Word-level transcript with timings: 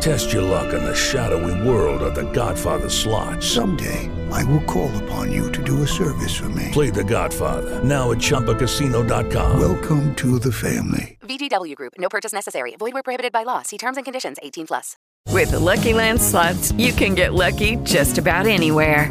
Test 0.00 0.32
your 0.32 0.42
luck 0.42 0.72
in 0.74 0.84
the 0.84 0.94
shadowy 0.94 1.68
world 1.68 2.02
of 2.02 2.14
The 2.14 2.30
Godfather 2.32 2.88
slot. 2.88 3.42
Someday, 3.42 4.10
I 4.30 4.44
will 4.44 4.62
call 4.62 4.90
upon 5.04 5.32
you 5.32 5.50
to 5.52 5.62
do 5.62 5.82
a 5.82 5.86
service 5.86 6.34
for 6.34 6.48
me. 6.50 6.70
Play 6.72 6.90
The 6.90 7.04
Godfather 7.04 7.82
now 7.82 8.12
at 8.12 8.18
ChumbaCasino.com. 8.18 9.58
Welcome 9.60 10.14
to 10.16 10.38
the 10.38 10.52
family. 10.52 11.18
VGW 11.22 11.74
Group. 11.74 11.94
No 11.98 12.08
purchase 12.08 12.32
necessary. 12.32 12.76
Void 12.76 12.94
where 12.94 13.02
prohibited 13.02 13.32
by 13.32 13.42
law. 13.42 13.62
See 13.62 13.78
terms 13.78 13.96
and 13.96 14.04
conditions. 14.04 14.36
18 14.42 14.66
plus. 14.68 14.96
With 15.32 15.50
the 15.50 15.58
Lucky 15.58 15.92
Land 15.92 16.20
slots, 16.20 16.72
you 16.72 16.92
can 16.92 17.14
get 17.14 17.34
lucky 17.34 17.76
just 17.84 18.16
about 18.18 18.46
anywhere. 18.46 19.10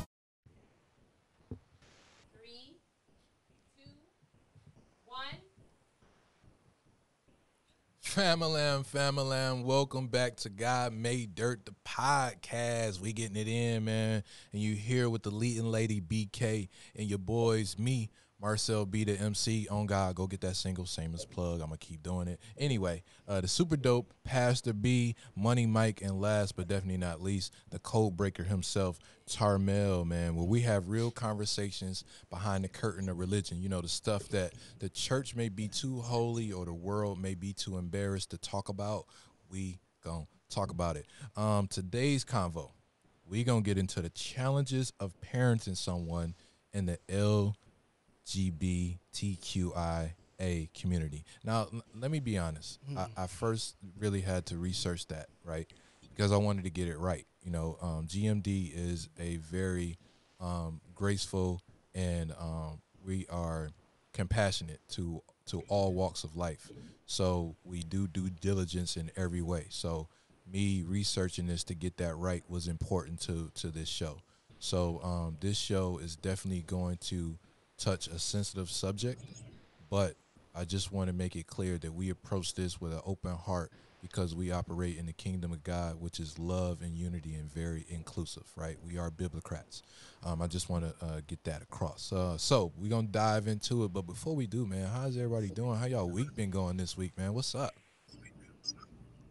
Famalam, 8.11 8.85
Famalam, 8.85 9.63
welcome 9.63 10.07
back 10.07 10.35
to 10.35 10.49
God 10.49 10.91
Made 10.91 11.33
Dirt, 11.33 11.65
the 11.65 11.73
podcast. 11.85 12.99
We 12.99 13.13
getting 13.13 13.37
it 13.37 13.47
in, 13.47 13.85
man. 13.85 14.21
And 14.51 14.61
you 14.61 14.75
here 14.75 15.09
with 15.09 15.23
the 15.23 15.29
leading 15.31 15.71
lady 15.71 16.01
BK 16.01 16.67
and 16.97 17.07
your 17.09 17.19
boys, 17.19 17.79
me, 17.79 18.09
Marcel 18.41 18.87
B, 18.87 19.03
the 19.03 19.13
MC. 19.19 19.67
On 19.69 19.85
God, 19.85 20.15
go 20.15 20.25
get 20.25 20.41
that 20.41 20.55
single, 20.55 20.87
same 20.87 21.13
as 21.13 21.25
plug. 21.25 21.61
I'm 21.61 21.67
gonna 21.67 21.77
keep 21.77 22.01
doing 22.01 22.27
it. 22.27 22.39
Anyway, 22.57 23.03
uh, 23.27 23.39
the 23.39 23.47
super 23.47 23.77
dope 23.77 24.13
Pastor 24.23 24.73
B, 24.73 25.15
Money 25.35 25.67
Mike, 25.67 26.01
and 26.01 26.19
last 26.19 26.55
but 26.55 26.67
definitely 26.67 26.97
not 26.97 27.21
least, 27.21 27.53
the 27.69 27.77
code 27.77 28.17
breaker 28.17 28.43
himself, 28.43 28.97
Tarmel, 29.29 30.07
man, 30.07 30.35
where 30.35 30.47
we 30.47 30.61
have 30.61 30.89
real 30.89 31.11
conversations 31.11 32.03
behind 32.31 32.63
the 32.63 32.67
curtain 32.67 33.09
of 33.09 33.19
religion. 33.19 33.61
You 33.61 33.69
know, 33.69 33.81
the 33.81 33.87
stuff 33.87 34.27
that 34.29 34.53
the 34.79 34.89
church 34.89 35.35
may 35.35 35.49
be 35.49 35.67
too 35.67 36.01
holy 36.01 36.51
or 36.51 36.65
the 36.65 36.73
world 36.73 37.21
may 37.21 37.35
be 37.35 37.53
too 37.53 37.77
embarrassed 37.77 38.31
to 38.31 38.39
talk 38.39 38.69
about. 38.69 39.05
We 39.51 39.79
gonna 40.03 40.25
talk 40.49 40.71
about 40.71 40.97
it. 40.97 41.05
Um, 41.35 41.67
today's 41.67 42.25
convo, 42.25 42.71
we 43.23 43.43
gonna 43.43 43.61
get 43.61 43.77
into 43.77 44.01
the 44.01 44.09
challenges 44.09 44.93
of 44.99 45.13
parenting 45.21 45.77
someone 45.77 46.33
in 46.73 46.87
the 46.87 46.97
LGBTQIA 49.13 50.13
community. 50.73 51.23
Now, 51.43 51.67
l- 51.73 51.83
let 51.99 52.11
me 52.11 52.19
be 52.19 52.37
honest. 52.37 52.79
I, 52.97 53.07
I 53.17 53.27
first 53.27 53.75
really 53.99 54.21
had 54.21 54.45
to 54.47 54.57
research 54.57 55.07
that, 55.07 55.27
right? 55.43 55.67
Because 56.15 56.31
I 56.31 56.37
wanted 56.37 56.63
to 56.63 56.69
get 56.69 56.87
it 56.87 56.97
right. 56.97 57.25
You 57.43 57.51
know, 57.51 57.77
um, 57.81 58.07
GMD 58.07 58.71
is 58.75 59.09
a 59.19 59.37
very 59.37 59.97
um, 60.39 60.81
graceful 60.95 61.61
and 61.95 62.31
um, 62.39 62.81
we 63.05 63.25
are 63.29 63.69
compassionate 64.13 64.79
to 64.89 65.21
to 65.47 65.63
all 65.67 65.93
walks 65.93 66.23
of 66.23 66.35
life. 66.35 66.69
So 67.05 67.55
we 67.63 67.81
do 67.83 68.07
due 68.07 68.29
diligence 68.29 68.95
in 68.95 69.11
every 69.17 69.41
way. 69.41 69.65
So 69.69 70.07
me 70.51 70.83
researching 70.85 71.47
this 71.47 71.63
to 71.65 71.73
get 71.73 71.97
that 71.97 72.15
right 72.15 72.43
was 72.47 72.67
important 72.67 73.19
to 73.21 73.51
to 73.55 73.67
this 73.67 73.89
show. 73.89 74.21
So 74.59 75.01
um, 75.03 75.37
this 75.41 75.57
show 75.57 75.97
is 75.97 76.15
definitely 76.15 76.61
going 76.61 76.97
to 76.97 77.37
touch 77.81 78.07
a 78.07 78.19
sensitive 78.19 78.69
subject, 78.69 79.21
but 79.89 80.15
I 80.53 80.65
just 80.65 80.91
want 80.91 81.07
to 81.07 81.13
make 81.13 81.35
it 81.35 81.47
clear 81.47 81.77
that 81.79 81.93
we 81.93 82.09
approach 82.09 82.53
this 82.53 82.79
with 82.79 82.93
an 82.93 83.01
open 83.05 83.35
heart 83.35 83.71
because 84.01 84.35
we 84.35 84.51
operate 84.51 84.97
in 84.97 85.05
the 85.05 85.13
kingdom 85.13 85.51
of 85.51 85.63
God, 85.63 85.99
which 85.99 86.19
is 86.19 86.37
love 86.37 86.81
and 86.81 86.95
unity 86.95 87.33
and 87.35 87.51
very 87.51 87.85
inclusive, 87.89 88.43
right? 88.55 88.77
We 88.85 88.97
are 88.97 89.09
Biblocrats. 89.09 89.81
Um, 90.23 90.41
I 90.41 90.47
just 90.47 90.69
want 90.69 90.85
to 90.85 91.05
uh, 91.05 91.21
get 91.27 91.43
that 91.45 91.61
across. 91.61 92.11
Uh, 92.11 92.37
so 92.37 92.71
we're 92.77 92.89
going 92.89 93.07
to 93.07 93.11
dive 93.11 93.47
into 93.47 93.83
it. 93.83 93.93
But 93.93 94.03
before 94.03 94.35
we 94.35 94.47
do, 94.47 94.65
man, 94.65 94.87
how's 94.87 95.17
everybody 95.17 95.49
doing? 95.49 95.77
How 95.77 95.85
y'all 95.85 96.09
week 96.09 96.35
been 96.35 96.49
going 96.49 96.77
this 96.77 96.97
week, 96.97 97.17
man? 97.17 97.33
What's 97.33 97.55
up? 97.55 97.73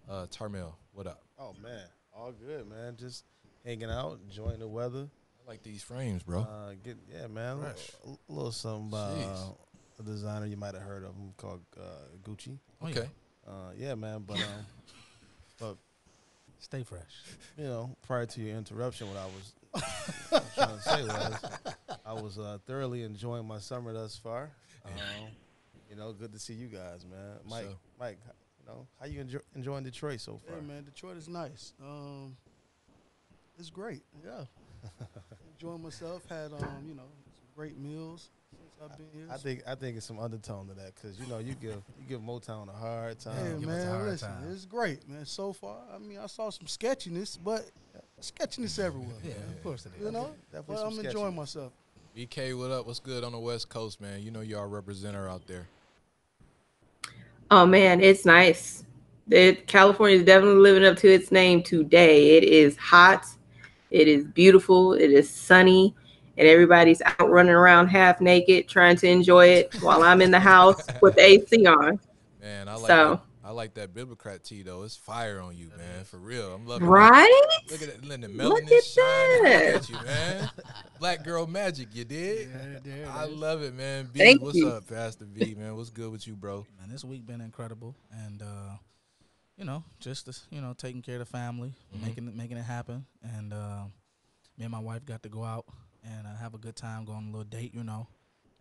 Uh, 0.08 0.26
Tarmel, 0.26 0.72
what 0.92 1.06
up? 1.06 1.22
Oh 1.38 1.54
man, 1.62 1.84
all 2.12 2.32
good, 2.32 2.68
man. 2.68 2.96
Just 2.98 3.24
hanging 3.64 3.90
out, 3.90 4.18
enjoying 4.28 4.58
the 4.58 4.66
weather. 4.66 5.08
I 5.50 5.54
like 5.54 5.62
these 5.64 5.82
frames, 5.82 6.22
bro. 6.22 6.42
Uh, 6.42 6.74
get 6.84 6.96
yeah, 7.12 7.26
man. 7.26 7.56
A 7.56 7.56
little, 7.56 7.62
Fresh. 7.72 7.90
a 8.04 8.32
little 8.32 8.52
something 8.52 8.88
by 8.90 8.98
uh, 8.98 9.36
a 9.98 10.02
designer 10.04 10.46
you 10.46 10.56
might 10.56 10.74
have 10.74 10.82
heard 10.84 11.02
of 11.02 11.10
him 11.16 11.32
called 11.36 11.60
uh, 11.76 11.82
Gucci. 12.22 12.56
okay. 12.84 13.08
Uh, 13.48 13.72
yeah, 13.76 13.96
man. 13.96 14.22
But 14.24 14.36
um, 14.36 14.44
but 15.58 15.76
Stay 16.60 16.84
fresh. 16.84 17.02
you 17.58 17.64
know, 17.64 17.96
prior 18.06 18.26
to 18.26 18.40
your 18.40 18.56
interruption, 18.58 19.08
what 19.08 19.16
I 19.16 19.26
was 19.26 20.52
trying 20.54 20.76
to 20.76 20.82
say 20.82 21.02
was 21.02 21.74
I 22.06 22.12
was 22.12 22.38
uh, 22.38 22.58
thoroughly 22.64 23.02
enjoying 23.02 23.48
my 23.48 23.58
summer 23.58 23.92
thus 23.92 24.16
far. 24.16 24.50
Um, 24.86 24.92
you 25.90 25.96
know, 25.96 26.12
good 26.12 26.32
to 26.32 26.38
see 26.38 26.52
you 26.52 26.68
guys, 26.68 27.04
man. 27.10 27.38
Mike, 27.48 27.64
So- 27.64 27.78
Mike, 27.98 28.18
you 28.60 28.66
know, 28.72 28.86
how 29.00 29.06
you 29.06 29.20
enjoy, 29.22 29.40
enjoying 29.56 29.82
Detroit 29.82 30.20
so 30.20 30.38
far? 30.46 30.60
Hey 30.60 30.62
man, 30.64 30.84
Detroit 30.84 31.16
is 31.16 31.28
nice. 31.28 31.72
Um, 31.82 32.36
it's 33.58 33.70
great. 33.70 34.02
Yeah, 34.24 34.44
enjoying 35.54 35.82
myself. 35.82 36.22
Had 36.28 36.52
um, 36.52 36.84
you 36.86 36.94
know, 36.94 37.08
some 37.34 37.46
great 37.56 37.78
meals 37.78 38.30
since 38.50 38.72
I've 38.82 38.96
been 38.96 39.06
here. 39.12 39.28
I 39.30 39.36
think 39.36 39.62
I 39.66 39.74
think 39.74 39.96
it's 39.96 40.06
some 40.06 40.18
undertone 40.18 40.68
to 40.68 40.74
that 40.74 40.94
because 40.94 41.18
you 41.18 41.26
know 41.26 41.38
you 41.38 41.54
give 41.54 41.74
you 41.98 42.04
give 42.08 42.20
Motown 42.20 42.68
a 42.68 42.72
hard 42.76 43.18
time. 43.18 43.36
Hey 43.36 43.60
give 43.60 43.68
us 43.68 43.82
a 43.82 43.86
man, 43.86 43.88
hard 43.88 44.08
listen, 44.10 44.28
time. 44.28 44.52
it's 44.52 44.64
great, 44.66 45.08
man. 45.08 45.24
So 45.24 45.52
far, 45.52 45.76
I 45.94 45.98
mean, 45.98 46.18
I 46.18 46.26
saw 46.26 46.50
some 46.50 46.66
sketchiness, 46.66 47.36
but 47.36 47.70
sketchiness 48.20 48.78
everywhere. 48.78 49.08
Yeah, 49.24 49.34
man. 49.34 49.56
of 49.56 49.62
course 49.62 49.86
it 49.86 49.92
is. 49.98 50.04
You 50.04 50.12
know, 50.12 50.30
Definitely 50.52 50.64
but 50.74 50.78
some 50.78 50.86
I'm 50.88 50.92
sketchy. 50.94 51.08
enjoying 51.08 51.36
myself. 51.36 51.72
BK, 52.16 52.58
what 52.58 52.70
up? 52.70 52.86
What's 52.86 52.98
good 52.98 53.22
on 53.22 53.32
the 53.32 53.38
West 53.38 53.68
Coast, 53.68 54.00
man? 54.00 54.22
You 54.22 54.30
know 54.30 54.40
you're 54.40 54.58
our 54.58 54.68
representative 54.68 55.28
out 55.30 55.46
there. 55.46 55.66
Oh 57.50 57.66
man, 57.66 58.00
it's 58.00 58.24
nice. 58.24 58.84
It, 59.30 59.66
California 59.68 60.16
is 60.18 60.24
definitely 60.24 60.60
living 60.60 60.84
up 60.84 60.96
to 60.98 61.08
its 61.08 61.30
name 61.30 61.62
today. 61.62 62.36
It 62.36 62.44
is 62.44 62.76
hot, 62.76 63.26
it 63.90 64.08
is 64.08 64.24
beautiful, 64.24 64.94
it 64.94 65.10
is 65.10 65.28
sunny, 65.28 65.94
and 66.38 66.46
everybody's 66.48 67.02
out 67.02 67.28
running 67.30 67.52
around 67.52 67.88
half 67.88 68.20
naked 68.20 68.68
trying 68.68 68.96
to 68.96 69.08
enjoy 69.08 69.46
it 69.48 69.74
while 69.82 70.02
I'm 70.02 70.20
in 70.22 70.30
the 70.30 70.40
house 70.40 70.86
with 71.02 71.14
the 71.16 71.22
AC 71.22 71.66
on. 71.66 71.98
Man, 72.40 72.68
I 72.68 72.74
like 72.74 72.86
So- 72.86 73.10
that, 73.14 73.20
I 73.42 73.52
like 73.52 73.74
that 73.74 73.92
Biblocrat 73.92 74.44
tee 74.44 74.62
though. 74.62 74.82
It's 74.84 74.96
fire 74.96 75.40
on 75.40 75.56
you, 75.56 75.70
man. 75.76 76.04
For 76.04 76.18
real. 76.18 76.54
I'm 76.54 76.66
loving 76.68 76.86
it. 76.86 76.90
Right? 76.90 77.42
Look 77.68 77.82
at 77.82 77.88
that. 77.88 78.04
Letting 78.08 78.36
the 78.36 78.44
Look 78.48 78.62
at 78.70 78.84
shine. 78.84 79.42
that. 79.42 79.72
Look 79.74 79.82
at 79.82 79.88
you, 79.88 79.96
man. 80.04 80.50
Black 81.00 81.24
girl 81.24 81.46
magic, 81.48 81.88
you 81.92 82.04
did. 82.04 82.48
There, 82.54 82.80
there 82.84 83.08
I 83.10 83.24
love 83.24 83.62
it, 83.62 83.74
man. 83.74 84.08
B, 84.12 84.20
Thank 84.20 84.42
what's 84.42 84.56
you. 84.56 84.68
up, 84.68 84.86
Pastor 84.86 85.24
B, 85.24 85.56
man? 85.58 85.74
What's 85.76 85.90
good 85.90 86.12
with 86.12 86.28
you, 86.28 86.36
bro? 86.36 86.64
Man, 86.78 86.90
this 86.90 87.02
week 87.04 87.26
been 87.26 87.40
incredible, 87.40 87.96
and 88.12 88.40
uh, 88.40 88.76
you 89.60 89.66
know, 89.66 89.84
just 90.00 90.24
this, 90.26 90.46
you 90.50 90.60
know, 90.62 90.72
taking 90.72 91.02
care 91.02 91.16
of 91.16 91.20
the 91.20 91.26
family, 91.26 91.74
Mhm. 91.94 92.00
making 92.02 92.28
it 92.28 92.34
making 92.34 92.56
it 92.56 92.62
happen, 92.64 93.04
and 93.22 93.52
uh, 93.52 93.84
me 94.56 94.64
and 94.64 94.70
my 94.70 94.78
wife 94.80 95.04
got 95.04 95.22
to 95.22 95.28
go 95.28 95.44
out 95.44 95.66
and 96.02 96.26
uh, 96.26 96.34
have 96.36 96.54
a 96.54 96.58
good 96.58 96.74
time, 96.76 97.04
go 97.04 97.12
on 97.12 97.24
a 97.24 97.30
little 97.30 97.44
date, 97.44 97.74
you 97.74 97.84
know, 97.84 98.06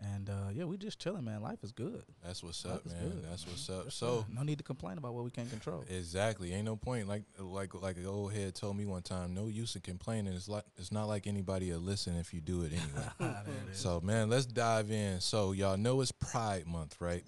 and 0.02 0.30
uh, 0.30 0.50
yeah, 0.52 0.66
we 0.66 0.78
just 0.78 1.00
chilling, 1.00 1.24
man. 1.24 1.42
Life 1.42 1.64
is 1.64 1.72
good. 1.72 2.04
That's 2.22 2.44
what's 2.44 2.66
Life 2.66 2.76
up, 2.80 2.86
man. 2.86 3.10
good, 3.12 3.24
That's 3.24 3.46
man. 3.46 3.54
what's 3.54 3.70
up. 3.70 3.92
So 3.94 4.26
no 4.30 4.44
need 4.44 4.58
to 4.58 4.64
complain 4.66 4.98
about 4.98 5.14
what 5.14 5.24
we 5.24 5.32
can't 5.32 5.50
control. 5.50 5.86
exactly, 5.90 6.52
ain't 6.54 6.66
no 6.66 6.76
point. 6.76 7.08
Like 7.08 7.24
like 7.40 7.74
like 7.74 7.96
an 7.96 8.06
old 8.06 8.34
head 8.34 8.54
told 8.56 8.76
me 8.76 8.86
one 8.86 9.02
time, 9.02 9.34
no 9.34 9.48
use 9.48 9.76
in 9.78 9.82
complaining. 9.82 10.34
It's 10.34 10.50
like 10.50 10.66
it's 10.78 10.92
not 10.92 11.06
like 11.08 11.28
anybody 11.28 11.72
will 11.72 11.80
listen 11.80 12.18
if 12.18 12.34
you 12.34 12.42
do 12.42 12.64
it 12.64 12.74
anyway. 12.82 13.08
There 13.20 13.30
it 13.68 13.72
is. 13.72 13.78
So 13.78 14.02
man, 14.02 14.30
let's 14.30 14.46
dive 14.46 14.92
in. 14.92 15.22
So 15.22 15.54
y'all 15.54 15.78
know 15.78 16.02
it's 16.02 16.12
Pride 16.12 16.68
Month, 16.68 16.98
right? 17.00 17.24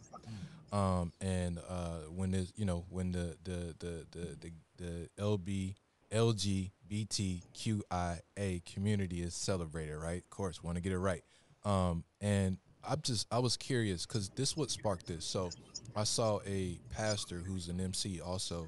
Um, 0.71 1.11
and 1.19 1.59
uh, 1.67 2.03
when 2.15 2.31
there's 2.31 2.53
you 2.55 2.65
know 2.65 2.85
when 2.89 3.11
the 3.11 3.35
the 3.43 3.75
the 3.79 4.05
the 4.11 4.37
the, 4.39 4.51
the 4.77 5.09
LB 5.21 5.75
LGBTQIA 6.11 8.65
community 8.65 9.21
is 9.21 9.33
celebrated, 9.33 9.97
right? 9.97 10.21
Of 10.23 10.29
course, 10.29 10.61
want 10.63 10.75
to 10.75 10.81
get 10.81 10.91
it 10.91 10.99
right. 10.99 11.23
Um, 11.63 12.03
and 12.19 12.57
I'm 12.87 13.01
just 13.01 13.27
I 13.31 13.39
was 13.39 13.57
curious 13.57 14.05
because 14.05 14.29
this 14.29 14.55
what 14.57 14.69
sparked 14.71 15.07
this. 15.07 15.25
So 15.25 15.49
I 15.95 16.03
saw 16.03 16.39
a 16.45 16.77
pastor 16.89 17.37
who's 17.37 17.69
an 17.69 17.79
MC 17.79 18.19
also, 18.21 18.67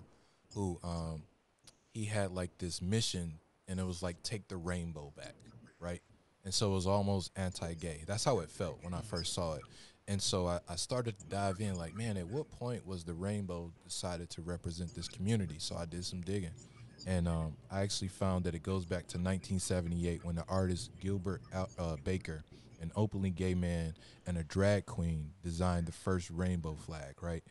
who 0.53 0.79
um, 0.83 1.23
he 1.93 2.05
had 2.05 2.31
like 2.31 2.57
this 2.57 2.81
mission, 2.81 3.33
and 3.67 3.79
it 3.79 3.85
was 3.85 4.01
like 4.01 4.23
take 4.23 4.47
the 4.47 4.57
rainbow 4.57 5.13
back, 5.15 5.35
right? 5.79 6.01
And 6.45 6.51
so 6.53 6.71
it 6.71 6.75
was 6.75 6.87
almost 6.87 7.31
anti-gay. 7.37 8.03
That's 8.05 8.25
how 8.25 8.39
it 8.39 8.49
felt 8.49 8.83
when 8.83 8.93
I 8.93 8.99
first 8.99 9.33
saw 9.33 9.53
it. 9.53 9.61
And 10.07 10.21
so 10.21 10.47
I, 10.47 10.59
I 10.67 10.75
started 10.75 11.17
to 11.19 11.25
dive 11.25 11.59
in, 11.61 11.75
like, 11.75 11.95
man, 11.95 12.17
at 12.17 12.27
what 12.27 12.49
point 12.51 12.85
was 12.85 13.03
the 13.03 13.13
rainbow 13.13 13.71
decided 13.85 14.29
to 14.31 14.41
represent 14.41 14.93
this 14.95 15.07
community? 15.07 15.55
So 15.59 15.75
I 15.77 15.85
did 15.85 16.03
some 16.03 16.21
digging, 16.21 16.51
and 17.07 17.27
um, 17.27 17.55
I 17.71 17.81
actually 17.81 18.09
found 18.09 18.43
that 18.45 18.55
it 18.55 18.63
goes 18.63 18.85
back 18.85 19.07
to 19.09 19.17
1978 19.17 20.25
when 20.25 20.35
the 20.35 20.45
artist 20.49 20.91
Gilbert 20.99 21.41
uh, 21.53 21.95
Baker, 22.03 22.43
an 22.81 22.91
openly 22.95 23.29
gay 23.29 23.53
man 23.55 23.93
and 24.27 24.37
a 24.37 24.43
drag 24.43 24.85
queen, 24.85 25.31
designed 25.41 25.85
the 25.85 25.93
first 25.93 26.29
rainbow 26.29 26.75
flag. 26.75 27.15
Right. 27.21 27.43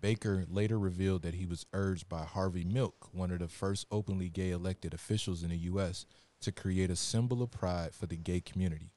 Baker 0.00 0.44
later 0.48 0.78
revealed 0.78 1.22
that 1.22 1.34
he 1.34 1.46
was 1.46 1.66
urged 1.72 2.08
by 2.08 2.24
Harvey 2.24 2.64
Milk, 2.64 3.08
one 3.12 3.30
of 3.32 3.40
the 3.40 3.48
first 3.48 3.86
openly 3.90 4.28
gay 4.28 4.50
elected 4.50 4.94
officials 4.94 5.42
in 5.42 5.50
the 5.50 5.56
U.S., 5.56 6.06
to 6.42 6.52
create 6.52 6.90
a 6.90 6.96
symbol 6.96 7.42
of 7.42 7.50
pride 7.50 7.94
for 7.94 8.06
the 8.06 8.16
gay 8.16 8.40
community. 8.40 8.92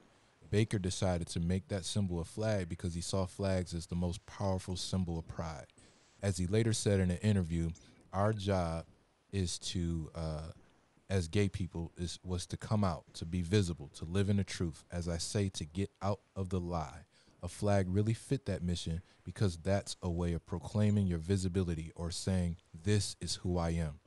Baker 0.50 0.80
decided 0.80 1.28
to 1.30 1.40
make 1.40 1.68
that 1.68 1.86
symbol 1.86 2.20
a 2.20 2.26
flag 2.26 2.70
because 2.70 2.94
he 2.94 3.02
saw 3.02 3.26
flags 3.26 3.74
as 3.74 3.86
the 3.86 3.96
most 3.96 4.26
powerful 4.26 4.76
symbol 4.76 5.20
of 5.20 5.28
pride. 5.28 5.68
As 6.22 6.38
he 6.38 6.48
later 6.48 6.74
said 6.74 7.00
in 7.00 7.12
an 7.12 7.18
interview, 7.18 7.70
our 8.12 8.34
job 8.34 8.86
is 9.32 9.60
to, 9.60 10.10
uh, 10.16 10.52
as 11.10 11.28
gay 11.28 11.50
people, 11.50 11.92
is 11.98 12.20
was 12.24 12.46
to 12.48 12.58
come 12.58 12.84
out, 12.84 13.06
to 13.14 13.26
be 13.26 13.42
visible, 13.42 13.90
to 13.96 14.06
live 14.06 14.30
in 14.30 14.38
the 14.38 14.44
truth. 14.44 14.84
As 14.92 15.08
I 15.08 15.18
say, 15.18 15.50
to 15.50 15.66
get 15.66 15.92
out 16.02 16.22
of 16.36 16.50
the 16.50 16.60
lie. 16.60 17.06
A 17.42 17.48
flag 17.48 17.86
really 17.88 18.14
fit 18.14 18.46
that 18.48 18.64
mission 18.64 19.02
because 19.24 19.58
that's 19.58 19.96
a 20.02 20.10
way 20.10 20.34
of 20.34 20.46
proclaiming 20.46 21.08
your 21.08 21.20
visibility 21.20 21.92
or 21.96 22.12
saying, 22.12 22.58
"This 22.74 23.16
is 23.22 23.36
who 23.36 23.58
I 23.58 23.70
am." 23.70 24.00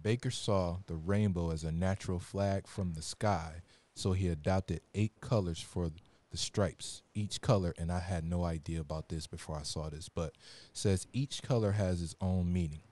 Baker 0.00 0.30
saw 0.30 0.80
the 0.86 0.96
rainbow 0.96 1.50
as 1.50 1.64
a 1.64 1.72
natural 1.72 2.18
flag 2.18 2.66
from 2.66 2.92
the 2.92 3.02
sky, 3.02 3.62
so 3.96 4.12
he 4.12 4.28
adopted 4.28 4.82
eight 4.94 5.20
colors 5.22 5.58
for 5.58 5.90
the 6.30 6.36
stripes. 6.36 7.02
Each 7.14 7.40
color, 7.40 7.74
and 7.78 7.90
I 7.90 7.98
had 7.98 8.24
no 8.24 8.44
idea 8.44 8.78
about 8.78 9.08
this 9.08 9.26
before 9.26 9.56
I 9.56 9.62
saw 9.62 9.88
this, 9.88 10.10
but 10.10 10.34
says 10.74 11.06
each 11.14 11.42
color 11.42 11.72
has 11.72 12.02
its 12.02 12.14
own 12.20 12.52
meaning. 12.52 12.82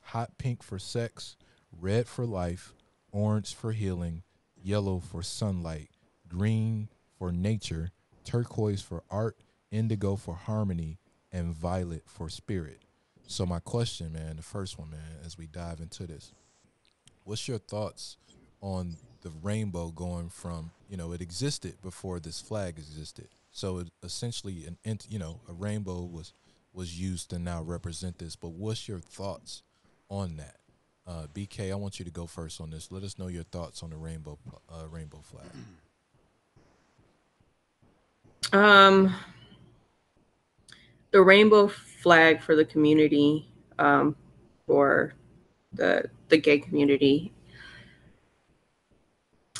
Hot 0.00 0.38
pink 0.38 0.62
for 0.62 0.78
sex, 0.78 1.36
red 1.80 2.06
for 2.06 2.24
life, 2.24 2.72
orange 3.10 3.52
for 3.52 3.72
healing, 3.72 4.22
yellow 4.62 5.00
for 5.00 5.24
sunlight, 5.24 5.90
green 6.28 6.88
for 7.18 7.32
nature, 7.32 7.90
turquoise 8.24 8.80
for 8.80 9.02
art, 9.10 9.36
indigo 9.72 10.14
for 10.14 10.36
harmony, 10.36 10.98
and 11.32 11.52
violet 11.52 12.04
for 12.06 12.28
spirit. 12.28 12.82
So 13.26 13.44
my 13.44 13.58
question, 13.58 14.12
man, 14.12 14.36
the 14.36 14.42
first 14.42 14.78
one, 14.78 14.90
man, 14.90 15.18
as 15.26 15.36
we 15.36 15.48
dive 15.48 15.80
into 15.80 16.06
this, 16.06 16.32
what's 17.24 17.48
your 17.48 17.58
thoughts 17.58 18.18
on 18.60 18.98
the 19.24 19.32
rainbow 19.42 19.90
going 19.90 20.28
from 20.28 20.70
you 20.88 20.96
know 20.96 21.12
it 21.12 21.20
existed 21.20 21.74
before 21.82 22.20
this 22.20 22.40
flag 22.40 22.78
existed. 22.78 23.26
So 23.50 23.78
it 23.78 23.88
essentially 24.04 24.66
an 24.84 24.98
you 25.08 25.18
know 25.18 25.40
a 25.48 25.52
rainbow 25.52 26.02
was 26.02 26.32
was 26.72 27.00
used 27.00 27.30
to 27.30 27.38
now 27.38 27.62
represent 27.62 28.18
this. 28.18 28.36
But 28.36 28.50
what's 28.50 28.86
your 28.86 29.00
thoughts 29.00 29.62
on 30.08 30.36
that? 30.36 30.56
Uh, 31.06 31.26
bk 31.34 31.70
i 31.70 31.74
want 31.74 31.98
you 31.98 32.04
to 32.04 32.10
go 32.10 32.26
first 32.26 32.60
on 32.60 32.70
this. 32.70 32.92
Let 32.92 33.02
us 33.02 33.18
know 33.18 33.26
your 33.26 33.42
thoughts 33.42 33.82
on 33.82 33.90
the 33.90 33.96
rainbow 33.96 34.38
uh, 34.70 34.86
rainbow 34.88 35.22
flag. 35.22 35.46
Um, 38.52 39.14
the 41.10 41.22
rainbow 41.22 41.68
flag 41.68 42.40
for 42.40 42.54
the 42.56 42.64
community, 42.64 43.48
um, 43.78 44.16
for 44.66 45.14
the 45.72 46.08
the 46.28 46.36
gay 46.36 46.58
community. 46.58 47.32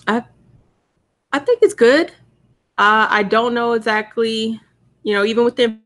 I 0.06 0.24
I 1.32 1.38
think 1.38 1.60
it's 1.62 1.74
good. 1.74 2.10
Uh, 2.78 3.06
I 3.10 3.22
don't 3.22 3.54
know 3.54 3.72
exactly, 3.72 4.60
you 5.02 5.14
know, 5.14 5.24
even 5.24 5.44
within 5.44 5.80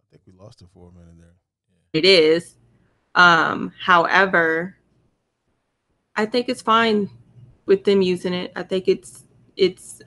I 0.00 0.04
think 0.10 0.22
we 0.26 0.32
lost 0.32 0.62
it 0.62 0.68
for 0.74 0.88
a 0.88 0.92
minute 0.92 1.18
there. 1.18 1.34
it 1.92 2.04
is. 2.04 2.56
Um, 3.14 3.72
however, 3.80 4.76
I 6.16 6.26
think 6.26 6.48
it's 6.48 6.62
fine 6.62 7.08
with 7.66 7.84
them 7.84 8.02
using 8.02 8.34
it. 8.34 8.52
I 8.56 8.62
think 8.62 8.88
it's 8.88 9.24
it's 9.56 10.02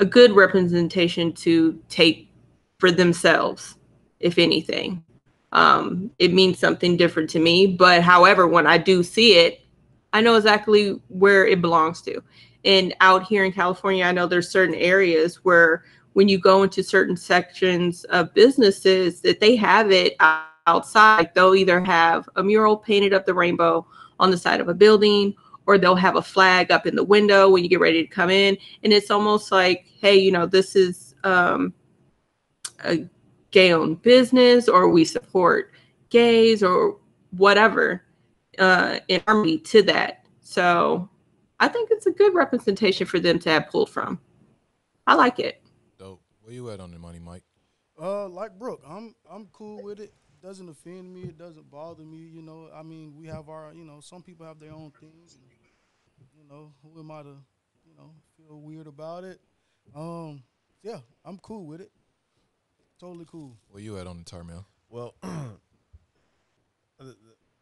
a 0.00 0.04
good 0.06 0.32
representation 0.32 1.32
to 1.32 1.78
take 1.88 2.30
for 2.78 2.90
themselves, 2.90 3.76
if 4.18 4.38
anything. 4.38 5.04
Um, 5.52 6.10
it 6.18 6.32
means 6.32 6.58
something 6.58 6.96
different 6.96 7.30
to 7.30 7.38
me. 7.38 7.66
But 7.66 8.02
however, 8.02 8.46
when 8.46 8.66
I 8.66 8.78
do 8.78 9.02
see 9.02 9.36
it, 9.36 9.60
I 10.12 10.20
know 10.20 10.36
exactly 10.36 11.00
where 11.08 11.46
it 11.46 11.60
belongs 11.60 12.02
to. 12.02 12.22
And 12.64 12.94
out 13.00 13.24
here 13.26 13.44
in 13.44 13.52
California, 13.52 14.04
I 14.04 14.12
know 14.12 14.26
there's 14.26 14.50
certain 14.50 14.74
areas 14.74 15.36
where 15.44 15.84
when 16.12 16.28
you 16.28 16.38
go 16.38 16.62
into 16.62 16.82
certain 16.82 17.16
sections 17.16 18.04
of 18.04 18.34
businesses 18.34 19.20
that 19.22 19.40
they 19.40 19.56
have 19.56 19.90
it 19.90 20.16
outside, 20.66 21.30
they'll 21.34 21.54
either 21.54 21.80
have 21.80 22.28
a 22.36 22.42
mural 22.42 22.76
painted 22.76 23.14
up 23.14 23.26
the 23.26 23.34
rainbow 23.34 23.86
on 24.18 24.30
the 24.30 24.36
side 24.36 24.60
of 24.60 24.68
a 24.68 24.74
building 24.74 25.34
or 25.66 25.78
they'll 25.78 25.94
have 25.94 26.16
a 26.16 26.22
flag 26.22 26.70
up 26.70 26.86
in 26.86 26.96
the 26.96 27.04
window 27.04 27.48
when 27.48 27.62
you 27.62 27.70
get 27.70 27.80
ready 27.80 28.02
to 28.02 28.08
come 28.08 28.30
in 28.30 28.56
and 28.82 28.92
it's 28.92 29.10
almost 29.10 29.52
like 29.52 29.86
hey 30.00 30.16
you 30.16 30.32
know 30.32 30.44
this 30.44 30.74
is 30.74 31.14
um, 31.24 31.72
a 32.84 33.06
gay 33.50 33.72
owned 33.72 34.00
business 34.02 34.68
or 34.68 34.88
we 34.88 35.04
support 35.04 35.72
gays 36.10 36.62
or 36.62 36.96
whatever 37.32 38.02
uh, 38.58 38.98
in 39.08 39.22
harmony 39.26 39.58
to 39.58 39.82
that 39.82 40.24
so 40.40 41.08
i 41.60 41.68
think 41.68 41.88
it's 41.92 42.06
a 42.06 42.10
good 42.12 42.34
representation 42.34 43.06
for 43.06 43.20
them 43.20 43.38
to 43.38 43.48
have 43.50 43.68
pulled 43.68 43.90
from 43.90 44.18
i 45.06 45.14
like 45.14 45.38
it 45.38 45.62
dope 45.98 46.22
where 46.42 46.54
you 46.54 46.70
at 46.70 46.80
on 46.80 46.90
the 46.90 46.98
money 46.98 47.18
mike 47.18 47.42
Uh, 48.00 48.28
like 48.28 48.58
Brooke, 48.58 48.82
I'm 48.88 49.14
I'm 49.30 49.46
cool 49.52 49.82
with 49.82 50.00
it. 50.00 50.12
Doesn't 50.42 50.68
offend 50.70 51.12
me. 51.12 51.24
It 51.24 51.38
doesn't 51.38 51.70
bother 51.70 52.02
me. 52.04 52.18
You 52.18 52.42
know, 52.42 52.70
I 52.74 52.82
mean, 52.82 53.14
we 53.16 53.26
have 53.28 53.48
our, 53.50 53.72
you 53.74 53.84
know, 53.84 54.00
some 54.00 54.22
people 54.22 54.46
have 54.46 54.58
their 54.58 54.72
own 54.72 54.90
things. 54.98 55.36
And, 55.36 55.50
you 56.36 56.44
know, 56.48 56.72
who 56.82 56.98
am 56.98 57.10
I 57.10 57.22
to, 57.22 57.36
you 57.84 57.94
know, 57.96 58.14
feel 58.36 58.60
weird 58.60 58.86
about 58.86 59.24
it? 59.24 59.40
Um, 59.94 60.42
yeah, 60.82 61.00
I'm 61.24 61.38
cool 61.38 61.66
with 61.66 61.80
it. 61.82 61.90
Totally 63.00 63.24
cool. 63.30 63.56
where 63.70 63.82
you 63.82 63.96
at 63.98 64.06
on 64.06 64.18
the 64.18 64.24
Tarmel? 64.24 64.64
Well, 64.90 65.14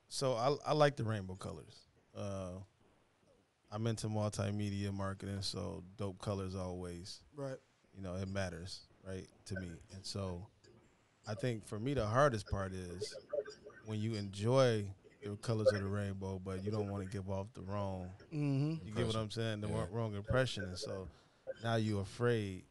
so 0.08 0.34
I 0.34 0.56
I 0.70 0.72
like 0.72 0.96
the 0.96 1.04
rainbow 1.04 1.34
colors. 1.36 1.76
Uh, 2.16 2.58
I'm 3.70 3.86
into 3.86 4.08
multimedia 4.08 4.92
marketing, 4.92 5.42
so 5.42 5.84
dope 5.96 6.18
colors 6.20 6.54
always, 6.56 7.20
Right. 7.36 7.58
you 7.94 8.02
know, 8.02 8.14
it 8.16 8.26
matters, 8.28 8.80
right, 9.06 9.26
to 9.46 9.54
me. 9.60 9.68
And 9.94 10.04
so 10.04 10.46
I 11.26 11.34
think 11.34 11.66
for 11.66 11.78
me 11.78 11.92
the 11.94 12.06
hardest 12.06 12.48
part 12.48 12.72
is 12.72 13.14
when 13.84 14.00
you 14.00 14.14
enjoy 14.14 14.86
the 15.22 15.36
colors 15.36 15.68
of 15.72 15.80
the 15.80 15.86
rainbow, 15.86 16.40
but 16.42 16.64
you 16.64 16.70
don't 16.70 16.88
want 16.90 17.04
to 17.04 17.10
give 17.10 17.28
off 17.28 17.46
the 17.54 17.60
wrong. 17.62 18.08
Mm-hmm. 18.34 18.86
You 18.86 18.92
get 18.94 19.06
what 19.06 19.16
I'm 19.16 19.30
saying? 19.30 19.60
The 19.60 19.68
Yeah. 19.68 19.74
wrong- 19.80 19.92
wrong 19.92 20.14
impression, 20.14 20.64
and 20.64 20.78
so 20.78 21.06
now 21.62 21.76
you're 21.76 22.02
afraid. 22.02 22.64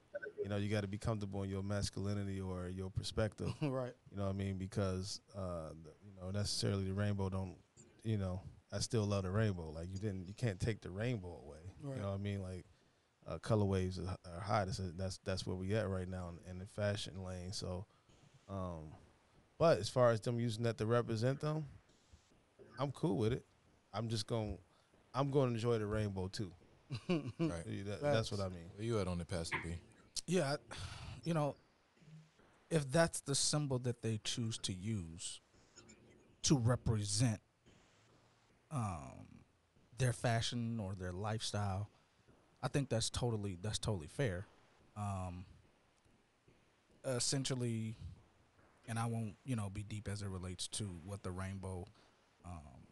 You 0.44 0.50
know, 0.50 0.58
you 0.58 0.70
got 0.70 0.82
to 0.82 0.88
be 0.88 0.98
comfortable 0.98 1.44
in 1.44 1.50
your 1.50 1.64
masculinity 1.64 2.40
or 2.40 2.70
your 2.70 2.90
perspective. 2.90 3.54
right. 3.62 3.94
You 4.12 4.18
know 4.18 4.26
what 4.26 4.30
I 4.30 4.34
mean? 4.34 4.58
Because 4.58 5.20
uh, 5.36 5.70
the, 5.84 5.92
you 6.06 6.14
know 6.20 6.32
necessarily 6.32 6.86
the 6.86 6.94
rainbow 6.94 7.30
don't. 7.30 7.56
You 8.04 8.18
know, 8.18 8.42
I 8.72 8.80
still 8.80 9.04
love 9.06 9.24
the 9.24 9.32
rainbow. 9.32 9.72
Like 9.72 9.88
you 9.92 10.00
didn't, 10.00 10.28
you 10.28 10.34
can't 10.34 10.60
take 10.60 10.82
the 10.82 10.90
rainbow 10.90 11.42
away. 11.46 11.58
Right. 11.82 11.96
You 11.98 12.02
know 12.02 12.10
what 12.10 12.16
I 12.16 12.22
mean? 12.22 12.42
Like 12.42 12.66
uh, 13.28 13.38
color 13.40 13.66
waves 13.66 14.00
are, 14.00 14.04
are 14.34 14.40
high. 14.42 14.66
That's, 14.66 14.80
that's 14.98 15.18
that's 15.20 15.46
where 15.46 15.56
we 15.56 15.74
at 15.76 15.90
right 15.90 16.08
now 16.08 16.30
in, 16.46 16.52
in 16.52 16.60
the 16.60 16.66
fashion 16.66 17.24
lane. 17.24 17.52
So, 17.52 17.86
um, 18.50 18.92
but 19.58 19.80
as 19.80 19.90
far 19.90 20.12
as 20.12 20.22
them 20.22 20.40
using 20.40 20.64
that 20.64 20.78
to 20.78 20.86
represent 20.86 21.40
them, 21.42 21.66
I'm 22.80 22.92
cool 22.92 23.18
with 23.18 23.34
it. 23.34 23.44
I'm 23.94 24.08
just 24.08 24.28
going. 24.28 24.58
I'm 25.14 25.32
going 25.32 25.50
to 25.50 25.56
enjoy 25.56 25.80
the 25.80 25.88
rainbow 25.88 26.28
too. 26.28 26.52
right 27.10 27.26
that- 27.40 28.00
that's 28.02 28.32
what 28.32 28.40
I 28.40 28.48
mean. 28.48 28.70
where 28.76 28.86
you 28.86 29.00
at 29.02 29.08
on 29.10 29.18
the 29.18 29.26
pastor 29.26 29.58
b 29.62 29.72
Yeah, 30.28 30.58
you 31.24 31.34
know, 31.34 31.56
if 32.70 32.92
that's 32.92 33.22
the 33.22 33.36
symbol 33.36 33.80
that 33.80 34.02
they 34.02 34.20
choose 34.24 34.58
to 34.60 34.74
use 34.74 35.40
to 36.44 36.58
represent 36.58 37.40
um, 38.72 39.28
their 39.98 40.14
fashion 40.14 40.80
or 40.80 40.96
their 40.96 41.14
lifestyle, 41.14 41.90
I 42.62 42.68
think 42.68 42.90
that's 42.90 43.10
totally 43.10 43.58
that's 43.62 43.80
totally 43.80 44.08
fair. 44.08 44.48
Um, 44.98 45.46
essentially, 47.06 47.96
and 48.88 49.00
I 49.00 49.06
won't 49.06 49.36
you 49.46 49.56
know 49.56 49.70
be 49.70 49.84
deep 49.84 50.08
as 50.08 50.22
it 50.22 50.28
relates 50.30 50.68
to 50.70 50.86
what 51.06 51.24
the 51.24 51.32
rainbow 51.32 51.86
um, 52.46 52.88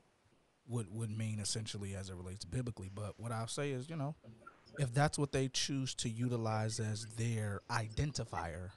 would 0.67 0.87
would 0.93 1.15
mean 1.15 1.39
essentially 1.39 1.95
as 1.95 2.09
it 2.09 2.15
relates 2.15 2.45
biblically. 2.45 2.89
But 2.93 3.19
what 3.19 3.31
I'll 3.31 3.47
say 3.47 3.71
is, 3.71 3.89
you 3.89 3.97
know, 3.97 4.15
if 4.79 4.94
that's 4.94 5.17
what 5.17 5.32
they 5.32 5.48
choose 5.48 5.94
to 5.96 6.10
utilize 6.10 6.79
as 6.79 7.05
their 7.17 7.62
identifier 7.70 8.72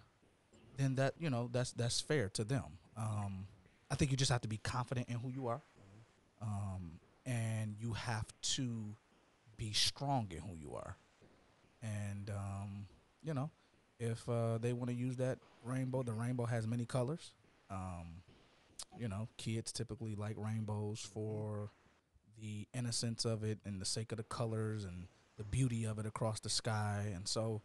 then 0.78 0.95
that 0.95 1.14
you 1.19 1.28
know 1.28 1.50
that's 1.52 1.73
that's 1.73 2.00
fair 2.00 2.31
to 2.31 2.45
them. 2.45 2.64
Um, 2.97 3.47
I 3.90 3.97
think 3.97 4.11
you 4.11 4.17
just 4.17 4.33
have 4.33 4.40
to 4.43 4.49
be 4.49 4.59
confident 4.59 5.09
in 5.09 5.17
who 5.17 5.28
you 5.28 5.49
are, 5.49 5.61
um, 6.40 6.93
and 7.26 7.75
you 7.78 7.93
have 7.93 8.26
to 8.55 8.95
be 9.57 9.73
strong 9.73 10.28
in 10.31 10.38
who 10.38 10.57
you 10.57 10.75
are. 10.75 10.97
And 11.83 12.31
um, 12.31 12.87
you 13.23 13.35
know, 13.35 13.50
if 14.00 14.26
uh, 14.28 14.59
they 14.59 14.73
want 14.73 14.88
to 14.88 14.97
use 14.97 15.17
that 15.17 15.38
rainbow, 15.64 16.02
the 16.02 16.12
rainbow 16.12 16.47
has 16.47 16.67
many 16.67 16.87
colors. 16.87 17.33
Um, 17.71 18.23
you 18.99 19.09
know, 19.09 19.28
kids 19.37 19.71
typically 19.73 20.14
like 20.14 20.37
rainbows 20.38 21.00
for 21.00 21.71
the 22.40 22.67
innocence 22.73 23.25
of 23.25 23.45
it 23.45 23.59
and 23.64 23.81
the 23.81 23.85
sake 23.85 24.12
of 24.12 24.19
the 24.19 24.25
colors 24.25 24.85
and 24.85 25.09
the 25.38 25.45
beauty 25.45 25.85
of 25.85 25.99
it 25.99 26.04
across 26.04 26.40
the 26.40 26.50
sky. 26.50 27.12
And 27.14 27.26
so 27.26 27.62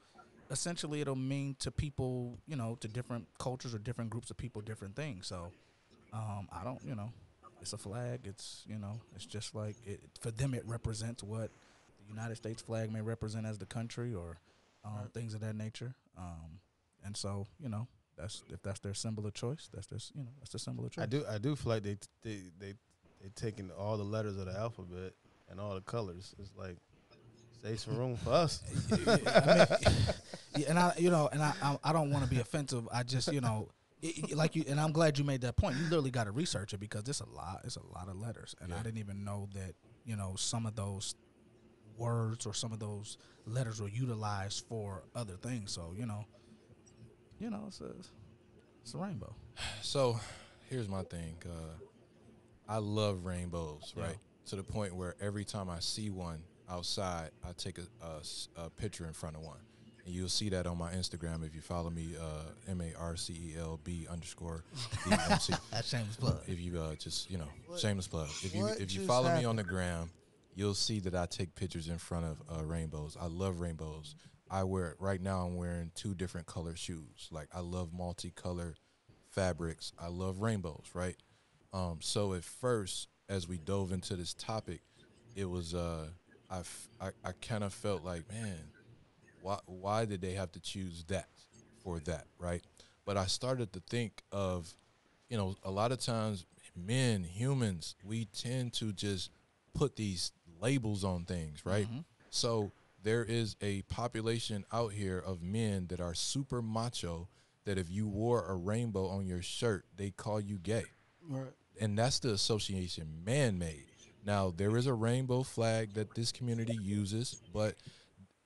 essentially 0.49 1.01
it'll 1.01 1.15
mean 1.15 1.55
to 1.59 1.71
people, 1.71 2.37
you 2.47 2.55
know, 2.55 2.77
to 2.79 2.87
different 2.87 3.27
cultures 3.39 3.73
or 3.73 3.79
different 3.79 4.11
groups 4.11 4.29
of 4.31 4.37
people, 4.37 4.61
different 4.61 4.95
things. 4.95 5.27
So 5.27 5.51
um, 6.13 6.47
I 6.51 6.63
don't, 6.63 6.79
you 6.85 6.95
know, 6.95 7.11
it's 7.61 7.73
a 7.73 7.77
flag. 7.77 8.21
It's, 8.23 8.63
you 8.67 8.77
know, 8.77 9.01
it's 9.15 9.25
just 9.25 9.55
like 9.55 9.75
it, 9.85 9.99
for 10.21 10.31
them, 10.31 10.53
it 10.53 10.63
represents 10.65 11.23
what 11.23 11.49
the 11.99 12.07
United 12.07 12.35
States 12.35 12.61
flag 12.61 12.91
may 12.91 13.01
represent 13.01 13.45
as 13.45 13.57
the 13.57 13.65
country 13.65 14.13
or 14.13 14.37
um, 14.85 14.93
right. 14.95 15.13
things 15.13 15.33
of 15.33 15.41
that 15.41 15.55
nature. 15.55 15.95
Um, 16.17 16.59
and 17.03 17.17
so, 17.17 17.47
you 17.59 17.69
know, 17.69 17.87
that's 18.17 18.43
if 18.49 18.61
that's 18.61 18.79
their 18.79 18.93
symbol 18.93 19.25
of 19.25 19.33
choice, 19.33 19.69
that's 19.73 19.87
their, 19.87 19.99
you 20.13 20.23
know, 20.23 20.31
that's 20.39 20.51
the 20.51 20.59
symbol 20.59 20.85
of 20.85 20.91
choice. 20.91 21.03
I 21.03 21.07
do, 21.07 21.25
I 21.27 21.39
do 21.39 21.55
feel 21.55 21.71
like 21.71 21.83
they, 21.83 21.97
they, 22.21 22.39
they, 22.59 22.73
they 23.21 23.29
taking 23.35 23.71
all 23.71 23.97
the 23.97 24.03
letters 24.03 24.37
of 24.37 24.45
the 24.45 24.55
alphabet 24.55 25.13
and 25.49 25.59
all 25.59 25.73
the 25.73 25.81
colors. 25.81 26.35
It's 26.37 26.51
like 26.55 26.77
save 27.63 27.79
some 27.79 27.97
room 27.97 28.17
for 28.17 28.31
us. 28.31 28.61
I 28.91 28.95
mean, 28.95 29.05
yeah, 30.57 30.69
and 30.69 30.79
I, 30.79 30.93
you 30.97 31.09
know, 31.09 31.29
and 31.31 31.41
I, 31.41 31.53
I, 31.61 31.77
I 31.83 31.93
don't 31.93 32.11
want 32.11 32.23
to 32.23 32.29
be 32.29 32.39
offensive. 32.39 32.87
I 32.93 33.03
just, 33.03 33.31
you 33.31 33.41
know, 33.41 33.69
it, 34.01 34.35
like 34.35 34.55
you, 34.55 34.65
and 34.67 34.79
I'm 34.79 34.91
glad 34.91 35.17
you 35.17 35.23
made 35.23 35.41
that 35.41 35.55
point. 35.55 35.77
You 35.77 35.83
literally 35.83 36.11
got 36.11 36.25
to 36.25 36.31
research 36.31 36.73
it 36.73 36.79
because 36.79 37.07
it's 37.07 37.21
a 37.21 37.29
lot. 37.29 37.61
It's 37.63 37.77
a 37.77 37.85
lot 37.93 38.09
of 38.09 38.17
letters, 38.17 38.55
and 38.61 38.69
yeah. 38.69 38.79
I 38.79 38.83
didn't 38.83 38.99
even 38.99 39.23
know 39.23 39.47
that, 39.53 39.75
you 40.05 40.15
know, 40.15 40.35
some 40.35 40.65
of 40.65 40.75
those 40.75 41.15
words 41.97 42.45
or 42.45 42.53
some 42.53 42.73
of 42.73 42.79
those 42.79 43.17
letters 43.45 43.81
were 43.81 43.87
utilized 43.87 44.65
for 44.67 45.03
other 45.15 45.35
things. 45.35 45.71
So, 45.71 45.93
you 45.95 46.05
know, 46.05 46.25
you 47.39 47.49
know, 47.49 47.63
it's 47.67 47.79
a, 47.79 47.91
it's 48.81 48.93
a 48.93 48.97
rainbow. 48.97 49.33
So, 49.81 50.19
here's 50.69 50.89
my 50.89 51.03
thing. 51.03 51.37
Uh, 51.45 51.77
I 52.67 52.77
love 52.77 53.25
rainbows, 53.25 53.93
right? 53.95 54.09
Yeah. 54.09 54.49
To 54.49 54.55
the 54.57 54.63
point 54.63 54.93
where 54.95 55.15
every 55.21 55.45
time 55.45 55.69
I 55.69 55.79
see 55.79 56.09
one 56.09 56.39
outside, 56.69 57.31
I 57.43 57.51
take 57.57 57.77
a, 57.77 58.05
a, 58.05 58.65
a, 58.65 58.69
picture 58.69 59.05
in 59.05 59.13
front 59.13 59.35
of 59.35 59.41
one. 59.41 59.57
And 60.05 60.13
you'll 60.13 60.29
see 60.29 60.49
that 60.49 60.67
on 60.67 60.77
my 60.77 60.91
Instagram 60.91 61.45
if 61.45 61.55
you 61.55 61.61
follow 61.61 61.89
me, 61.89 62.15
uh, 62.19 62.71
M 62.71 62.81
A 62.81 62.93
R 62.99 63.15
C 63.15 63.33
E 63.33 63.55
L 63.57 63.79
B 63.83 64.05
underscore 64.09 64.63
D 65.05 65.11
M 65.13 65.39
C. 65.39 65.53
That's 65.71 65.89
shameless 65.89 66.17
plug. 66.17 66.41
If 66.45 66.59
you 66.59 66.77
uh, 66.77 66.95
just 66.95 67.31
you 67.31 67.37
know 67.37 67.47
what, 67.67 67.79
shameless 67.79 68.09
plug. 68.09 68.27
If 68.43 68.53
you 68.53 68.67
if 68.67 68.93
you 68.93 69.05
follow 69.05 69.27
happened? 69.27 69.43
me 69.43 69.45
on 69.45 69.55
the 69.55 69.63
gram, 69.63 70.09
you'll 70.55 70.73
see 70.73 70.99
that 70.99 71.15
I 71.15 71.25
take 71.25 71.55
pictures 71.55 71.87
in 71.87 71.97
front 71.97 72.25
of 72.25 72.41
uh, 72.53 72.65
rainbows. 72.65 73.15
I 73.19 73.27
love 73.27 73.61
rainbows. 73.61 74.15
I 74.51 74.65
wear 74.65 74.95
right 74.99 75.21
now. 75.21 75.45
I'm 75.45 75.55
wearing 75.55 75.91
two 75.95 76.13
different 76.13 76.47
color 76.47 76.75
shoes. 76.75 77.29
Like 77.31 77.47
I 77.53 77.61
love 77.61 77.93
multicolored 77.93 78.79
fabrics. 79.29 79.93
I 79.97 80.07
love 80.07 80.41
rainbows. 80.41 80.89
Right. 80.93 81.15
Um, 81.71 81.99
so 82.01 82.33
at 82.33 82.43
first, 82.43 83.07
as 83.29 83.47
we 83.47 83.57
dove 83.57 83.91
into 83.91 84.15
this 84.15 84.33
topic, 84.33 84.81
it 85.35 85.45
was 85.45 85.73
uh, 85.73 86.07
I, 86.53 86.59
f- 86.59 86.89
I, 87.01 87.07
I 87.23 87.31
kind 87.41 87.63
of 87.63 87.73
felt 87.73 88.03
like, 88.03 88.31
man, 88.31 88.59
why 89.41 89.57
why 89.65 90.05
did 90.05 90.21
they 90.21 90.33
have 90.33 90.51
to 90.53 90.59
choose 90.59 91.03
that 91.05 91.27
for 91.83 91.99
that, 92.01 92.27
right? 92.37 92.61
But 93.05 93.17
I 93.17 93.25
started 93.25 93.73
to 93.73 93.81
think 93.89 94.23
of, 94.31 94.73
you 95.29 95.37
know, 95.37 95.55
a 95.63 95.71
lot 95.71 95.91
of 95.91 95.99
times 95.99 96.45
men, 96.75 97.23
humans, 97.23 97.95
we 98.05 98.25
tend 98.25 98.73
to 98.73 98.93
just 98.93 99.31
put 99.73 99.95
these 99.95 100.31
labels 100.61 101.03
on 101.03 101.25
things, 101.25 101.65
right? 101.65 101.87
Mm-hmm. 101.87 101.99
So 102.29 102.71
there 103.01 103.23
is 103.23 103.55
a 103.61 103.81
population 103.83 104.63
out 104.71 104.93
here 104.93 105.19
of 105.19 105.41
men 105.41 105.87
that 105.87 105.99
are 105.99 106.13
super 106.13 106.61
macho 106.61 107.27
that 107.65 107.77
if 107.77 107.89
you 107.89 108.07
wore 108.07 108.45
a 108.45 108.55
rainbow 108.55 109.07
on 109.07 109.25
your 109.25 109.41
shirt, 109.41 109.85
they 109.97 110.11
call 110.11 110.39
you 110.39 110.57
gay. 110.57 110.85
Right 111.27 111.53
and 111.79 111.97
that's 111.97 112.19
the 112.19 112.31
association 112.31 113.07
man 113.25 113.57
made. 113.57 113.85
Now 114.25 114.53
there 114.55 114.77
is 114.77 114.87
a 114.87 114.93
rainbow 114.93 115.43
flag 115.43 115.93
that 115.93 116.15
this 116.15 116.31
community 116.31 116.77
uses, 116.81 117.41
but 117.53 117.75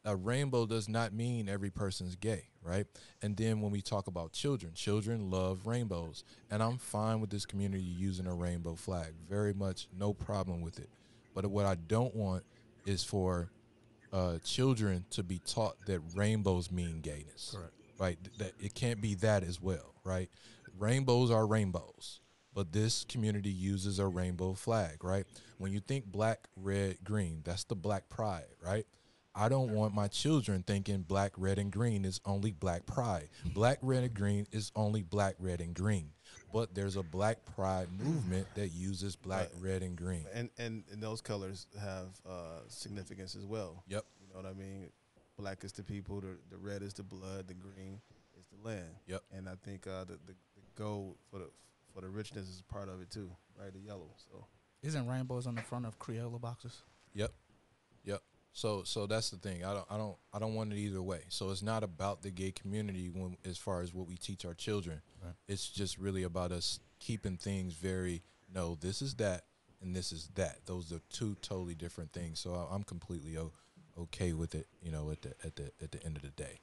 a 0.05 0.15
rainbow 0.15 0.65
does 0.65 0.87
not 0.87 1.13
mean 1.13 1.49
every 1.49 1.69
person's 1.69 2.15
gay, 2.15 2.43
right? 2.63 2.85
And 3.21 3.35
then 3.35 3.61
when 3.61 3.71
we 3.71 3.81
talk 3.81 4.07
about 4.07 4.31
children, 4.31 4.73
children 4.73 5.29
love 5.29 5.67
rainbows, 5.67 6.23
and 6.49 6.63
I'm 6.63 6.77
fine 6.77 7.19
with 7.19 7.29
this 7.29 7.45
community 7.45 7.83
using 7.83 8.25
a 8.25 8.33
rainbow 8.33 8.75
flag. 8.75 9.13
Very 9.29 9.53
much 9.53 9.87
no 9.97 10.13
problem 10.13 10.61
with 10.61 10.79
it. 10.79 10.89
But 11.35 11.45
what 11.47 11.65
I 11.65 11.75
don't 11.75 12.15
want 12.15 12.43
is 12.85 13.03
for 13.03 13.51
uh, 14.13 14.37
children 14.43 15.05
to 15.11 15.23
be 15.23 15.39
taught 15.39 15.75
that 15.87 15.99
rainbows 16.15 16.71
mean 16.71 17.01
gayness. 17.01 17.53
Correct. 17.55 17.73
Right? 17.99 18.17
That 18.37 18.53
it 18.59 18.73
can't 18.73 19.01
be 19.01 19.15
that 19.15 19.43
as 19.43 19.61
well, 19.61 19.93
right? 20.03 20.29
Rainbows 20.79 21.31
are 21.31 21.45
rainbows 21.45 22.21
but 22.57 22.71
this 22.71 23.05
community 23.07 23.51
uses 23.51 23.99
a 23.99 24.07
rainbow 24.07 24.51
flag, 24.53 25.03
right? 25.03 25.25
When 25.59 25.71
you 25.71 25.79
think 25.79 26.05
black, 26.05 26.47
red, 26.55 26.97
green, 27.03 27.41
that's 27.43 27.65
the 27.65 27.75
black 27.75 28.09
pride, 28.09 28.47
right? 28.65 28.87
I 29.35 29.47
don't 29.47 29.75
want 29.75 29.93
my 29.93 30.07
children 30.07 30.63
thinking 30.65 31.03
black, 31.03 31.33
red, 31.37 31.59
and 31.59 31.71
green 31.71 32.03
is 32.03 32.19
only 32.25 32.49
black 32.49 32.87
pride. 32.87 33.29
Black, 33.53 33.77
red, 33.83 34.05
and 34.05 34.13
green 34.15 34.47
is 34.51 34.71
only 34.75 35.03
black, 35.03 35.35
red, 35.37 35.61
and 35.61 35.75
green. 35.75 36.09
But 36.51 36.73
there's 36.73 36.95
a 36.95 37.03
black 37.03 37.45
pride 37.45 37.89
movement 38.03 38.47
that 38.55 38.69
uses 38.69 39.15
black, 39.15 39.51
right. 39.53 39.73
red, 39.73 39.83
and 39.83 39.95
green. 39.95 40.25
And, 40.33 40.49
and 40.57 40.83
and 40.91 40.99
those 40.99 41.21
colors 41.21 41.67
have 41.79 42.07
uh, 42.27 42.61
significance 42.69 43.35
as 43.35 43.45
well. 43.45 43.83
Yep. 43.87 44.03
You 44.19 44.33
know 44.33 44.41
what 44.41 44.49
I 44.49 44.57
mean? 44.57 44.89
Black 45.37 45.63
is 45.63 45.73
the 45.73 45.83
people, 45.83 46.21
the, 46.21 46.39
the 46.49 46.57
red 46.57 46.81
is 46.81 46.95
the 46.95 47.03
blood, 47.03 47.47
the 47.47 47.53
green 47.53 48.01
is 48.35 48.47
the 48.47 48.67
land. 48.67 48.95
Yep. 49.05 49.21
And 49.31 49.47
I 49.47 49.53
think 49.63 49.85
uh, 49.85 50.05
the, 50.05 50.13
the, 50.25 50.33
the 50.55 50.63
goal 50.75 51.17
for 51.29 51.37
the 51.37 51.49
but 51.97 52.03
the 52.03 52.11
richness 52.11 52.47
is 52.47 52.61
part 52.61 52.89
of 52.89 53.01
it 53.01 53.09
too, 53.09 53.27
right? 53.59 53.73
The 53.73 53.79
yellow. 53.79 54.11
So 54.29 54.45
isn't 54.83 55.07
rainbows 55.07 55.47
on 55.47 55.55
the 55.55 55.63
front 55.63 55.87
of 55.87 55.97
Crayola 55.97 56.39
boxes? 56.39 56.83
Yep, 57.15 57.31
yep. 58.03 58.21
So 58.53 58.83
so 58.83 59.07
that's 59.07 59.31
the 59.31 59.37
thing. 59.37 59.65
I 59.65 59.73
don't 59.73 59.85
I 59.89 59.97
don't 59.97 60.15
I 60.31 60.37
don't 60.37 60.53
want 60.53 60.71
it 60.73 60.77
either 60.77 61.01
way. 61.01 61.21
So 61.29 61.49
it's 61.49 61.63
not 61.63 61.83
about 61.83 62.21
the 62.21 62.29
gay 62.29 62.51
community 62.51 63.09
when 63.09 63.35
as 63.43 63.57
far 63.57 63.81
as 63.81 63.95
what 63.95 64.07
we 64.07 64.15
teach 64.15 64.45
our 64.45 64.53
children. 64.53 65.01
Right. 65.23 65.33
It's 65.47 65.67
just 65.67 65.97
really 65.97 66.21
about 66.21 66.51
us 66.51 66.79
keeping 66.99 67.35
things 67.35 67.73
very 67.73 68.21
no. 68.53 68.77
This 68.79 69.01
is 69.01 69.15
that 69.15 69.45
and 69.81 69.95
this 69.95 70.11
is 70.11 70.29
that. 70.35 70.67
Those 70.67 70.93
are 70.93 71.01
two 71.09 71.35
totally 71.41 71.73
different 71.73 72.13
things. 72.13 72.39
So 72.39 72.51
I'm 72.51 72.83
completely 72.83 73.39
o- 73.39 73.53
okay 73.99 74.33
with 74.33 74.53
it. 74.53 74.67
You 74.83 74.91
know, 74.91 75.09
at 75.09 75.23
the 75.23 75.33
at 75.43 75.55
the 75.55 75.71
at 75.81 75.91
the 75.91 76.03
end 76.05 76.15
of 76.15 76.21
the 76.21 76.29
day. 76.29 76.59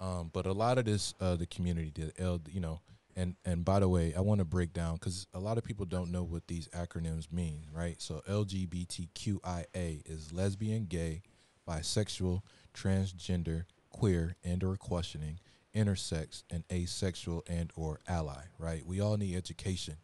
Um, 0.00 0.30
but 0.32 0.46
a 0.46 0.52
lot 0.52 0.78
of 0.78 0.84
this, 0.84 1.12
uh, 1.20 1.34
the 1.34 1.46
community, 1.46 1.90
the 1.92 2.12
L, 2.22 2.40
you 2.48 2.60
know, 2.60 2.80
and 3.18 3.34
and 3.44 3.64
by 3.64 3.80
the 3.80 3.88
way, 3.88 4.14
I 4.16 4.20
want 4.20 4.38
to 4.38 4.44
break 4.44 4.72
down 4.72 4.94
because 4.94 5.26
a 5.34 5.40
lot 5.40 5.58
of 5.58 5.64
people 5.64 5.84
don't 5.84 6.12
know 6.12 6.22
what 6.22 6.46
these 6.46 6.68
acronyms 6.68 7.32
mean, 7.32 7.66
right? 7.74 8.00
So 8.00 8.22
LGBTQIA 8.28 10.02
is 10.06 10.32
lesbian, 10.32 10.84
gay, 10.84 11.22
bisexual, 11.68 12.42
transgender, 12.72 13.64
queer, 13.90 14.36
and 14.44 14.62
or 14.62 14.76
questioning, 14.76 15.40
intersex, 15.74 16.44
and 16.48 16.62
asexual 16.70 17.42
and 17.48 17.72
or 17.74 17.98
ally, 18.06 18.44
right? 18.56 18.86
We 18.86 19.00
all 19.00 19.16
need 19.16 19.36
education 19.36 19.96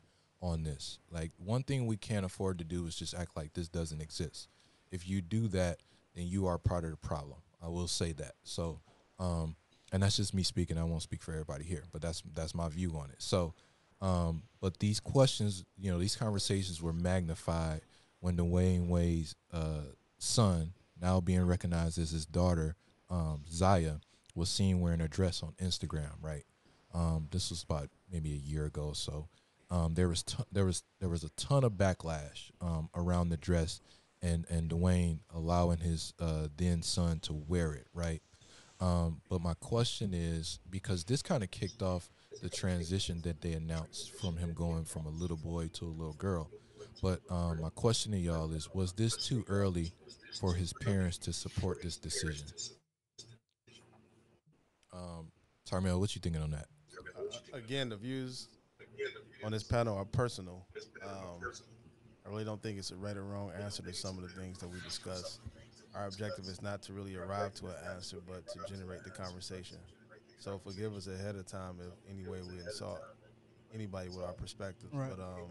on 0.42 0.64
this. 0.64 0.98
Like 1.08 1.30
one 1.38 1.62
thing 1.62 1.86
we 1.86 1.96
can't 1.96 2.26
afford 2.26 2.58
to 2.58 2.64
do 2.64 2.86
is 2.86 2.96
just 2.96 3.14
act 3.14 3.36
like 3.36 3.54
this 3.54 3.68
doesn't 3.68 4.02
exist. 4.02 4.48
If 4.90 5.08
you 5.08 5.20
do 5.20 5.46
that, 5.48 5.78
then 6.16 6.26
you 6.26 6.48
are 6.48 6.58
part 6.58 6.84
of 6.84 6.90
the 6.90 6.96
problem. 6.96 7.38
I 7.62 7.68
will 7.68 7.88
say 7.88 8.10
that. 8.12 8.34
So 8.42 8.80
um, 9.20 9.54
and 9.94 10.02
that's 10.02 10.16
just 10.16 10.34
me 10.34 10.42
speaking. 10.42 10.76
I 10.76 10.82
won't 10.82 11.02
speak 11.02 11.22
for 11.22 11.30
everybody 11.30 11.62
here, 11.62 11.84
but 11.92 12.02
that's 12.02 12.20
that's 12.34 12.52
my 12.52 12.68
view 12.68 12.96
on 12.98 13.10
it. 13.10 13.22
So, 13.22 13.54
um, 14.02 14.42
but 14.60 14.80
these 14.80 14.98
questions, 14.98 15.64
you 15.78 15.92
know, 15.92 16.00
these 16.00 16.16
conversations 16.16 16.82
were 16.82 16.92
magnified 16.92 17.82
when 18.18 18.36
Dwyane 18.36 18.88
Wade's 18.88 19.36
uh, 19.52 19.82
son, 20.18 20.72
now 21.00 21.20
being 21.20 21.46
recognized 21.46 21.98
as 21.98 22.10
his 22.10 22.26
daughter, 22.26 22.74
um, 23.08 23.44
Zaya, 23.48 24.00
was 24.34 24.48
seen 24.48 24.80
wearing 24.80 25.00
a 25.00 25.06
dress 25.06 25.44
on 25.44 25.52
Instagram. 25.62 26.10
Right, 26.20 26.44
um, 26.92 27.28
this 27.30 27.50
was 27.50 27.62
about 27.62 27.88
maybe 28.10 28.32
a 28.32 28.50
year 28.50 28.64
ago. 28.64 28.88
or 28.88 28.94
So 28.96 29.28
um, 29.70 29.94
there 29.94 30.08
was 30.08 30.24
there 30.50 30.64
was 30.64 30.82
there 30.98 31.08
was 31.08 31.22
a 31.22 31.30
ton 31.36 31.62
of 31.62 31.74
backlash 31.74 32.50
um, 32.60 32.90
around 32.96 33.28
the 33.28 33.36
dress 33.36 33.80
and 34.20 34.44
and 34.50 34.70
Dwyane 34.70 35.20
allowing 35.32 35.78
his 35.78 36.14
uh, 36.18 36.48
then 36.56 36.82
son 36.82 37.20
to 37.20 37.32
wear 37.32 37.74
it. 37.74 37.86
Right. 37.94 38.22
Um, 38.80 39.20
but 39.30 39.40
my 39.40 39.54
question 39.54 40.12
is 40.12 40.58
because 40.70 41.04
this 41.04 41.22
kind 41.22 41.42
of 41.42 41.50
kicked 41.50 41.82
off 41.82 42.10
the 42.42 42.48
transition 42.48 43.20
that 43.22 43.40
they 43.40 43.52
announced 43.52 44.12
from 44.20 44.36
him 44.36 44.52
going 44.52 44.84
from 44.84 45.06
a 45.06 45.10
little 45.10 45.36
boy 45.36 45.68
to 45.74 45.84
a 45.84 45.86
little 45.86 46.14
girl. 46.14 46.50
But 47.02 47.20
um, 47.30 47.60
my 47.60 47.70
question 47.70 48.12
to 48.12 48.18
y'all 48.18 48.52
is: 48.52 48.68
Was 48.74 48.92
this 48.92 49.16
too 49.16 49.44
early 49.48 49.92
for 50.40 50.54
his 50.54 50.72
parents 50.72 51.18
to 51.18 51.32
support 51.32 51.82
this 51.82 51.96
decision? 51.96 52.46
Um, 54.92 55.30
Tarmel, 55.68 55.98
what 55.98 56.14
you 56.14 56.20
thinking 56.20 56.42
on 56.42 56.50
that? 56.52 56.66
again, 57.52 57.88
the 57.88 57.96
views 57.96 58.48
on 59.44 59.52
this 59.52 59.62
panel 59.62 59.96
are 59.96 60.04
personal. 60.04 60.66
Um, 61.04 61.52
I 62.26 62.30
really 62.30 62.44
don't 62.44 62.62
think 62.62 62.78
it's 62.78 62.90
a 62.90 62.96
right 62.96 63.16
or 63.16 63.24
wrong 63.24 63.52
answer 63.62 63.82
to 63.82 63.92
some 63.92 64.16
of 64.18 64.22
the 64.22 64.40
things 64.40 64.58
that 64.58 64.68
we 64.68 64.78
discuss. 64.80 65.38
Our 65.94 66.06
objective 66.06 66.46
is 66.46 66.60
not 66.60 66.82
to 66.82 66.92
really 66.92 67.16
arrive 67.16 67.54
to 67.54 67.66
an 67.66 67.74
answer, 67.94 68.18
but 68.26 68.46
to 68.48 68.58
generate 68.72 69.04
the 69.04 69.10
conversation. 69.10 69.78
So 70.38 70.58
forgive 70.58 70.94
us 70.94 71.06
ahead 71.06 71.36
of 71.36 71.46
time 71.46 71.76
if 71.80 71.92
any 72.10 72.28
way 72.28 72.40
we 72.42 72.58
insult 72.58 73.00
anybody 73.74 74.08
with 74.08 74.24
our 74.24 74.32
perspective. 74.32 74.88
Right. 74.92 75.10
But 75.16 75.22
um, 75.22 75.50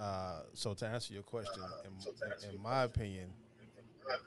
uh, 0.00 0.40
so 0.54 0.74
to 0.74 0.86
answer 0.86 1.14
your 1.14 1.22
question, 1.22 1.62
in, 1.84 2.50
in 2.54 2.62
my 2.62 2.84
opinion, 2.84 3.28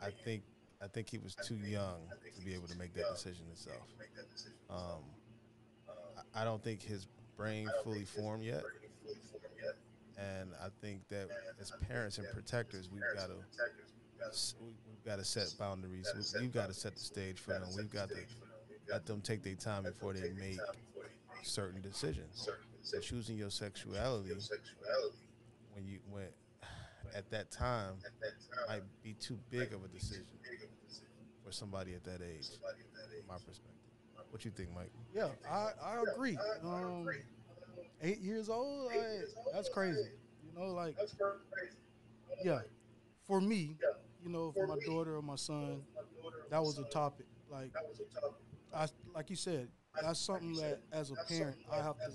I 0.02 0.10
think 0.24 0.44
I 0.82 0.88
think 0.88 1.10
he 1.10 1.18
was 1.18 1.36
too 1.36 1.56
young 1.56 2.02
to 2.38 2.46
be 2.46 2.54
able 2.54 2.68
to 2.68 2.78
make 2.78 2.94
that 2.94 3.06
decision 3.12 3.46
himself. 3.48 3.88
Um, 4.70 5.04
I 6.36 6.42
I 6.42 6.44
don't 6.44 6.64
think 6.64 6.82
his 6.82 7.08
brain 7.38 7.70
fully 7.84 8.06
formed 8.06 8.44
yet, 8.44 8.64
and 10.18 10.50
I 10.62 10.68
think 10.82 11.08
that 11.10 11.30
as 11.60 11.72
parents 11.88 12.18
and 12.18 12.28
protectors, 12.34 12.90
we've 12.92 13.02
got 13.16 13.28
to 13.28 13.36
we've 14.62 15.04
got 15.06 15.18
to 15.18 15.26
set 15.26 15.54
boundaries. 15.60 16.08
We- 16.36 16.42
We've 16.42 16.54
got 16.54 16.68
to 16.68 16.74
set 16.74 16.94
the 16.96 17.00
stage 17.00 17.40
for 17.40 17.52
them. 17.52 17.64
We've 17.76 17.90
got 17.92 18.10
to 18.10 18.16
let 18.90 19.06
them 19.06 19.22
take 19.22 19.44
their 19.44 19.56
time 19.56 19.84
before 19.84 20.14
they 20.14 20.32
make 20.32 20.60
certain 21.44 21.82
decisions. 21.82 22.48
So 22.82 23.00
choosing 23.00 23.38
your 23.38 23.50
sexuality 23.50 24.30
when 25.74 25.88
you 25.88 26.00
when 26.10 26.26
at 27.16 27.30
that 27.32 27.52
time 27.52 27.94
might 28.68 28.84
be 29.04 29.14
too 29.14 29.40
big 29.50 29.74
of 29.74 29.84
a 29.84 29.88
decision 29.88 30.26
for 31.44 31.52
somebody 31.52 31.94
at 31.94 32.04
that 32.04 32.22
age. 32.22 32.48
From 32.60 33.28
my 33.28 33.36
perspective. 33.36 33.72
What 34.32 34.44
you 34.44 34.52
think, 34.52 34.70
Mike? 34.76 34.92
Yeah, 35.14 35.30
I, 35.50 35.70
I 35.84 36.04
agree. 36.14 36.38
Um, 36.64 37.08
eight 38.02 38.20
years 38.20 38.50
old, 38.50 38.88
like, 38.88 38.98
that's 39.54 39.70
crazy. 39.70 40.10
You 40.44 40.60
know, 40.60 40.74
like, 40.74 40.98
yeah, 42.44 42.60
for 43.28 43.40
me, 43.40 43.78
you 44.26 44.32
know, 44.32 44.52
for 44.52 44.68
my 44.68 44.78
daughter 44.86 45.16
or 45.16 45.22
my 45.22 45.36
son, 45.36 45.82
that 46.50 46.62
was 46.62 46.80
a 46.80 46.84
topic. 46.86 47.28
Like, 47.50 47.72
I, 48.76 48.88
like 49.14 49.30
you 49.30 49.36
said, 49.36 49.70
that's 50.02 50.20
something 50.20 50.54
that 50.54 50.80
as 50.92 51.12
a 51.12 51.16
parent 51.32 51.58
I 51.72 51.78
have 51.78 51.96
to 51.98 52.12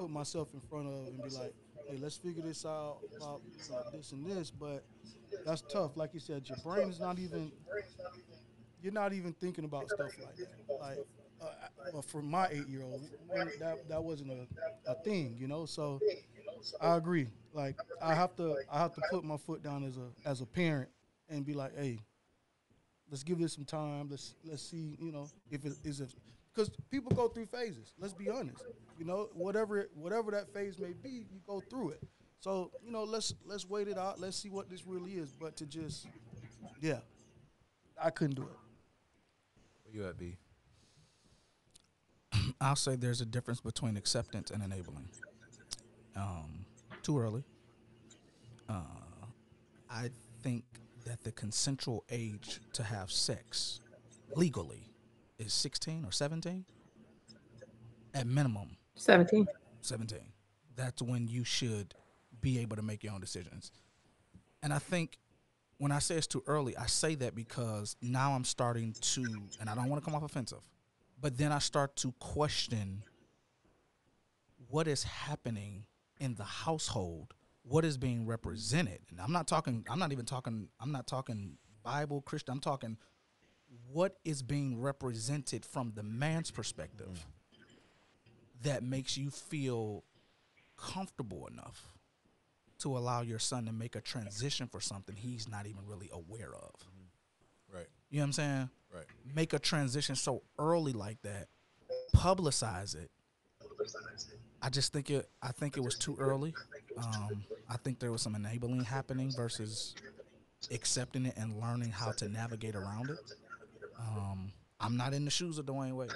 put 0.00 0.10
myself 0.10 0.48
in 0.54 0.60
front 0.60 0.88
of 0.88 1.06
and 1.06 1.22
be 1.22 1.30
like, 1.30 1.54
hey, 1.88 1.98
let's 2.00 2.16
figure 2.16 2.42
this 2.42 2.64
out 2.64 2.98
about 3.16 3.42
this 3.92 4.12
and 4.12 4.26
this. 4.26 4.50
But 4.50 4.84
that's 5.44 5.62
tough. 5.62 5.96
Like 5.96 6.14
you 6.14 6.20
said, 6.20 6.48
your 6.48 6.58
brain 6.64 6.88
is 6.88 6.98
not 6.98 7.18
even. 7.18 7.52
You're 8.80 8.92
not 8.92 9.12
even 9.12 9.32
thinking 9.32 9.64
about 9.64 9.88
stuff 9.88 10.12
like 10.20 10.36
that. 10.36 10.80
Like, 10.80 10.98
uh, 11.42 11.46
well, 11.92 12.02
for 12.02 12.22
my 12.22 12.46
eight-year-old, 12.48 13.02
that 13.58 13.88
that 13.88 14.02
wasn't 14.02 14.30
a, 14.30 14.46
a 14.90 14.94
thing, 15.02 15.34
you 15.36 15.48
know. 15.48 15.66
So, 15.66 16.00
I 16.80 16.94
agree. 16.96 17.26
Like, 17.52 17.74
I 18.00 18.14
have 18.14 18.36
to 18.36 18.56
I 18.70 18.78
have 18.78 18.94
to 18.94 19.02
put 19.10 19.24
my 19.24 19.36
foot 19.36 19.64
down 19.64 19.84
as 19.84 19.96
a 19.96 20.28
as 20.28 20.40
a 20.42 20.46
parent 20.46 20.88
and 21.28 21.44
be 21.44 21.54
like, 21.54 21.76
hey, 21.76 21.98
let's 23.10 23.22
give 23.22 23.38
this 23.38 23.52
some 23.54 23.64
time. 23.64 24.08
Let's 24.10 24.34
let's 24.44 24.62
see, 24.62 24.96
you 24.98 25.12
know, 25.12 25.28
if 25.50 25.64
it 25.64 25.72
is 25.84 26.00
if 26.00 26.14
because 26.54 26.70
people 26.90 27.12
go 27.14 27.28
through 27.28 27.46
phases. 27.46 27.92
Let's 27.98 28.14
be 28.14 28.28
honest. 28.28 28.64
You 28.98 29.04
know, 29.04 29.28
whatever 29.34 29.88
whatever 29.94 30.30
that 30.32 30.52
phase 30.52 30.78
may 30.78 30.92
be, 30.92 31.26
you 31.30 31.40
go 31.46 31.60
through 31.70 31.90
it. 31.90 32.02
So 32.40 32.70
you 32.84 32.90
know, 32.90 33.04
let's 33.04 33.34
let's 33.44 33.68
wait 33.68 33.88
it 33.88 33.98
out. 33.98 34.20
Let's 34.20 34.36
see 34.36 34.50
what 34.50 34.68
this 34.68 34.86
really 34.86 35.12
is. 35.12 35.32
But 35.32 35.56
to 35.58 35.66
just, 35.66 36.06
yeah, 36.80 36.98
I 38.02 38.10
couldn't 38.10 38.36
do 38.36 38.42
it. 38.42 38.48
Where 39.84 39.94
you 39.94 40.08
at, 40.08 40.18
B? 40.18 40.36
I'll 42.60 42.76
say 42.76 42.96
there's 42.96 43.20
a 43.20 43.26
difference 43.26 43.60
between 43.60 43.96
acceptance 43.96 44.50
and 44.50 44.62
enabling. 44.62 45.08
Um, 46.16 46.64
too 47.02 47.18
early. 47.18 47.44
Uh, 48.68 48.82
I 49.88 50.10
think 50.42 50.64
that 51.08 51.24
the 51.24 51.32
consensual 51.32 52.04
age 52.10 52.60
to 52.74 52.82
have 52.82 53.10
sex 53.10 53.80
legally 54.36 54.90
is 55.38 55.54
16 55.54 56.04
or 56.04 56.12
17. 56.12 56.66
At 58.14 58.26
minimum, 58.26 58.76
17. 58.94 59.46
17. 59.80 60.18
That's 60.76 61.00
when 61.00 61.26
you 61.26 61.44
should 61.44 61.94
be 62.40 62.58
able 62.58 62.76
to 62.76 62.82
make 62.82 63.02
your 63.02 63.14
own 63.14 63.20
decisions. 63.20 63.72
And 64.62 64.72
I 64.72 64.78
think 64.78 65.18
when 65.78 65.92
I 65.92 65.98
say 65.98 66.16
it's 66.16 66.26
too 66.26 66.42
early, 66.46 66.76
I 66.76 66.86
say 66.86 67.14
that 67.16 67.34
because 67.34 67.96
now 68.02 68.32
I'm 68.32 68.44
starting 68.44 68.94
to, 69.00 69.24
and 69.60 69.70
I 69.70 69.74
don't 69.74 69.88
want 69.88 70.02
to 70.02 70.04
come 70.04 70.14
off 70.14 70.24
offensive, 70.24 70.62
but 71.20 71.38
then 71.38 71.52
I 71.52 71.58
start 71.58 71.96
to 71.96 72.12
question 72.18 73.02
what 74.68 74.86
is 74.86 75.04
happening 75.04 75.84
in 76.20 76.34
the 76.34 76.44
household, 76.44 77.32
what 77.68 77.84
is 77.84 77.98
being 77.98 78.26
represented. 78.26 79.00
And 79.10 79.20
I'm 79.20 79.32
not 79.32 79.46
talking, 79.46 79.84
I'm 79.90 79.98
not 79.98 80.12
even 80.12 80.24
talking, 80.24 80.68
I'm 80.80 80.92
not 80.92 81.06
talking 81.06 81.58
Bible, 81.82 82.22
Christian, 82.22 82.52
I'm 82.52 82.60
talking 82.60 82.96
what 83.92 84.16
is 84.24 84.42
being 84.42 84.80
represented 84.80 85.64
from 85.64 85.92
the 85.94 86.02
man's 86.02 86.50
perspective 86.50 87.26
that 88.62 88.82
makes 88.82 89.16
you 89.16 89.30
feel 89.30 90.04
comfortable 90.76 91.46
enough 91.46 91.94
to 92.78 92.96
allow 92.96 93.22
your 93.22 93.38
son 93.38 93.66
to 93.66 93.72
make 93.72 93.96
a 93.96 94.00
transition 94.00 94.68
for 94.68 94.80
something 94.80 95.16
he's 95.16 95.48
not 95.48 95.66
even 95.66 95.82
really 95.86 96.10
aware 96.12 96.54
of. 96.54 96.74
Right. 97.72 97.86
You 98.10 98.18
know 98.18 98.22
what 98.22 98.26
I'm 98.26 98.32
saying? 98.32 98.70
Right. 98.94 99.04
Make 99.34 99.52
a 99.52 99.58
transition 99.58 100.14
so 100.14 100.42
early 100.58 100.92
like 100.92 101.20
that, 101.22 101.48
publicize 102.14 102.94
it. 102.94 103.10
I 104.60 104.70
just 104.70 104.92
think 104.92 105.10
it. 105.10 105.28
I 105.42 105.52
think 105.52 105.76
it 105.76 105.80
was 105.80 105.96
too 105.96 106.16
early. 106.18 106.54
Um, 106.96 107.44
I 107.68 107.76
think 107.76 107.98
there 107.98 108.10
was 108.10 108.22
some 108.22 108.34
enabling 108.34 108.84
happening 108.84 109.30
versus 109.30 109.94
accepting 110.70 111.26
it 111.26 111.34
and 111.36 111.60
learning 111.60 111.90
how 111.90 112.12
to 112.12 112.28
navigate 112.28 112.74
around 112.74 113.10
it. 113.10 113.18
Um, 113.98 114.52
I'm 114.80 114.96
not 114.96 115.12
in 115.12 115.24
the 115.24 115.30
shoes 115.30 115.58
of 115.58 115.66
Dwyane 115.66 115.94
Wade, 115.94 116.10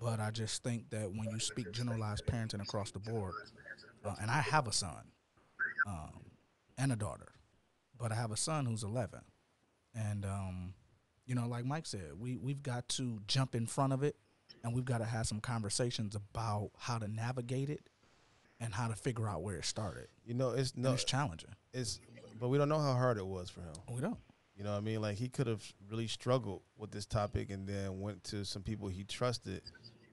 but 0.00 0.20
I 0.20 0.30
just 0.30 0.62
think 0.62 0.90
that 0.90 1.12
when 1.12 1.28
you 1.30 1.38
speak 1.38 1.72
generalized 1.72 2.24
parenting 2.26 2.62
across 2.62 2.90
the 2.90 2.98
board, 2.98 3.34
uh, 4.04 4.14
and 4.20 4.30
I 4.30 4.40
have 4.40 4.66
a 4.66 4.72
son 4.72 5.04
um, 5.86 6.20
and 6.78 6.92
a 6.92 6.96
daughter, 6.96 7.32
but 7.98 8.12
I 8.12 8.14
have 8.14 8.30
a 8.30 8.36
son 8.36 8.64
who's 8.66 8.82
11, 8.84 9.20
and 9.94 10.24
um, 10.24 10.74
you 11.26 11.34
know, 11.34 11.46
like 11.46 11.64
Mike 11.64 11.86
said, 11.86 12.18
we 12.18 12.36
we've 12.36 12.62
got 12.62 12.88
to 12.90 13.20
jump 13.26 13.54
in 13.54 13.66
front 13.66 13.92
of 13.92 14.02
it, 14.02 14.16
and 14.62 14.74
we've 14.74 14.84
got 14.84 14.98
to 14.98 15.04
have 15.04 15.26
some 15.26 15.40
conversations 15.40 16.14
about 16.14 16.70
how 16.78 16.98
to 16.98 17.08
navigate 17.08 17.70
it 17.70 17.88
and 18.60 18.72
how 18.72 18.88
to 18.88 18.94
figure 18.94 19.28
out 19.28 19.42
where 19.42 19.56
it 19.56 19.64
started. 19.64 20.08
You 20.24 20.34
know, 20.34 20.50
it's 20.50 20.72
And 20.72 20.84
no, 20.84 20.92
it's 20.92 21.04
challenging. 21.04 21.50
it's 21.72 22.00
but 22.40 22.48
we 22.48 22.58
don't 22.58 22.68
know 22.68 22.80
how 22.80 22.94
hard 22.94 23.16
it 23.18 23.26
was 23.26 23.48
for 23.50 23.60
him. 23.60 23.74
We 23.90 24.00
don't. 24.00 24.18
You 24.56 24.64
know 24.64 24.72
what 24.72 24.78
I 24.78 24.80
mean? 24.82 25.00
Like 25.00 25.16
he 25.16 25.28
could 25.28 25.46
have 25.46 25.62
really 25.90 26.06
struggled 26.06 26.62
with 26.76 26.90
this 26.90 27.06
topic 27.06 27.50
and 27.50 27.66
then 27.68 28.00
went 28.00 28.22
to 28.24 28.44
some 28.44 28.62
people 28.62 28.88
he 28.88 29.02
trusted 29.04 29.62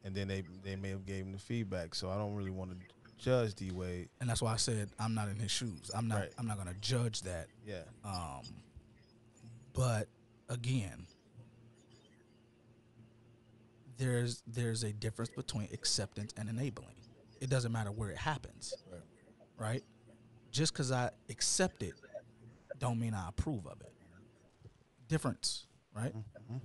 and 0.03 0.15
then 0.15 0.27
they 0.27 0.43
they 0.63 0.75
may 0.75 0.89
have 0.89 1.05
gave 1.05 1.25
him 1.25 1.31
the 1.31 1.37
feedback. 1.37 1.93
So 1.95 2.09
I 2.09 2.17
don't 2.17 2.35
really 2.35 2.49
want 2.51 2.71
to 2.71 2.77
judge 3.17 3.53
D 3.53 3.71
Wade. 3.71 4.09
And 4.19 4.29
that's 4.29 4.41
why 4.41 4.53
I 4.53 4.55
said 4.57 4.89
I'm 4.99 5.13
not 5.13 5.29
in 5.29 5.35
his 5.37 5.51
shoes. 5.51 5.91
I'm 5.93 6.07
not. 6.07 6.19
Right. 6.19 6.33
I'm 6.39 6.47
not 6.47 6.57
going 6.57 6.73
to 6.73 6.79
judge 6.81 7.21
that. 7.21 7.47
Yeah. 7.65 7.83
Um, 8.03 8.41
but 9.73 10.07
again, 10.49 11.05
there's 13.97 14.41
there's 14.47 14.83
a 14.83 14.91
difference 14.91 15.29
between 15.35 15.67
acceptance 15.71 16.33
and 16.37 16.49
enabling. 16.49 16.95
It 17.41 17.49
doesn't 17.49 17.71
matter 17.71 17.91
where 17.91 18.09
it 18.11 18.17
happens, 18.17 18.73
Right. 18.89 19.01
right? 19.57 19.83
Just 20.51 20.71
because 20.73 20.91
I 20.91 21.09
accept 21.29 21.81
it, 21.83 21.93
don't 22.77 22.99
mean 22.99 23.13
I 23.13 23.27
approve 23.29 23.65
of 23.65 23.81
it. 23.81 23.91
Difference, 25.07 25.67
right? 25.93 26.13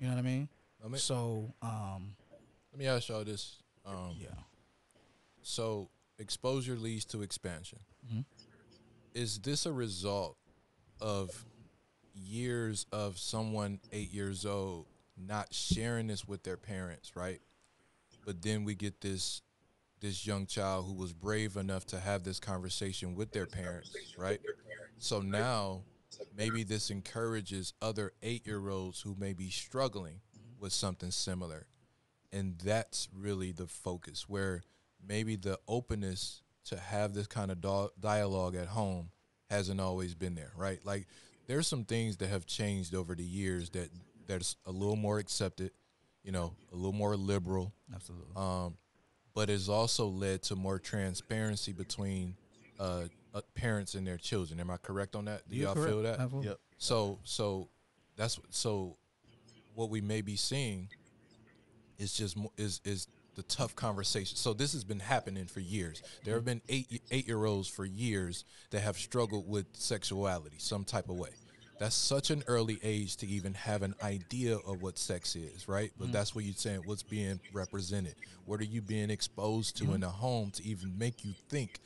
You 0.00 0.06
know 0.06 0.10
what 0.14 0.18
I 0.18 0.22
mean? 0.22 0.48
I 0.84 0.88
mean- 0.88 0.98
so, 1.00 1.52
um, 1.62 2.14
Let 2.72 2.78
me 2.78 2.86
ask 2.86 3.08
y'all 3.08 3.24
this. 3.24 3.62
Um, 3.86 4.14
yeah. 4.20 4.28
So 5.42 5.90
exposure 6.18 6.76
leads 6.76 7.04
to 7.06 7.22
expansion. 7.22 7.78
Mhm. 8.06 8.24
Is 9.14 9.40
this 9.40 9.64
a 9.64 9.72
result 9.72 10.36
of 11.00 11.46
years 12.12 12.84
of 12.92 13.18
someone 13.18 13.80
eight 13.92 14.10
years 14.10 14.44
old 14.44 14.86
not 15.16 15.54
sharing 15.54 16.06
this 16.08 16.26
with 16.28 16.42
their 16.42 16.56
parents, 16.58 17.16
right? 17.16 17.40
But 18.26 18.42
then 18.42 18.64
we 18.64 18.74
get 18.74 19.00
this 19.00 19.40
this 20.06 20.24
young 20.24 20.46
child 20.46 20.86
who 20.86 20.94
was 20.94 21.12
brave 21.12 21.56
enough 21.56 21.84
to 21.84 21.98
have 21.98 22.22
this 22.22 22.38
conversation 22.38 23.16
with 23.16 23.32
their 23.32 23.46
parents, 23.46 23.92
right? 24.16 24.40
So 24.98 25.20
now 25.20 25.82
maybe 26.36 26.62
this 26.62 26.90
encourages 26.90 27.72
other 27.82 28.12
eight 28.22 28.46
year 28.46 28.68
olds 28.68 29.00
who 29.00 29.16
may 29.18 29.32
be 29.32 29.50
struggling 29.50 30.20
with 30.60 30.72
something 30.72 31.10
similar. 31.10 31.66
And 32.32 32.56
that's 32.58 33.08
really 33.12 33.50
the 33.50 33.66
focus 33.66 34.28
where 34.28 34.62
maybe 35.04 35.34
the 35.34 35.58
openness 35.66 36.42
to 36.66 36.76
have 36.76 37.12
this 37.12 37.26
kind 37.26 37.50
of 37.50 37.90
dialogue 38.00 38.54
at 38.54 38.68
home 38.68 39.10
hasn't 39.50 39.80
always 39.80 40.14
been 40.14 40.36
there, 40.36 40.52
right? 40.56 40.78
Like 40.84 41.06
there's 41.48 41.66
some 41.66 41.84
things 41.84 42.16
that 42.18 42.28
have 42.28 42.46
changed 42.46 42.94
over 42.94 43.16
the 43.16 43.24
years 43.24 43.70
that 43.70 43.90
that's 44.28 44.56
a 44.66 44.70
little 44.70 44.96
more 44.96 45.18
accepted, 45.18 45.72
you 46.22 46.30
know, 46.30 46.54
a 46.72 46.76
little 46.76 46.92
more 46.92 47.16
liberal. 47.16 47.72
Absolutely. 47.92 48.34
Um, 48.36 48.76
but 49.36 49.50
it's 49.50 49.68
also 49.68 50.06
led 50.06 50.42
to 50.42 50.56
more 50.56 50.78
transparency 50.78 51.70
between 51.70 52.34
uh, 52.80 53.02
uh, 53.34 53.42
parents 53.54 53.94
and 53.94 54.06
their 54.06 54.16
children. 54.16 54.58
Am 54.58 54.70
I 54.70 54.78
correct 54.78 55.14
on 55.14 55.26
that? 55.26 55.46
Do 55.48 55.56
You're 55.56 55.66
y'all 55.66 55.74
correct. 55.74 55.90
feel 55.90 56.02
that? 56.02 56.18
Absolutely. 56.18 56.48
Yep. 56.48 56.58
So 56.78 57.18
so 57.22 57.68
that's 58.16 58.40
so 58.48 58.96
what 59.74 59.90
we 59.90 60.00
may 60.00 60.22
be 60.22 60.36
seeing 60.36 60.88
is 61.98 62.14
just 62.14 62.34
mo- 62.34 62.52
is 62.56 62.80
is 62.86 63.08
the 63.34 63.42
tough 63.42 63.76
conversation. 63.76 64.38
So 64.38 64.54
this 64.54 64.72
has 64.72 64.84
been 64.84 65.00
happening 65.00 65.44
for 65.44 65.60
years. 65.60 66.02
There 66.24 66.34
have 66.34 66.46
been 66.46 66.62
eight 66.70 67.02
eight 67.10 67.26
year 67.28 67.44
olds 67.44 67.68
for 67.68 67.84
years 67.84 68.46
that 68.70 68.80
have 68.80 68.96
struggled 68.96 69.46
with 69.46 69.66
sexuality 69.74 70.56
some 70.58 70.84
type 70.84 71.10
of 71.10 71.16
way. 71.16 71.30
That's 71.78 71.94
such 71.94 72.30
an 72.30 72.42
early 72.46 72.78
age 72.82 73.16
to 73.18 73.26
even 73.26 73.54
have 73.54 73.82
an 73.82 73.94
idea 74.02 74.56
of 74.56 74.82
what 74.82 74.98
sex 74.98 75.36
is, 75.36 75.68
right? 75.68 75.90
But 75.98 76.08
mm. 76.08 76.12
that's 76.12 76.34
what 76.34 76.44
you're 76.44 76.54
saying. 76.54 76.82
What's 76.86 77.02
being 77.02 77.40
represented? 77.52 78.14
What 78.46 78.60
are 78.60 78.64
you 78.64 78.80
being 78.80 79.10
exposed 79.10 79.76
to 79.78 79.84
in 79.84 79.90
mm-hmm. 79.90 80.00
the 80.00 80.08
home 80.08 80.50
to 80.52 80.64
even 80.64 80.96
make 80.96 81.24
you 81.24 81.34
think 81.48 81.80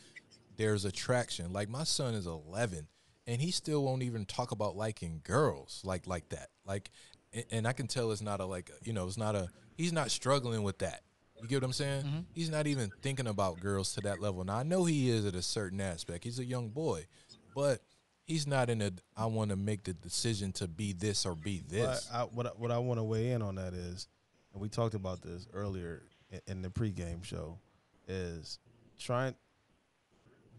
there's 0.57 0.85
attraction? 0.85 1.53
Like 1.53 1.69
my 1.69 1.85
son 1.85 2.15
is 2.15 2.27
11, 2.27 2.87
and 3.27 3.41
he 3.41 3.51
still 3.51 3.83
won't 3.85 4.03
even 4.03 4.27
talk 4.27 4.53
about 4.53 4.77
liking 4.77 5.23
girls 5.25 5.83
like 5.85 6.07
like 6.07 6.29
that. 6.29 6.49
Like, 6.65 6.91
and, 7.33 7.45
and 7.51 7.69
I 7.69 7.73
can 7.73 7.89
tell 7.89 8.13
it's 8.13 8.23
not 8.23 8.41
a 8.41 8.45
like 8.45 8.71
you 8.85 8.93
know 8.93 9.07
it's 9.07 9.19
not 9.19 9.35
a 9.35 9.49
he's 9.77 9.93
not 9.93 10.11
struggling 10.11 10.63
with 10.63 10.79
that. 10.79 11.03
You 11.43 11.49
get 11.49 11.63
what 11.63 11.65
I'm 11.65 11.73
saying? 11.73 12.03
Mm-hmm. 12.03 12.21
He's 12.35 12.51
not 12.51 12.67
even 12.67 12.91
thinking 13.03 13.27
about 13.27 13.61
girls 13.61 13.95
to 13.95 14.03
that 14.03 14.21
level. 14.21 14.45
Now 14.45 14.59
I 14.59 14.63
know 14.63 14.85
he 14.85 15.11
is 15.11 15.27
at 15.27 15.35
a 15.35 15.43
certain 15.43 15.81
aspect. 15.81 16.23
He's 16.23 16.39
a 16.39 16.45
young 16.45 16.69
boy, 16.69 17.07
but 17.57 17.81
he's 18.31 18.47
not 18.47 18.71
in 18.71 18.81
a 18.81 18.93
I 19.17 19.27
want 19.27 19.51
to 19.51 19.57
make 19.57 19.83
the 19.83 19.93
decision 19.93 20.53
to 20.53 20.69
be 20.69 20.93
this 20.93 21.27
or 21.27 21.35
be 21.35 21.63
But 21.69 21.71
this. 21.71 22.09
I, 22.13 22.23
what 22.23 22.47
I, 22.47 22.51
what 22.51 22.71
I 22.71 22.79
want 22.79 23.01
to 23.01 23.05
weigh 23.05 23.33
in 23.33 23.43
on 23.43 23.57
that 23.57 23.75
is, 23.75 24.07
and 24.53 24.63
we 24.63 24.69
talked 24.69 24.95
about 24.95 25.21
this 25.21 25.49
earlier 25.53 26.03
in, 26.31 26.41
in 26.47 26.63
the 26.63 26.69
pregame 26.69 27.25
show, 27.25 27.59
is 28.07 28.61
trying. 28.99 29.35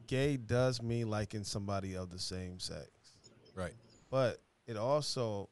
Gay 0.08 0.36
does 0.36 0.82
mean 0.82 1.10
liking 1.10 1.46
somebody 1.46 1.96
of 1.96 2.10
the 2.10 2.20
same 2.20 2.60
sex, 2.60 2.90
right. 3.56 3.72
but 4.10 4.42
it 4.68 4.76
also, 4.76 5.48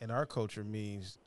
in 0.00 0.10
our 0.10 0.26
culture, 0.26 0.64
means 0.64 1.18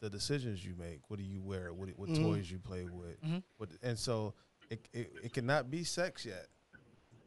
the 0.00 0.08
decisions 0.08 0.64
you 0.64 0.76
make. 0.78 1.00
What 1.08 1.18
do 1.18 1.24
you 1.24 1.40
wear? 1.42 1.72
What 1.72 1.88
what 1.96 2.10
Mhm. 2.10 2.22
toys 2.22 2.48
you 2.48 2.60
play 2.60 2.84
with? 2.84 3.20
Mhm. 3.22 3.42
What, 3.56 3.70
and 3.82 3.98
so 3.98 4.34
it, 4.70 4.88
it 4.92 5.12
it 5.24 5.32
cannot 5.32 5.68
be 5.72 5.82
sex 5.82 6.24
yet, 6.24 6.46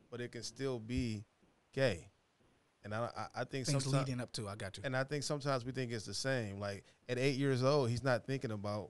but 0.09 0.21
it 0.21 0.31
can 0.31 0.43
still 0.43 0.79
be 0.79 1.25
gay. 1.73 2.07
And 2.83 2.93
I 2.95 3.09
I, 3.15 3.41
I 3.41 3.43
think 3.43 3.65
Things 3.67 3.83
sometimes 3.83 4.07
leading 4.07 4.21
up 4.21 4.31
to. 4.33 4.47
I 4.47 4.55
got 4.55 4.77
you. 4.77 4.83
and 4.85 4.95
I 4.97 5.03
think 5.03 5.23
sometimes 5.23 5.65
we 5.65 5.71
think 5.71 5.91
it's 5.91 6.05
the 6.05 6.13
same. 6.13 6.59
Like 6.59 6.83
at 7.09 7.17
eight 7.17 7.35
years 7.37 7.63
old, 7.63 7.89
he's 7.89 8.03
not 8.03 8.25
thinking 8.25 8.51
about 8.51 8.89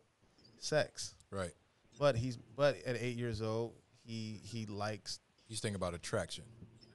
sex, 0.58 1.16
Right. 1.32 1.52
but 2.00 2.16
he's 2.16 2.38
but 2.56 2.78
at 2.86 2.96
eight 3.02 3.18
years 3.18 3.42
old, 3.42 3.74
he 4.04 4.40
he 4.44 4.66
likes. 4.66 5.20
He's 5.48 5.60
thinking 5.60 5.76
about 5.76 5.94
attraction. 5.94 6.46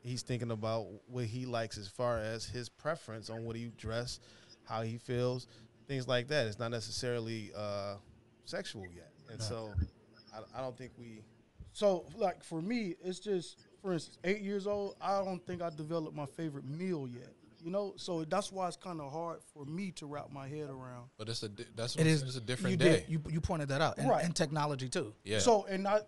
He's 0.03 0.23
thinking 0.23 0.51
about 0.53 0.87
what 1.09 1.25
he 1.25 1.47
likes 1.47 1.77
as 1.79 1.89
far 1.89 2.19
as 2.19 2.45
his 2.47 2.69
preference 2.69 3.29
on 3.29 3.45
what 3.45 3.57
he 3.57 3.73
dress, 3.77 4.21
how 4.65 4.83
he 4.83 4.99
feels, 4.99 5.49
things 5.89 6.07
like 6.07 6.29
that. 6.29 6.47
It's 6.47 6.59
not 6.61 6.71
necessarily 6.71 7.51
uh, 7.57 7.97
sexual 8.45 8.85
yet, 8.95 9.11
and 9.31 9.43
so 9.43 9.73
I, 10.33 10.59
I 10.59 10.61
don't 10.63 10.79
think 10.79 10.93
we. 10.99 11.23
So, 11.73 12.07
like 12.17 12.43
for 12.43 12.63
me, 12.63 12.95
it's 13.05 13.19
just, 13.19 13.59
for 13.87 13.93
instance, 13.93 14.19
eight 14.25 14.41
years 14.41 14.67
old. 14.67 14.97
I 15.01 15.23
don't 15.23 15.45
think 15.47 15.63
I 15.63 15.71
developed 15.71 16.17
my 16.17 16.27
favorite 16.27 16.65
meal 16.65 17.07
yet. 17.09 17.29
You 17.65 17.71
know, 17.71 17.95
so 17.97 18.25
that's 18.25 18.51
why 18.51 18.67
it's 18.67 18.77
kind 18.77 19.01
of 19.01 19.13
hard 19.13 19.39
for 19.55 19.65
me 19.65 19.93
to 19.93 20.07
wrap 20.07 20.31
my 20.33 20.49
head 20.49 20.69
around. 20.71 21.09
But 21.19 21.29
it's 21.29 21.43
a 21.45 21.49
di- 21.49 21.67
that's 21.77 21.95
It 21.95 21.99
what 22.01 22.07
is. 22.09 22.23
it's 22.23 22.37
a 22.37 22.41
different 22.41 22.73
you 22.73 22.77
day. 22.77 23.01
Did, 23.01 23.09
you 23.09 23.23
you 23.31 23.41
pointed 23.41 23.69
that 23.69 23.81
out, 23.81 23.99
and, 23.99 24.09
Right. 24.09 24.25
and 24.25 24.35
technology 24.35 24.89
too. 24.89 25.15
yeah. 25.25 25.39
So, 25.39 25.65
and 25.67 25.87
I, 25.87 26.01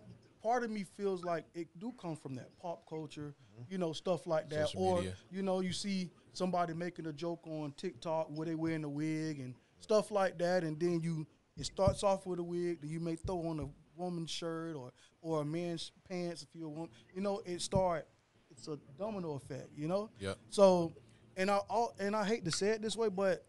part 0.43 0.63
of 0.65 0.71
me 0.71 0.83
feels 0.97 1.23
like 1.23 1.45
it 1.53 1.67
do 1.79 1.93
come 2.01 2.15
from 2.17 2.35
that 2.35 2.49
pop 2.59 2.87
culture, 2.89 3.33
you 3.69 3.77
know, 3.77 3.93
stuff 3.93 4.27
like 4.27 4.49
that. 4.49 4.67
Social 4.69 4.83
or 4.83 4.95
media. 4.97 5.13
you 5.31 5.41
know, 5.41 5.61
you 5.61 5.71
see 5.71 6.09
somebody 6.33 6.73
making 6.73 7.05
a 7.07 7.13
joke 7.13 7.45
on 7.47 7.71
TikTok 7.77 8.27
where 8.35 8.45
they 8.45 8.55
wearing 8.55 8.83
a 8.83 8.89
wig 8.89 9.39
and 9.39 9.53
stuff 9.79 10.11
like 10.11 10.37
that, 10.39 10.63
and 10.65 10.77
then 10.79 10.99
you 11.01 11.25
it 11.57 11.65
starts 11.65 12.03
off 12.03 12.25
with 12.25 12.39
a 12.39 12.43
wig, 12.43 12.79
then 12.81 12.89
you 12.89 13.01
may 13.01 13.15
throw 13.15 13.39
on 13.47 13.59
a 13.59 13.67
woman's 13.99 14.31
shirt 14.31 14.75
or 14.75 14.91
or 15.21 15.41
a 15.41 15.45
man's 15.45 15.91
pants 16.09 16.41
if 16.43 16.47
you're 16.53 16.67
a 16.67 16.69
woman. 16.69 16.89
You 17.13 17.21
know, 17.21 17.41
it 17.45 17.61
start. 17.61 18.07
It's 18.49 18.67
a 18.67 18.79
domino 18.97 19.33
effect. 19.35 19.69
You 19.75 19.87
know. 19.87 20.09
Yep. 20.19 20.37
So, 20.49 20.93
and 21.37 21.51
I 21.51 21.57
all 21.69 21.93
and 21.99 22.15
I 22.15 22.25
hate 22.25 22.45
to 22.45 22.51
say 22.51 22.69
it 22.69 22.81
this 22.81 22.95
way, 22.95 23.09
but 23.09 23.45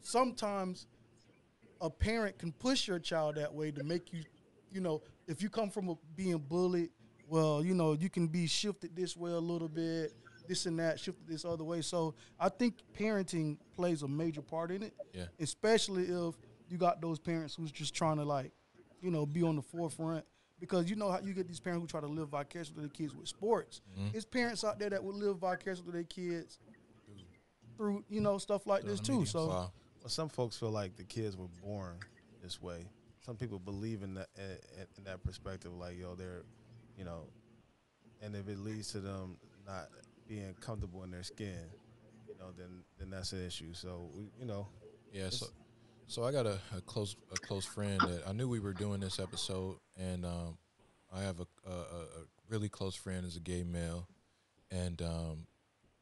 sometimes 0.00 0.86
a 1.80 1.90
parent 1.90 2.38
can 2.38 2.52
push 2.52 2.88
your 2.88 2.98
child 2.98 3.36
that 3.36 3.52
way 3.54 3.70
to 3.70 3.84
make 3.84 4.12
you, 4.12 4.22
you 4.72 4.80
know, 4.80 5.02
if 5.28 5.42
you 5.42 5.48
come 5.48 5.70
from 5.70 5.88
a, 5.90 5.94
being 6.16 6.38
bullied, 6.38 6.90
well, 7.28 7.64
you 7.64 7.74
know, 7.74 7.92
you 7.92 8.10
can 8.10 8.26
be 8.26 8.46
shifted 8.46 8.96
this 8.96 9.16
way 9.16 9.30
a 9.30 9.38
little 9.38 9.68
bit, 9.68 10.12
this 10.48 10.66
and 10.66 10.78
that, 10.80 10.98
shifted 10.98 11.28
this 11.28 11.44
other 11.44 11.62
way. 11.62 11.80
So 11.82 12.14
I 12.40 12.48
think 12.48 12.74
parenting 12.98 13.58
plays 13.76 14.02
a 14.02 14.08
major 14.08 14.42
part 14.42 14.70
in 14.72 14.82
it, 14.82 14.94
Yeah. 15.14 15.26
especially 15.38 16.04
if 16.04 16.34
you 16.68 16.78
got 16.78 17.00
those 17.00 17.18
parents 17.20 17.54
who's 17.54 17.70
just 17.70 17.94
trying 17.94 18.16
to 18.16 18.24
like, 18.24 18.50
you 19.00 19.10
know, 19.10 19.26
be 19.26 19.42
on 19.42 19.56
the 19.56 19.62
forefront. 19.62 20.24
Because 20.60 20.90
you 20.90 20.96
know 20.96 21.08
how 21.08 21.20
you 21.20 21.34
get 21.34 21.46
these 21.46 21.60
parents 21.60 21.82
who 21.82 21.86
try 21.86 22.00
to 22.00 22.12
live 22.12 22.30
vicariously 22.30 22.74
through 22.74 22.82
their 22.82 22.90
kids 22.90 23.14
with 23.14 23.28
sports. 23.28 23.80
It's 24.12 24.24
parents 24.24 24.64
out 24.64 24.80
there 24.80 24.90
that 24.90 25.02
would 25.04 25.14
live 25.14 25.38
vicariously 25.38 25.84
through 25.84 25.92
their 25.92 26.02
kids 26.02 26.58
through, 27.78 28.04
you 28.10 28.20
know, 28.20 28.36
stuff 28.38 28.66
like 28.66 28.82
this 28.82 29.00
too. 29.00 29.24
So 29.24 29.46
Wow. 29.46 29.72
Well, 30.02 30.10
some 30.10 30.28
folks 30.28 30.56
feel 30.56 30.70
like 30.70 30.96
the 30.96 31.04
kids 31.04 31.36
were 31.36 31.48
born 31.64 31.98
this 32.42 32.60
way. 32.60 32.86
Some 33.24 33.36
people 33.36 33.58
believe 33.58 34.02
in 34.02 34.14
that 34.14 34.28
in, 34.36 34.86
in 34.98 35.04
that 35.04 35.22
perspective, 35.22 35.72
like 35.72 35.98
yo, 35.98 36.14
they're, 36.14 36.42
you 36.96 37.04
know, 37.04 37.28
and 38.20 38.34
if 38.34 38.48
it 38.48 38.58
leads 38.58 38.92
to 38.92 39.00
them 39.00 39.36
not 39.66 39.88
being 40.26 40.54
comfortable 40.60 41.04
in 41.04 41.10
their 41.10 41.22
skin, 41.22 41.58
you 42.28 42.34
know, 42.38 42.50
then 42.56 42.82
then 42.98 43.10
that's 43.10 43.32
an 43.32 43.46
issue. 43.46 43.72
So 43.74 44.10
we, 44.14 44.30
you 44.38 44.46
know, 44.46 44.66
Yeah, 45.12 45.30
so 45.30 45.46
so 46.08 46.24
I 46.24 46.32
got 46.32 46.46
a, 46.46 46.58
a 46.76 46.80
close 46.80 47.14
a 47.32 47.36
close 47.36 47.66
friend 47.66 48.00
that 48.00 48.22
I 48.26 48.32
knew 48.32 48.48
we 48.48 48.60
were 48.60 48.72
doing 48.72 49.00
this 49.00 49.20
episode, 49.20 49.76
and 49.96 50.24
um, 50.24 50.58
I 51.14 51.20
have 51.20 51.38
a, 51.38 51.46
a, 51.68 51.72
a 51.72 52.24
really 52.48 52.68
close 52.68 52.94
friend 52.94 53.26
is 53.26 53.36
a 53.36 53.40
gay 53.40 53.62
male, 53.62 54.08
and 54.70 55.00
um, 55.02 55.46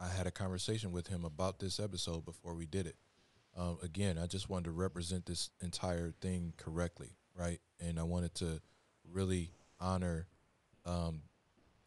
I 0.00 0.08
had 0.08 0.26
a 0.26 0.30
conversation 0.30 0.92
with 0.92 1.08
him 1.08 1.24
about 1.24 1.58
this 1.58 1.80
episode 1.80 2.24
before 2.24 2.54
we 2.54 2.66
did 2.66 2.86
it. 2.86 2.96
Um, 3.56 3.78
again, 3.82 4.16
I 4.16 4.26
just 4.26 4.48
wanted 4.48 4.66
to 4.66 4.72
represent 4.72 5.26
this 5.26 5.50
entire 5.60 6.12
thing 6.20 6.52
correctly, 6.56 7.16
right? 7.34 7.60
And 7.80 7.98
I 7.98 8.04
wanted 8.04 8.34
to 8.36 8.60
really 9.10 9.50
honor 9.80 10.28
um, 10.84 11.22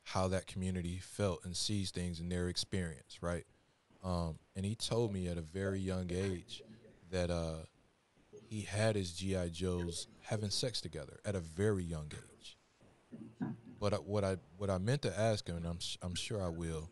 how 0.03 0.27
that 0.29 0.45
community 0.45 0.99
felt 1.01 1.45
and 1.45 1.55
sees 1.55 1.91
things 1.91 2.19
in 2.19 2.27
their 2.27 2.49
experience, 2.49 3.19
right? 3.21 3.45
Um, 4.03 4.39
and 4.55 4.65
he 4.65 4.75
told 4.75 5.13
me 5.13 5.27
at 5.27 5.37
a 5.37 5.41
very 5.41 5.79
young 5.79 6.11
age 6.11 6.63
that 7.11 7.29
uh, 7.29 7.65
he 8.49 8.61
had 8.61 8.95
his 8.95 9.13
GI 9.13 9.51
Joes 9.51 10.07
having 10.21 10.49
sex 10.49 10.81
together 10.81 11.19
at 11.23 11.35
a 11.35 11.39
very 11.39 11.83
young 11.83 12.11
age. 12.11 12.57
But 13.79 13.93
I, 13.93 13.97
what 13.97 14.23
I 14.23 14.37
what 14.57 14.69
I 14.69 14.79
meant 14.79 15.03
to 15.03 15.19
ask 15.19 15.47
him, 15.47 15.57
and 15.57 15.65
I'm 15.65 15.77
I'm 16.01 16.15
sure 16.15 16.43
I 16.43 16.49
will, 16.49 16.89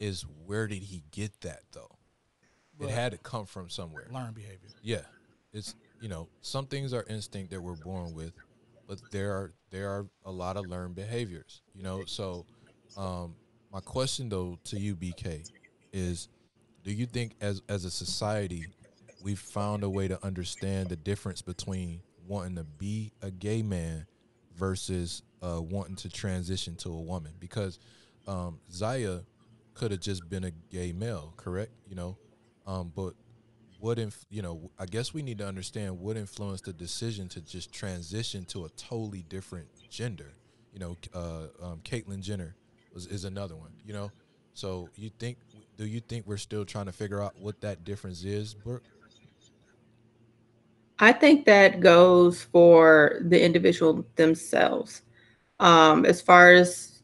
is 0.00 0.26
where 0.44 0.66
did 0.66 0.82
he 0.82 1.04
get 1.12 1.40
that 1.42 1.60
though? 1.72 1.96
It 2.80 2.90
had 2.90 3.12
to 3.12 3.18
come 3.18 3.46
from 3.46 3.70
somewhere. 3.70 4.06
Learn 4.10 4.32
behavior. 4.34 4.68
Yeah, 4.82 5.02
it's 5.52 5.76
you 6.00 6.08
know 6.08 6.28
some 6.42 6.66
things 6.66 6.92
are 6.92 7.04
instinct 7.08 7.52
that 7.52 7.60
we're 7.62 7.76
born 7.76 8.12
with, 8.12 8.32
but 8.86 8.98
there 9.12 9.32
are 9.32 9.52
there 9.70 9.88
are 9.88 10.06
a 10.24 10.30
lot 10.30 10.56
of 10.56 10.66
learned 10.66 10.96
behaviors. 10.96 11.62
You 11.72 11.84
know, 11.84 12.04
so 12.04 12.44
um, 12.96 13.34
my 13.72 13.80
question 13.80 14.28
though 14.28 14.58
to 14.64 14.78
you, 14.78 14.96
BK, 14.96 15.48
is 15.92 16.28
do 16.84 16.92
you 16.92 17.06
think 17.06 17.36
as 17.40 17.62
as 17.68 17.84
a 17.84 17.90
society 17.90 18.66
we've 19.26 19.40
found 19.40 19.82
a 19.82 19.90
way 19.90 20.06
to 20.06 20.24
understand 20.24 20.88
the 20.88 20.94
difference 20.94 21.42
between 21.42 22.00
wanting 22.28 22.54
to 22.54 22.62
be 22.62 23.10
a 23.22 23.30
gay 23.30 23.60
man 23.60 24.06
versus 24.54 25.22
uh, 25.42 25.60
wanting 25.60 25.96
to 25.96 26.08
transition 26.08 26.76
to 26.76 26.90
a 26.90 27.00
woman? 27.00 27.32
Because 27.40 27.80
um, 28.28 28.60
Zaya 28.70 29.22
could 29.74 29.90
have 29.90 29.98
just 29.98 30.30
been 30.30 30.44
a 30.44 30.52
gay 30.70 30.92
male, 30.92 31.34
correct? 31.36 31.72
You 31.88 31.96
know, 31.96 32.16
um, 32.68 32.92
but 32.94 33.14
what 33.80 33.98
if 33.98 34.24
you 34.30 34.42
know? 34.42 34.70
I 34.78 34.86
guess 34.86 35.12
we 35.12 35.22
need 35.22 35.38
to 35.38 35.46
understand 35.46 35.98
what 35.98 36.16
influenced 36.16 36.66
the 36.66 36.72
decision 36.72 37.28
to 37.30 37.40
just 37.40 37.72
transition 37.72 38.44
to 38.46 38.64
a 38.66 38.68
totally 38.70 39.24
different 39.28 39.66
gender. 39.90 40.34
You 40.72 40.78
know, 40.78 40.96
uh, 41.12 41.46
um, 41.60 41.80
Caitlyn 41.82 42.20
Jenner 42.20 42.54
was, 42.94 43.08
is 43.08 43.24
another 43.24 43.56
one. 43.56 43.72
You 43.84 43.92
know, 43.92 44.12
so 44.54 44.88
you 44.94 45.10
think? 45.18 45.38
Do 45.76 45.84
you 45.84 45.98
think 45.98 46.28
we're 46.28 46.36
still 46.36 46.64
trying 46.64 46.86
to 46.86 46.92
figure 46.92 47.20
out 47.20 47.34
what 47.38 47.60
that 47.62 47.84
difference 47.84 48.22
is, 48.22 48.54
Brooke? 48.54 48.84
I 50.98 51.12
think 51.12 51.44
that 51.44 51.80
goes 51.80 52.42
for 52.44 53.20
the 53.22 53.42
individual 53.42 54.06
themselves. 54.16 55.02
Um, 55.60 56.06
as 56.06 56.22
far 56.22 56.52
as 56.52 57.02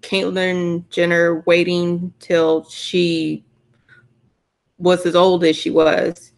Caitlyn 0.00 0.88
Jenner 0.88 1.40
waiting 1.46 2.12
till 2.18 2.64
she 2.64 3.44
was 4.78 5.04
as 5.04 5.14
old 5.14 5.44
as 5.44 5.56
she 5.56 5.70
was, 5.70 6.32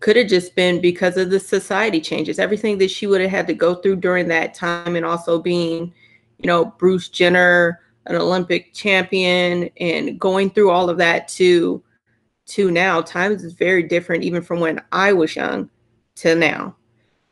could 0.00 0.16
have 0.16 0.28
just 0.28 0.56
been 0.56 0.80
because 0.80 1.16
of 1.16 1.30
the 1.30 1.38
society 1.38 2.00
changes, 2.00 2.38
everything 2.38 2.78
that 2.78 2.90
she 2.90 3.06
would 3.06 3.20
have 3.20 3.30
had 3.30 3.46
to 3.46 3.54
go 3.54 3.74
through 3.76 3.96
during 3.96 4.28
that 4.28 4.54
time, 4.54 4.96
and 4.96 5.04
also 5.04 5.40
being, 5.40 5.92
you 6.38 6.46
know, 6.46 6.64
Bruce 6.64 7.08
Jenner, 7.08 7.80
an 8.06 8.16
Olympic 8.16 8.72
champion, 8.72 9.70
and 9.78 10.18
going 10.18 10.50
through 10.50 10.70
all 10.70 10.90
of 10.90 10.98
that 10.98 11.28
to 11.28 11.82
to 12.46 12.70
now. 12.70 13.00
Times 13.00 13.44
is 13.44 13.52
very 13.52 13.82
different, 13.84 14.24
even 14.24 14.42
from 14.42 14.58
when 14.58 14.82
I 14.90 15.12
was 15.12 15.36
young 15.36 15.70
to 16.20 16.34
now. 16.34 16.76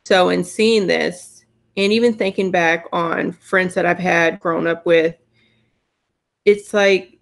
So, 0.04 0.30
in 0.30 0.44
seeing 0.44 0.86
this, 0.86 1.44
and 1.76 1.92
even 1.92 2.14
thinking 2.14 2.50
back 2.50 2.86
on 2.92 3.32
friends 3.32 3.74
that 3.74 3.86
I've 3.86 3.98
had 3.98 4.40
grown 4.40 4.66
up 4.66 4.84
with, 4.84 5.14
it's 6.44 6.74
like 6.74 7.18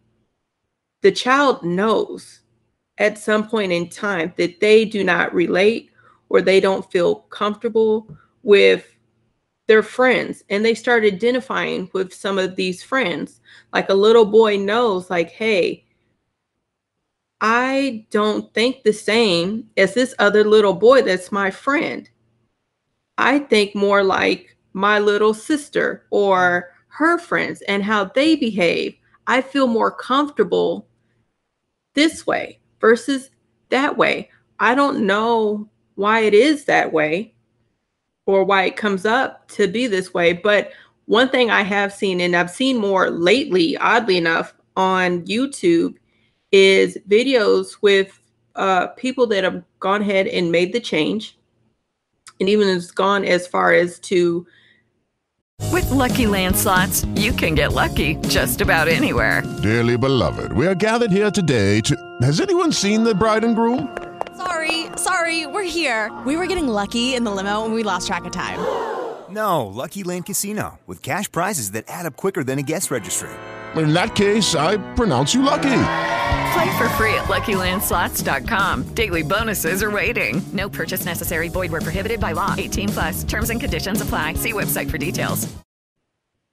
the 1.02 1.12
child 1.12 1.62
knows 1.62 2.40
at 2.98 3.18
some 3.18 3.48
point 3.48 3.72
in 3.72 3.88
time 3.88 4.32
that 4.36 4.60
they 4.60 4.84
do 4.84 5.04
not 5.04 5.34
relate 5.34 5.90
or 6.28 6.40
they 6.40 6.60
don't 6.60 6.90
feel 6.90 7.16
comfortable 7.16 8.08
with 8.42 8.96
their 9.66 9.82
friends 9.82 10.44
and 10.48 10.64
they 10.64 10.74
start 10.74 11.04
identifying 11.04 11.90
with 11.92 12.14
some 12.14 12.38
of 12.38 12.56
these 12.56 12.82
friends 12.82 13.40
like 13.72 13.88
a 13.88 13.94
little 13.94 14.24
boy 14.24 14.56
knows 14.56 15.10
like 15.10 15.30
hey 15.30 15.84
i 17.40 18.04
don't 18.10 18.52
think 18.54 18.82
the 18.82 18.92
same 18.92 19.68
as 19.76 19.94
this 19.94 20.14
other 20.18 20.44
little 20.44 20.72
boy 20.72 21.02
that's 21.02 21.30
my 21.30 21.50
friend 21.50 22.08
i 23.18 23.38
think 23.38 23.74
more 23.74 24.02
like 24.02 24.56
my 24.72 24.98
little 24.98 25.34
sister 25.34 26.06
or 26.10 26.70
her 26.88 27.18
friends 27.18 27.62
and 27.62 27.82
how 27.82 28.04
they 28.04 28.36
behave 28.36 28.94
i 29.26 29.40
feel 29.40 29.66
more 29.66 29.90
comfortable 29.90 30.86
this 31.94 32.26
way 32.26 32.60
versus 32.80 33.30
that 33.70 33.96
way. 33.96 34.30
I 34.60 34.74
don't 34.76 35.06
know 35.06 35.68
why 35.96 36.20
it 36.20 36.34
is 36.34 36.64
that 36.66 36.92
way 36.92 37.34
or 38.26 38.44
why 38.44 38.64
it 38.64 38.76
comes 38.76 39.04
up 39.04 39.48
to 39.48 39.66
be 39.66 39.86
this 39.86 40.14
way. 40.14 40.32
But 40.32 40.70
one 41.06 41.28
thing 41.28 41.50
I 41.50 41.62
have 41.62 41.92
seen, 41.92 42.20
and 42.20 42.34
I've 42.36 42.50
seen 42.50 42.76
more 42.76 43.10
lately, 43.10 43.76
oddly 43.78 44.16
enough, 44.16 44.54
on 44.76 45.22
YouTube, 45.22 45.96
is 46.52 46.98
videos 47.08 47.76
with 47.82 48.20
uh, 48.54 48.88
people 48.88 49.26
that 49.28 49.44
have 49.44 49.62
gone 49.80 50.02
ahead 50.02 50.26
and 50.26 50.50
made 50.50 50.72
the 50.72 50.80
change, 50.80 51.36
and 52.40 52.48
even 52.48 52.68
has 52.68 52.90
gone 52.90 53.24
as 53.24 53.46
far 53.46 53.72
as 53.72 53.98
to. 54.00 54.46
With 55.72 55.90
lucky 55.90 56.24
landslots, 56.24 57.06
you 57.18 57.32
can 57.32 57.54
get 57.54 57.72
lucky 57.72 58.16
just 58.28 58.60
about 58.60 58.88
anywhere. 58.88 59.42
Dearly 59.62 59.96
beloved, 59.96 60.52
we 60.52 60.66
are 60.66 60.74
gathered 60.74 61.10
here 61.10 61.30
today 61.30 61.80
to. 61.82 61.96
Has 62.22 62.40
anyone 62.40 62.72
seen 62.72 63.04
the 63.04 63.14
bride 63.14 63.44
and 63.44 63.56
groom? 63.56 63.96
Sorry, 64.36 64.86
sorry, 64.96 65.46
we're 65.46 65.62
here. 65.62 66.12
We 66.26 66.36
were 66.36 66.46
getting 66.46 66.68
lucky 66.68 67.14
in 67.14 67.24
the 67.24 67.30
limo 67.30 67.64
and 67.64 67.72
we 67.72 67.82
lost 67.82 68.06
track 68.06 68.24
of 68.24 68.32
time. 68.32 68.58
No, 69.28 69.66
Lucky 69.66 70.04
Land 70.04 70.26
Casino, 70.26 70.78
with 70.86 71.02
cash 71.02 71.30
prizes 71.30 71.72
that 71.72 71.84
add 71.88 72.06
up 72.06 72.16
quicker 72.16 72.44
than 72.44 72.60
a 72.60 72.62
guest 72.62 72.92
registry. 72.92 73.28
In 73.74 73.92
that 73.92 74.14
case, 74.14 74.54
I 74.54 74.76
pronounce 74.94 75.34
you 75.34 75.42
lucky. 75.42 75.82
Play 76.56 76.78
for 76.78 76.88
free 76.90 77.12
at 77.12 77.24
LuckyLandSlots.com. 77.24 78.94
Daily 78.94 79.22
bonuses 79.22 79.82
are 79.82 79.90
waiting. 79.90 80.40
No 80.54 80.70
purchase 80.70 81.04
necessary. 81.04 81.48
Void 81.50 81.70
where 81.70 81.82
prohibited 81.82 82.18
by 82.18 82.32
law. 82.32 82.54
18 82.56 82.88
plus. 82.88 83.24
Terms 83.24 83.50
and 83.50 83.60
conditions 83.60 84.00
apply. 84.00 84.32
See 84.34 84.54
website 84.54 84.90
for 84.90 84.96
details. 84.96 85.54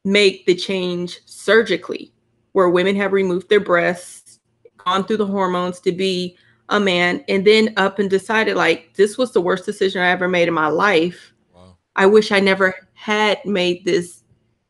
Make 0.03 0.45
the 0.45 0.55
change 0.55 1.21
surgically, 1.23 2.11
where 2.51 2.67
women 2.67 2.97
have 2.97 3.13
removed 3.13 3.47
their 3.47 3.61
breasts, 3.61 4.41
gone 4.75 5.05
through 5.05 5.15
the 5.15 5.25
hormones 5.25 5.79
to 5.79 5.93
be 5.93 6.35
a 6.67 6.81
man, 6.81 7.23
and 7.29 7.47
then 7.47 7.73
up 7.77 7.97
and 7.97 8.09
decided 8.09 8.57
like 8.57 8.95
this 8.95 9.17
was 9.17 9.31
the 9.31 9.39
worst 9.39 9.65
decision 9.65 10.01
I 10.01 10.09
ever 10.09 10.27
made 10.27 10.49
in 10.49 10.53
my 10.53 10.67
life. 10.67 11.33
Wow. 11.55 11.77
I 11.95 12.07
wish 12.07 12.33
I 12.33 12.41
never 12.41 12.75
had 12.91 13.39
made 13.45 13.85
this 13.85 14.21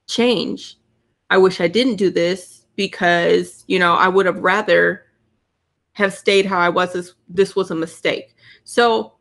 change. 0.06 0.78
I 1.32 1.40
wish 1.40 1.60
I 1.60 1.68
didn't 1.68 1.96
do 1.96 2.12
this 2.12 2.66
because, 2.76 3.64
you 3.66 3.80
know, 3.80 3.96
I 3.96 4.08
would 4.10 4.28
have 4.28 4.38
rather 4.38 5.03
have 5.94 6.14
stayed 6.14 6.46
how 6.46 6.60
I 6.60 6.70
was. 6.70 6.94
This, 6.94 7.14
this 7.30 7.56
was 7.56 7.72
a 7.72 7.76
mistake. 7.76 8.36
So 8.64 9.14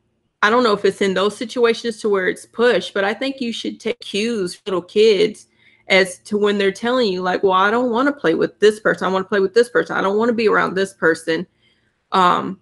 I 0.43 0.51
don't 0.51 0.65
know 0.65 0.73
if 0.73 0.85
it's 0.85 1.01
in 1.01 1.15
those 1.15 1.37
situations 1.37 1.99
to 2.01 2.09
where 2.09 2.29
it's 2.29 2.47
pushed, 2.47 2.95
but 2.95 3.05
I 3.05 3.15
think 3.15 3.41
you 3.41 3.53
should 3.53 3.79
take 3.79 4.01
cues, 4.01 4.61
little 4.67 4.83
kids, 4.83 5.47
as 5.89 6.19
to 6.21 6.39
when 6.39 6.59
they're 6.59 6.73
telling 6.73 7.13
you, 7.13 7.23
like, 7.23 7.43
well, 7.43 7.53
I 7.53 7.71
don't 7.71 7.91
want 7.91 8.09
to 8.09 8.13
play 8.13 8.35
with 8.35 8.59
this 8.59 8.81
person. 8.81 9.07
I 9.07 9.13
want 9.13 9.25
to 9.25 9.29
play 9.29 9.41
with 9.41 9.55
this 9.55 9.69
person. 9.69 9.97
I 9.97 10.01
don't 10.01 10.19
want 10.19 10.31
to 10.31 10.35
be 10.35 10.49
around 10.49 10.75
this 10.75 10.95
person. 10.95 11.47
Um, 12.13 12.59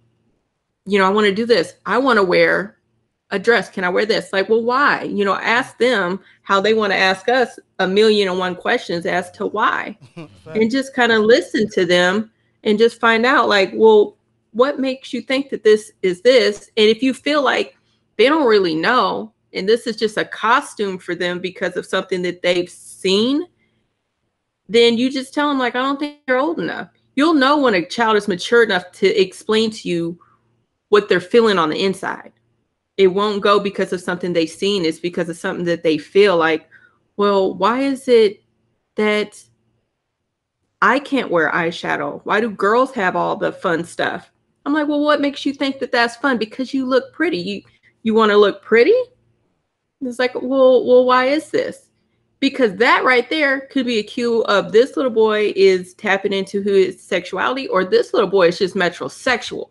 you 0.85 0.99
know, 0.99 1.05
I 1.05 1.09
want 1.09 1.27
to 1.27 1.33
do 1.33 1.45
this. 1.45 1.75
I 1.85 1.97
want 1.97 2.17
to 2.17 2.23
wear 2.23 2.77
a 3.29 3.39
dress. 3.39 3.69
Can 3.69 3.83
I 3.83 3.89
wear 3.89 4.05
this? 4.05 4.33
Like, 4.33 4.49
well, 4.49 4.63
why? 4.63 5.03
You 5.03 5.23
know, 5.23 5.35
ask 5.35 5.77
them 5.77 6.19
how 6.41 6.59
they 6.59 6.73
want 6.73 6.91
to 6.91 6.97
ask 6.97 7.29
us 7.29 7.57
a 7.79 7.87
million 7.87 8.27
and 8.27 8.37
one 8.37 8.55
questions 8.55 9.05
as 9.05 9.31
to 9.31 9.45
why. 9.45 9.97
and 10.45 10.71
just 10.71 10.93
kind 10.93 11.11
of 11.11 11.23
listen 11.23 11.69
to 11.69 11.85
them 11.85 12.31
and 12.63 12.77
just 12.77 12.99
find 12.99 13.25
out, 13.25 13.49
like, 13.49 13.71
well, 13.73 14.17
what 14.51 14.79
makes 14.79 15.13
you 15.13 15.21
think 15.21 15.49
that 15.49 15.63
this 15.63 15.91
is 16.01 16.21
this? 16.21 16.69
And 16.77 16.87
if 16.87 17.01
you 17.01 17.13
feel 17.13 17.41
like 17.41 17.77
they 18.17 18.27
don't 18.27 18.47
really 18.47 18.75
know, 18.75 19.33
and 19.53 19.67
this 19.67 19.87
is 19.87 19.95
just 19.95 20.17
a 20.17 20.25
costume 20.25 20.97
for 20.97 21.15
them 21.15 21.39
because 21.39 21.75
of 21.75 21.85
something 21.85 22.21
that 22.21 22.41
they've 22.41 22.69
seen, 22.69 23.45
then 24.69 24.97
you 24.97 25.09
just 25.11 25.33
tell 25.33 25.49
them, 25.49 25.59
like, 25.59 25.75
I 25.75 25.81
don't 25.81 25.99
think 25.99 26.19
you're 26.27 26.37
old 26.37 26.59
enough. 26.59 26.89
You'll 27.15 27.33
know 27.33 27.59
when 27.59 27.73
a 27.73 27.85
child 27.85 28.15
is 28.15 28.27
mature 28.27 28.63
enough 28.63 28.91
to 28.93 29.07
explain 29.07 29.71
to 29.71 29.89
you 29.89 30.17
what 30.89 31.09
they're 31.09 31.19
feeling 31.19 31.57
on 31.57 31.69
the 31.69 31.83
inside. 31.83 32.31
It 32.97 33.07
won't 33.07 33.41
go 33.41 33.59
because 33.59 33.91
of 33.91 34.01
something 34.01 34.33
they've 34.33 34.49
seen, 34.49 34.85
it's 34.85 34.99
because 34.99 35.27
of 35.29 35.37
something 35.37 35.65
that 35.65 35.83
they 35.83 35.97
feel 35.97 36.37
like, 36.37 36.69
well, 37.17 37.53
why 37.53 37.81
is 37.81 38.07
it 38.07 38.43
that 38.95 39.43
I 40.81 40.99
can't 40.99 41.29
wear 41.29 41.51
eyeshadow? 41.51 42.21
Why 42.23 42.41
do 42.41 42.49
girls 42.49 42.91
have 42.93 43.15
all 43.15 43.35
the 43.35 43.51
fun 43.51 43.83
stuff? 43.83 44.31
I'm 44.65 44.73
like, 44.73 44.87
well, 44.87 45.03
what 45.03 45.21
makes 45.21 45.45
you 45.45 45.53
think 45.53 45.79
that 45.79 45.91
that's 45.91 46.15
fun? 46.15 46.37
Because 46.37 46.73
you 46.73 46.85
look 46.85 47.13
pretty. 47.13 47.37
You 47.37 47.61
you 48.03 48.13
want 48.13 48.31
to 48.31 48.37
look 48.37 48.63
pretty? 48.63 48.95
It's 50.01 50.19
like, 50.19 50.33
well, 50.35 50.85
well, 50.85 51.05
why 51.05 51.25
is 51.25 51.51
this? 51.51 51.89
Because 52.39 52.75
that 52.77 53.03
right 53.03 53.29
there 53.29 53.61
could 53.67 53.85
be 53.85 53.99
a 53.99 54.03
cue 54.03 54.43
of 54.45 54.71
this 54.71 54.97
little 54.97 55.11
boy 55.11 55.53
is 55.55 55.93
tapping 55.93 56.33
into 56.33 56.61
his 56.61 57.01
sexuality, 57.01 57.67
or 57.67 57.85
this 57.85 58.13
little 58.13 58.29
boy 58.29 58.47
is 58.47 58.57
just 58.57 58.73
metrosexual. 58.73 59.69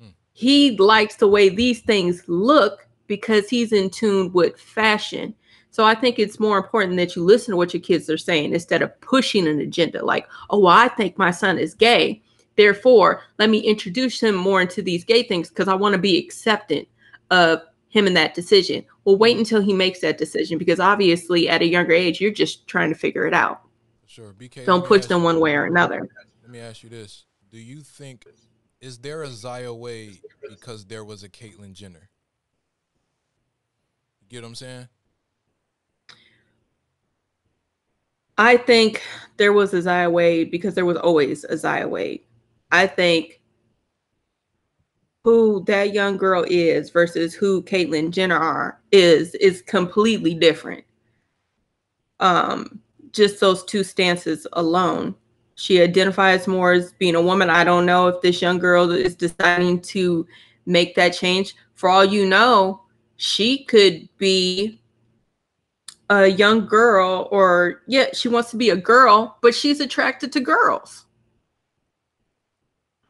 Hmm. 0.00 0.08
He 0.32 0.76
likes 0.78 1.16
the 1.16 1.28
way 1.28 1.50
these 1.50 1.80
things 1.80 2.22
look 2.26 2.88
because 3.06 3.50
he's 3.50 3.72
in 3.72 3.90
tune 3.90 4.32
with 4.32 4.58
fashion. 4.58 5.34
So 5.72 5.84
I 5.86 5.94
think 5.94 6.18
it's 6.18 6.38
more 6.38 6.58
important 6.58 6.98
that 6.98 7.16
you 7.16 7.24
listen 7.24 7.52
to 7.52 7.56
what 7.56 7.72
your 7.72 7.80
kids 7.80 8.10
are 8.10 8.18
saying 8.18 8.52
instead 8.52 8.82
of 8.82 9.00
pushing 9.00 9.48
an 9.48 9.58
agenda 9.58 10.04
like, 10.04 10.28
oh, 10.50 10.58
well, 10.60 10.76
I 10.76 10.88
think 10.88 11.16
my 11.16 11.30
son 11.30 11.58
is 11.58 11.74
gay. 11.74 12.22
Therefore, 12.56 13.22
let 13.38 13.48
me 13.48 13.58
introduce 13.58 14.20
him 14.22 14.34
more 14.34 14.60
into 14.60 14.82
these 14.82 15.02
gay 15.02 15.22
things 15.22 15.48
because 15.48 15.68
I 15.68 15.74
want 15.74 15.94
to 15.94 15.98
be 15.98 16.18
acceptant 16.18 16.86
of 17.30 17.62
him 17.88 18.06
in 18.06 18.12
that 18.12 18.34
decision. 18.34 18.84
Well, 19.06 19.16
wait 19.16 19.38
until 19.38 19.62
he 19.62 19.72
makes 19.72 20.00
that 20.00 20.18
decision 20.18 20.58
because 20.58 20.78
obviously 20.78 21.48
at 21.48 21.62
a 21.62 21.66
younger 21.66 21.94
age, 21.94 22.20
you're 22.20 22.30
just 22.30 22.66
trying 22.66 22.90
to 22.90 22.94
figure 22.94 23.26
it 23.26 23.32
out. 23.32 23.62
Sure. 24.06 24.34
BK, 24.34 24.66
Don't 24.66 24.84
push 24.84 25.06
them 25.06 25.22
one 25.22 25.40
way 25.40 25.54
or 25.54 25.64
another. 25.64 26.06
Let 26.42 26.50
me 26.50 26.60
ask 26.60 26.82
you 26.82 26.90
this. 26.90 27.24
Do 27.50 27.58
you 27.58 27.80
think 27.80 28.26
is 28.82 28.98
there 28.98 29.22
a 29.22 29.30
Zaya 29.30 29.72
Wade 29.72 30.20
because 30.50 30.84
there 30.84 31.04
was 31.04 31.22
a 31.22 31.30
Caitlyn 31.30 31.72
Jenner? 31.72 32.10
You 34.20 34.28
get 34.28 34.42
what 34.42 34.48
I'm 34.48 34.54
saying? 34.54 34.88
I 38.38 38.56
think 38.56 39.02
there 39.36 39.52
was 39.52 39.74
a 39.74 39.82
Zaya 39.82 40.10
Wade 40.10 40.50
because 40.50 40.74
there 40.74 40.86
was 40.86 40.96
always 40.96 41.44
a 41.44 41.56
Zaya 41.56 41.88
Wade. 41.88 42.22
I 42.70 42.86
think 42.86 43.40
who 45.24 45.62
that 45.66 45.92
young 45.92 46.16
girl 46.16 46.44
is 46.48 46.90
versus 46.90 47.34
who 47.34 47.62
Caitlyn 47.62 48.10
Jenner 48.10 48.38
are 48.38 48.80
is 48.90 49.34
is 49.36 49.62
completely 49.62 50.34
different. 50.34 50.84
Um, 52.20 52.80
just 53.12 53.40
those 53.40 53.64
two 53.64 53.84
stances 53.84 54.46
alone. 54.54 55.14
She 55.54 55.82
identifies 55.82 56.48
more 56.48 56.72
as 56.72 56.92
being 56.94 57.14
a 57.14 57.22
woman. 57.22 57.50
I 57.50 57.62
don't 57.62 57.86
know 57.86 58.08
if 58.08 58.20
this 58.22 58.40
young 58.42 58.58
girl 58.58 58.90
is 58.90 59.14
deciding 59.14 59.82
to 59.82 60.26
make 60.66 60.94
that 60.96 61.10
change. 61.10 61.54
For 61.74 61.88
all 61.88 62.04
you 62.04 62.26
know, 62.26 62.82
she 63.16 63.64
could 63.64 64.08
be 64.18 64.80
a 66.10 66.26
young 66.26 66.66
girl 66.66 67.28
or 67.30 67.82
yeah, 67.86 68.06
she 68.12 68.28
wants 68.28 68.50
to 68.50 68.56
be 68.56 68.70
a 68.70 68.76
girl, 68.76 69.38
but 69.40 69.54
she's 69.54 69.80
attracted 69.80 70.32
to 70.32 70.40
girls. 70.40 71.06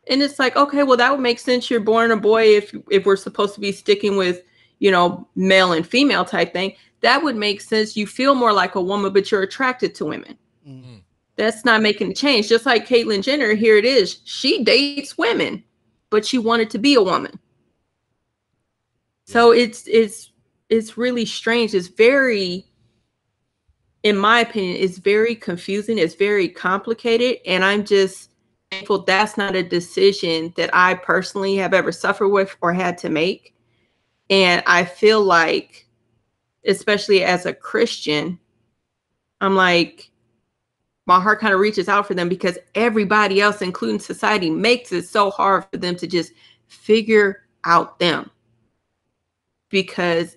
And 0.09 0.23
it's 0.23 0.39
like, 0.39 0.57
okay, 0.57 0.83
well 0.83 0.97
that 0.97 1.13
would 1.13 1.21
make 1.21 1.39
sense 1.39 1.71
you're 1.71 1.81
born 1.81 2.11
a 2.11 2.17
boy 2.17 2.57
if 2.57 2.75
if 2.91 3.07
we're 3.07 3.17
supposed 3.17 3.55
to 3.55 3.61
be 3.61 3.73
sticking 3.73 4.17
with, 4.17 4.43
you 4.79 4.91
know, 4.91 5.29
male 5.35 5.73
and 5.73 5.87
female 5.87 6.25
type 6.25 6.53
thing. 6.53 6.75
That 7.01 7.23
would 7.23 7.37
make 7.37 7.61
sense. 7.61 7.97
You 7.97 8.07
feel 8.07 8.35
more 8.35 8.53
like 8.53 8.77
a 8.77 8.81
woman, 8.81 9.13
but 9.13 9.31
you're 9.31 9.43
attracted 9.43 9.95
to 9.97 10.05
women. 10.05 10.39
Mm-hmm. 10.67 10.99
That's 11.37 11.65
not 11.65 11.83
making 11.83 12.11
a 12.11 12.15
change. 12.15 12.49
Just 12.49 12.67
like 12.67 12.87
Caitlyn 12.87 13.23
Jenner, 13.23 13.55
here 13.55 13.77
it 13.77 13.85
is. 13.85 14.21
She 14.25 14.63
dates 14.63 15.19
women, 15.19 15.65
but 16.11 16.25
she 16.25 16.39
wanted 16.39 16.71
to 16.71 16.79
be 16.79 16.95
a 16.95 17.03
woman. 17.03 17.39
So 19.25 19.51
it's 19.51 19.87
it's 19.89 20.31
it's 20.69 20.97
really 20.97 21.25
strange. 21.25 21.75
It's 21.75 21.89
very 21.89 22.67
in 24.03 24.17
my 24.17 24.41
opinion, 24.41 24.77
it's 24.79 24.99
very 24.99 25.35
confusing. 25.35 25.99
It's 25.99 26.15
very 26.15 26.49
complicated. 26.49 27.39
And 27.47 27.65
I'm 27.65 27.85
just 27.85 28.31
thankful 28.71 29.03
that's 29.03 29.37
not 29.37 29.55
a 29.55 29.63
decision 29.63 30.53
that 30.57 30.71
I 30.73 30.95
personally 30.95 31.57
have 31.57 31.75
ever 31.75 31.93
suffered 31.93 32.29
with 32.29 32.57
or 32.61 32.73
had 32.73 32.99
to 32.99 33.09
make. 33.09 33.55
And 34.31 34.63
I 34.67 34.85
feel 34.85 35.23
like, 35.23 35.87
especially 36.67 37.23
as 37.23 37.47
a 37.47 37.53
Christian, 37.53 38.39
I'm 39.41 39.55
like, 39.55 40.11
my 41.07 41.21
heart 41.21 41.41
kind 41.41 41.53
of 41.53 41.61
reaches 41.61 41.89
out 41.89 42.07
for 42.07 42.15
them 42.15 42.29
because 42.29 42.59
everybody 42.75 43.41
else, 43.41 43.61
including 43.61 43.99
society, 43.99 44.51
makes 44.51 44.93
it 44.93 45.07
so 45.07 45.31
hard 45.31 45.67
for 45.71 45.79
them 45.79 45.97
to 45.97 46.07
just 46.07 46.33
figure 46.69 47.45
out 47.65 47.99
them 47.99 48.31
because 49.69 50.37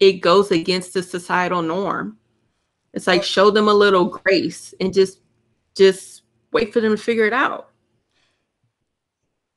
it 0.00 0.14
goes 0.14 0.50
against 0.50 0.94
the 0.94 1.02
societal 1.02 1.62
norm. 1.62 2.17
It's 2.92 3.06
like 3.06 3.22
show 3.22 3.50
them 3.50 3.68
a 3.68 3.74
little 3.74 4.06
grace 4.06 4.74
and 4.80 4.92
just 4.92 5.20
just 5.74 6.22
wait 6.52 6.72
for 6.72 6.80
them 6.80 6.96
to 6.96 7.02
figure 7.02 7.26
it 7.26 7.32
out. 7.32 7.70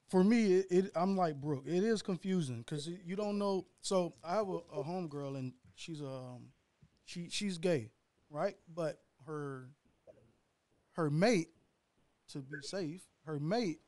For 0.09 0.23
me, 0.23 0.55
it, 0.55 0.67
it 0.69 0.91
I'm 0.95 1.15
like 1.15 1.39
Brooke. 1.39 1.63
It 1.65 1.83
is 1.83 2.01
confusing 2.01 2.59
because 2.59 2.87
you 2.87 3.15
don't 3.15 3.37
know. 3.37 3.65
So 3.81 4.13
I 4.23 4.35
have 4.35 4.49
a, 4.49 4.57
a 4.73 4.83
homegirl 4.83 5.37
and 5.37 5.53
she's 5.75 6.01
um 6.01 6.49
she 7.05 7.29
she's 7.29 7.57
gay, 7.57 7.91
right? 8.29 8.55
But 8.73 8.99
her 9.25 9.69
her 10.93 11.09
mate, 11.09 11.49
to 12.33 12.39
be 12.39 12.57
safe, 12.61 13.01
her 13.25 13.39
mate 13.39 13.79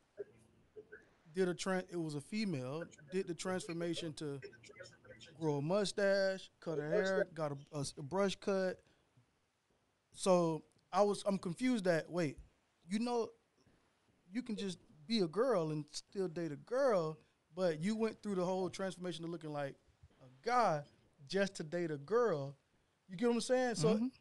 did 1.35 1.49
a 1.49 1.53
trans. 1.53 1.83
It 1.91 1.97
was 1.97 2.15
a 2.15 2.21
female. 2.21 2.83
Did 3.11 3.27
the 3.27 3.33
transformation 3.33 4.13
to 4.13 4.39
grow 5.39 5.57
a 5.57 5.61
mustache, 5.61 6.49
cut 6.59 6.77
her 6.77 6.89
hair, 6.89 7.27
got 7.33 7.51
a, 7.51 7.77
a, 7.77 7.85
a 7.97 8.03
brush 8.03 8.35
cut. 8.35 8.79
So 10.13 10.63
I 10.91 11.01
was 11.01 11.23
I'm 11.25 11.37
confused 11.37 11.85
that 11.85 12.09
wait, 12.09 12.37
you 12.87 12.99
know, 12.99 13.29
you 14.31 14.41
can 14.41 14.55
just 14.55 14.79
be 15.07 15.19
a 15.19 15.27
girl 15.27 15.71
and 15.71 15.85
still 15.91 16.27
date 16.27 16.51
a 16.51 16.55
girl, 16.57 17.19
but 17.55 17.83
you 17.83 17.95
went 17.95 18.21
through 18.21 18.35
the 18.35 18.45
whole 18.45 18.69
transformation 18.69 19.23
of 19.25 19.31
looking 19.31 19.53
like 19.53 19.75
a 20.21 20.47
guy 20.47 20.81
just 21.27 21.55
to 21.55 21.63
date 21.63 21.91
a 21.91 21.97
girl. 21.97 22.55
You 23.07 23.17
get 23.17 23.27
what 23.27 23.35
I'm 23.35 23.41
saying? 23.41 23.75
So 23.75 23.97
Mhm. 23.97 24.11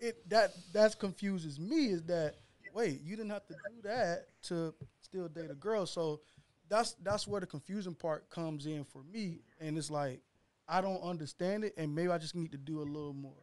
it 0.00 0.28
that 0.30 0.54
that 0.72 0.98
confuses 0.98 1.58
me 1.58 1.86
is 1.88 2.02
that 2.04 2.36
wait, 2.72 3.00
you 3.02 3.16
didn't 3.16 3.30
have 3.30 3.46
to 3.48 3.54
do 3.54 3.82
that 3.84 4.26
to 4.44 4.74
still 5.02 5.28
date 5.28 5.50
a 5.50 5.54
girl. 5.54 5.86
So 5.86 6.20
that's 6.68 6.94
that's 7.02 7.26
where 7.26 7.40
the 7.40 7.46
confusing 7.46 7.94
part 7.94 8.30
comes 8.30 8.66
in 8.66 8.84
for 8.84 9.02
me. 9.02 9.40
And 9.60 9.76
it's 9.78 9.90
like 9.90 10.20
I 10.68 10.80
don't 10.80 11.02
understand 11.02 11.64
it, 11.64 11.74
and 11.76 11.94
maybe 11.94 12.10
I 12.10 12.18
just 12.18 12.34
need 12.34 12.52
to 12.52 12.58
do 12.58 12.80
a 12.80 12.84
little 12.84 13.14
more 13.14 13.34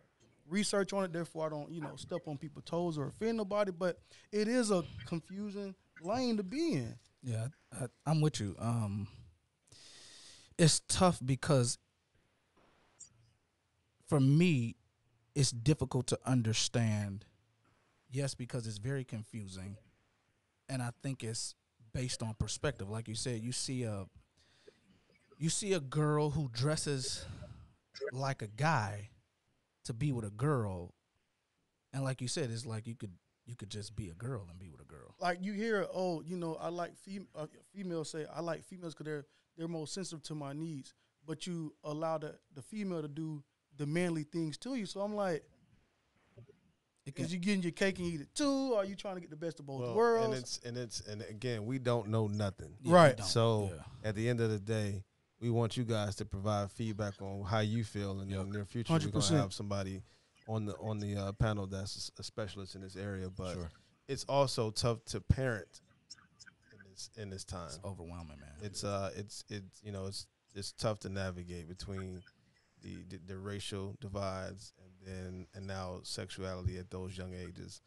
research 0.50 0.94
on 0.94 1.04
it. 1.04 1.14
Therefore, 1.14 1.46
I 1.48 1.50
don't 1.50 1.72
you 1.72 1.82
know 1.82 1.96
step 1.96 2.22
on 2.28 2.38
people's 2.38 2.66
toes 2.66 2.98
or 2.98 3.08
offend 3.08 3.38
nobody. 3.38 3.72
But 3.72 4.00
it 4.32 4.48
is 4.48 4.72
a 4.72 4.84
confusing 5.06 5.76
lane 6.02 6.38
to 6.38 6.44
be 6.44 6.74
in. 6.74 6.96
Yeah, 7.24 7.48
I, 7.74 7.86
I'm 8.06 8.22
with 8.22 8.40
you. 8.40 8.56
Um, 8.60 9.08
it's 10.58 10.82
tough 10.88 11.20
because 11.24 11.78
for 14.08 14.20
me, 14.20 14.76
it's 15.36 15.52
difficult 15.52 16.08
to 16.08 16.20
understand. 16.26 17.26
Yes, 18.10 18.34
because 18.34 18.66
it's 18.66 18.78
very 18.78 19.04
confusing, 19.04 19.76
and 20.70 20.82
I 20.82 20.92
think 21.04 21.24
it's 21.24 21.56
based 21.94 22.24
on 22.24 22.34
perspective. 22.36 22.90
Like 22.90 23.08
you 23.08 23.16
said, 23.16 23.42
you 23.42 23.52
see 23.52 23.84
a 23.84 24.06
you 25.38 25.50
see 25.50 25.74
a 25.74 25.80
girl 25.80 26.32
who 26.32 26.50
dresses 26.54 27.26
like 28.12 28.42
a 28.42 28.48
guy 28.48 29.10
to 29.88 29.94
be 29.94 30.12
with 30.12 30.26
a 30.26 30.30
girl, 30.30 30.94
and 31.94 32.04
like 32.04 32.22
you 32.22 32.28
said, 32.28 32.50
it's 32.52 32.66
like 32.66 32.88
you 32.88 32.96
could 32.96 33.12
you 33.46 33.56
could 33.56 33.70
just 33.70 33.96
be 33.96 34.10
a 34.10 34.14
girl 34.14 34.46
and 34.50 34.60
be 34.60 34.70
with 34.70 34.82
a 34.82 34.86
girl. 34.86 35.16
Like 35.20 35.40
you 35.42 35.54
hear, 35.54 35.88
oh, 35.94 36.22
you 36.22 36.36
know, 36.38 36.56
I 36.56 36.70
like 36.70 36.96
fem- 36.98 37.28
uh, 37.36 37.48
females 37.74 38.12
say 38.12 38.26
I 38.34 38.42
like 38.42 38.64
females 38.64 38.94
because 38.94 39.06
they're 39.06 39.26
they're 39.58 39.68
more 39.68 39.88
sensitive 39.88 40.22
to 40.24 40.36
my 40.36 40.54
needs. 40.54 40.94
But 41.26 41.48
you 41.48 41.74
allow 41.84 42.18
the 42.18 42.36
the 42.54 42.62
female 42.62 43.02
to 43.02 43.08
do 43.08 43.44
the 43.76 43.86
manly 43.86 44.24
things 44.24 44.58
to 44.60 44.76
you. 44.76 44.86
So 44.86 45.02
I'm 45.02 45.16
like, 45.16 45.44
because 47.06 47.32
you 47.32 47.40
getting 47.40 47.62
your 47.62 47.72
cake 47.72 48.00
and 48.00 48.08
eat 48.08 48.22
it 48.22 48.34
too? 48.36 48.74
Or 48.74 48.80
are 48.80 48.86
you 48.86 48.96
trying 48.96 49.16
to 49.16 49.22
get 49.22 49.30
the 49.30 49.36
best 49.38 49.60
of 49.60 49.66
both 49.66 49.82
Well, 49.82 49.94
worlds? 49.96 50.26
And 50.26 50.34
it's 50.34 50.60
and 50.66 50.78
it's 50.78 51.02
and 51.02 51.22
again, 51.30 51.66
we 51.66 51.80
don't 51.80 52.10
know 52.10 52.28
nothing. 52.28 52.76
Yeah, 52.82 52.94
Right. 52.94 53.18
don't. 53.18 53.26
So 53.26 53.72
at 54.04 54.16
the 54.16 54.28
end 54.28 54.42
of 54.42 54.50
the 54.50 54.60
day, 54.60 55.04
we 55.40 55.50
want 55.50 55.78
you 55.78 55.84
guys 55.84 56.16
to 56.16 56.26
provide 56.26 56.72
feedback 56.72 57.22
on 57.22 57.44
how 57.44 57.60
you 57.60 57.84
feel, 57.84 58.20
and 58.20 58.32
in 58.32 58.38
the 58.38 58.44
near 58.46 58.66
future, 58.66 58.94
we're 58.94 59.00
gonna 59.00 59.38
have 59.42 59.54
somebody 59.54 60.02
on 60.48 60.66
the 60.66 60.74
on 60.78 61.00
the 61.00 61.16
uh, 61.16 61.32
panel 61.34 61.68
that's 61.68 62.12
a 62.18 62.24
specialist 62.24 62.76
in 62.76 62.82
this 62.82 62.96
area. 62.96 63.30
But 63.30 63.54
Sure. 63.54 63.70
it's 64.08 64.24
also 64.26 64.72
tough 64.72 65.04
to 65.06 65.22
parent 65.22 65.82
in 66.72 66.80
this 66.90 67.10
in 67.18 67.30
this 67.30 67.44
time. 67.44 67.68
It's 67.68 67.80
overwhelming, 67.84 68.40
man. 68.40 68.50
It's 68.62 68.84
uh, 68.84 69.12
it's 69.16 69.44
it's 69.50 69.82
you 69.84 69.92
know, 69.92 70.06
it's 70.08 70.28
it's 70.56 70.72
tough 70.72 71.00
to 71.00 71.10
navigate 71.10 71.68
between 71.68 72.24
the 72.82 73.04
the, 73.10 73.18
the 73.28 73.38
racial 73.38 73.96
divides 74.00 74.74
and 74.82 74.92
then 75.06 75.48
and 75.54 75.68
now 75.68 76.00
sexuality 76.04 76.78
at 76.78 76.90
those 76.90 77.18
young 77.18 77.34
ages. 77.34 77.82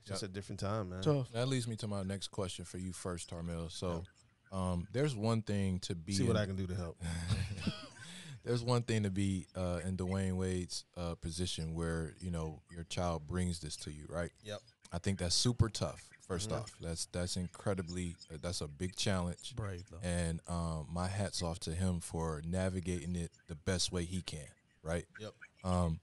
It's 0.00 0.10
just 0.10 0.22
a 0.22 0.28
different 0.28 0.60
time, 0.60 0.90
man. 0.90 1.02
That 1.32 1.48
leads 1.48 1.66
me 1.66 1.74
to 1.76 1.88
my 1.88 2.04
next 2.04 2.28
question 2.28 2.64
for 2.64 2.78
you 2.78 2.92
first, 2.92 3.28
Tarmel. 3.28 3.70
So, 3.72 4.04
um, 4.52 4.86
there's 4.92 5.14
one 5.14 5.42
thing 5.42 5.78
to 5.80 5.94
be. 5.94 6.12
See 6.12 6.24
what 6.24 6.36
in- 6.36 6.42
I 6.42 6.46
can 6.46 6.56
do 6.56 6.66
to 6.66 6.74
help. 6.74 6.96
there's 8.44 8.62
one 8.62 8.82
thing 8.82 9.02
to 9.02 9.10
be 9.10 9.46
uh, 9.56 9.80
in 9.84 9.96
Dwyane 9.96 10.36
Wade's 10.36 10.84
uh, 10.96 11.14
position 11.16 11.74
where 11.74 12.14
you 12.20 12.30
know 12.30 12.60
your 12.72 12.84
child 12.84 13.26
brings 13.26 13.58
this 13.60 13.76
to 13.78 13.90
you, 13.90 14.06
right? 14.08 14.30
Yep. 14.44 14.60
I 14.92 14.98
think 14.98 15.18
that's 15.18 15.34
super 15.34 15.68
tough. 15.68 16.02
1st 16.28 16.48
Mhm. 16.48 16.60
off, 16.60 16.72
that's 16.80 17.06
that's 17.06 17.36
incredibly 17.36 18.16
uh, 18.32 18.38
that's 18.42 18.60
a 18.60 18.66
big 18.66 18.96
challenge. 18.96 19.54
Brave, 19.54 19.84
though. 19.90 19.98
And 20.02 20.40
um, 20.48 20.88
my 20.90 21.06
hats 21.06 21.40
off 21.40 21.60
to 21.60 21.70
him 21.72 22.00
for 22.00 22.42
navigating 22.44 23.14
it 23.14 23.30
the 23.46 23.54
best 23.54 23.92
way 23.92 24.04
he 24.04 24.22
can, 24.22 24.48
right? 24.82 25.04
Yep. 25.20 25.34
Um, 25.62 26.00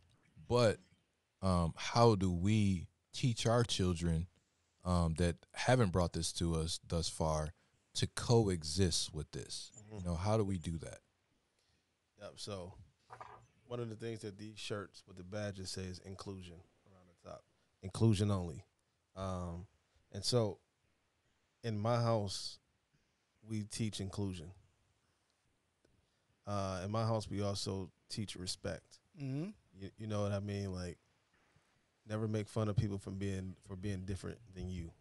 but 0.47 0.77
um, 1.41 1.73
how 1.75 2.15
do 2.15 2.31
we 2.31 2.87
teach 3.11 3.45
our 3.45 3.65
children 3.65 4.27
um, 4.85 5.13
that 5.15 5.35
haven't 5.53 5.91
brought 5.91 6.13
this 6.13 6.31
to 6.33 6.55
us 6.55 6.79
thus 6.87 7.09
far 7.09 7.49
to 7.95 8.07
coexist 8.07 9.13
with 9.13 9.31
this? 9.31 9.71
Mm-hmm. 9.77 9.97
You 9.99 10.03
know, 10.05 10.15
how 10.15 10.37
do 10.37 10.43
we 10.43 10.57
do 10.57 10.77
that? 10.79 10.99
Yep. 12.21 12.33
So 12.35 12.73
one 13.67 13.79
of 13.79 13.89
the 13.89 13.95
things 13.95 14.21
that 14.21 14.37
these 14.37 14.57
shirts 14.57 15.03
with 15.07 15.17
the 15.17 15.23
badges 15.23 15.71
say 15.71 15.83
is 15.83 15.99
inclusion 16.05 16.55
around 16.85 17.05
the 17.07 17.29
top. 17.29 17.43
Inclusion 17.81 18.31
only. 18.31 18.65
Um, 19.15 19.67
and 20.11 20.23
so 20.23 20.59
in 21.63 21.77
my 21.77 21.95
house, 21.95 22.59
we 23.47 23.63
teach 23.63 23.99
inclusion. 23.99 24.51
Uh, 26.45 26.81
in 26.83 26.91
my 26.91 27.03
house, 27.03 27.29
we 27.29 27.41
also 27.41 27.89
teach 28.09 28.35
respect. 28.35 28.99
Mm-hmm. 29.21 29.49
You, 29.79 29.89
you 29.97 30.07
know 30.07 30.21
what 30.21 30.31
I 30.31 30.39
mean? 30.39 30.73
Like, 30.73 30.97
never 32.07 32.27
make 32.27 32.47
fun 32.47 32.69
of 32.69 32.75
people 32.75 32.97
from 32.97 33.17
being 33.17 33.55
for 33.67 33.75
being 33.75 34.01
different 34.05 34.37
than 34.55 34.69
you. 34.69 34.91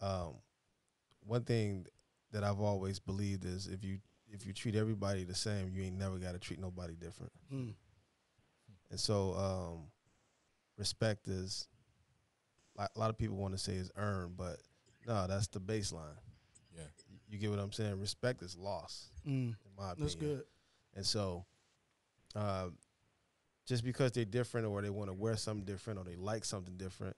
Um, 0.00 0.34
one 1.26 1.42
thing 1.44 1.86
that 2.32 2.44
I've 2.44 2.60
always 2.60 2.98
believed 2.98 3.44
is 3.44 3.66
if 3.66 3.84
you 3.84 3.98
if 4.30 4.44
you 4.46 4.52
treat 4.52 4.74
everybody 4.74 5.24
the 5.24 5.34
same, 5.34 5.70
you 5.72 5.82
ain't 5.84 5.96
never 5.98 6.18
got 6.18 6.32
to 6.32 6.38
treat 6.38 6.58
nobody 6.60 6.94
different. 6.94 7.32
Mm. 7.52 7.74
And 8.90 8.98
so, 9.00 9.34
um, 9.34 9.82
respect 10.76 11.28
is 11.28 11.68
a 12.76 12.88
lot 12.96 13.10
of 13.10 13.16
people 13.18 13.36
want 13.36 13.54
to 13.54 13.58
say 13.58 13.74
is 13.74 13.90
earned, 13.96 14.36
but 14.36 14.58
no, 15.06 15.26
that's 15.28 15.46
the 15.48 15.60
baseline. 15.60 16.16
Yeah, 16.76 16.82
you 17.28 17.38
get 17.38 17.50
what 17.50 17.60
I'm 17.60 17.70
saying. 17.72 18.00
Respect 18.00 18.42
is 18.42 18.56
lost, 18.56 19.12
Mm. 19.26 19.54
in 19.54 19.56
my 19.78 19.92
opinion. 19.92 20.00
That's 20.06 20.14
good. 20.16 20.42
And 20.94 21.06
so, 21.06 21.44
uh, 22.34 22.70
just 23.66 23.84
because 23.84 24.10
they're 24.12 24.24
different, 24.24 24.66
or 24.66 24.82
they 24.82 24.90
want 24.90 25.08
to 25.10 25.14
wear 25.14 25.36
something 25.36 25.64
different, 25.64 26.00
or 26.00 26.04
they 26.04 26.16
like 26.16 26.44
something 26.44 26.76
different, 26.76 27.16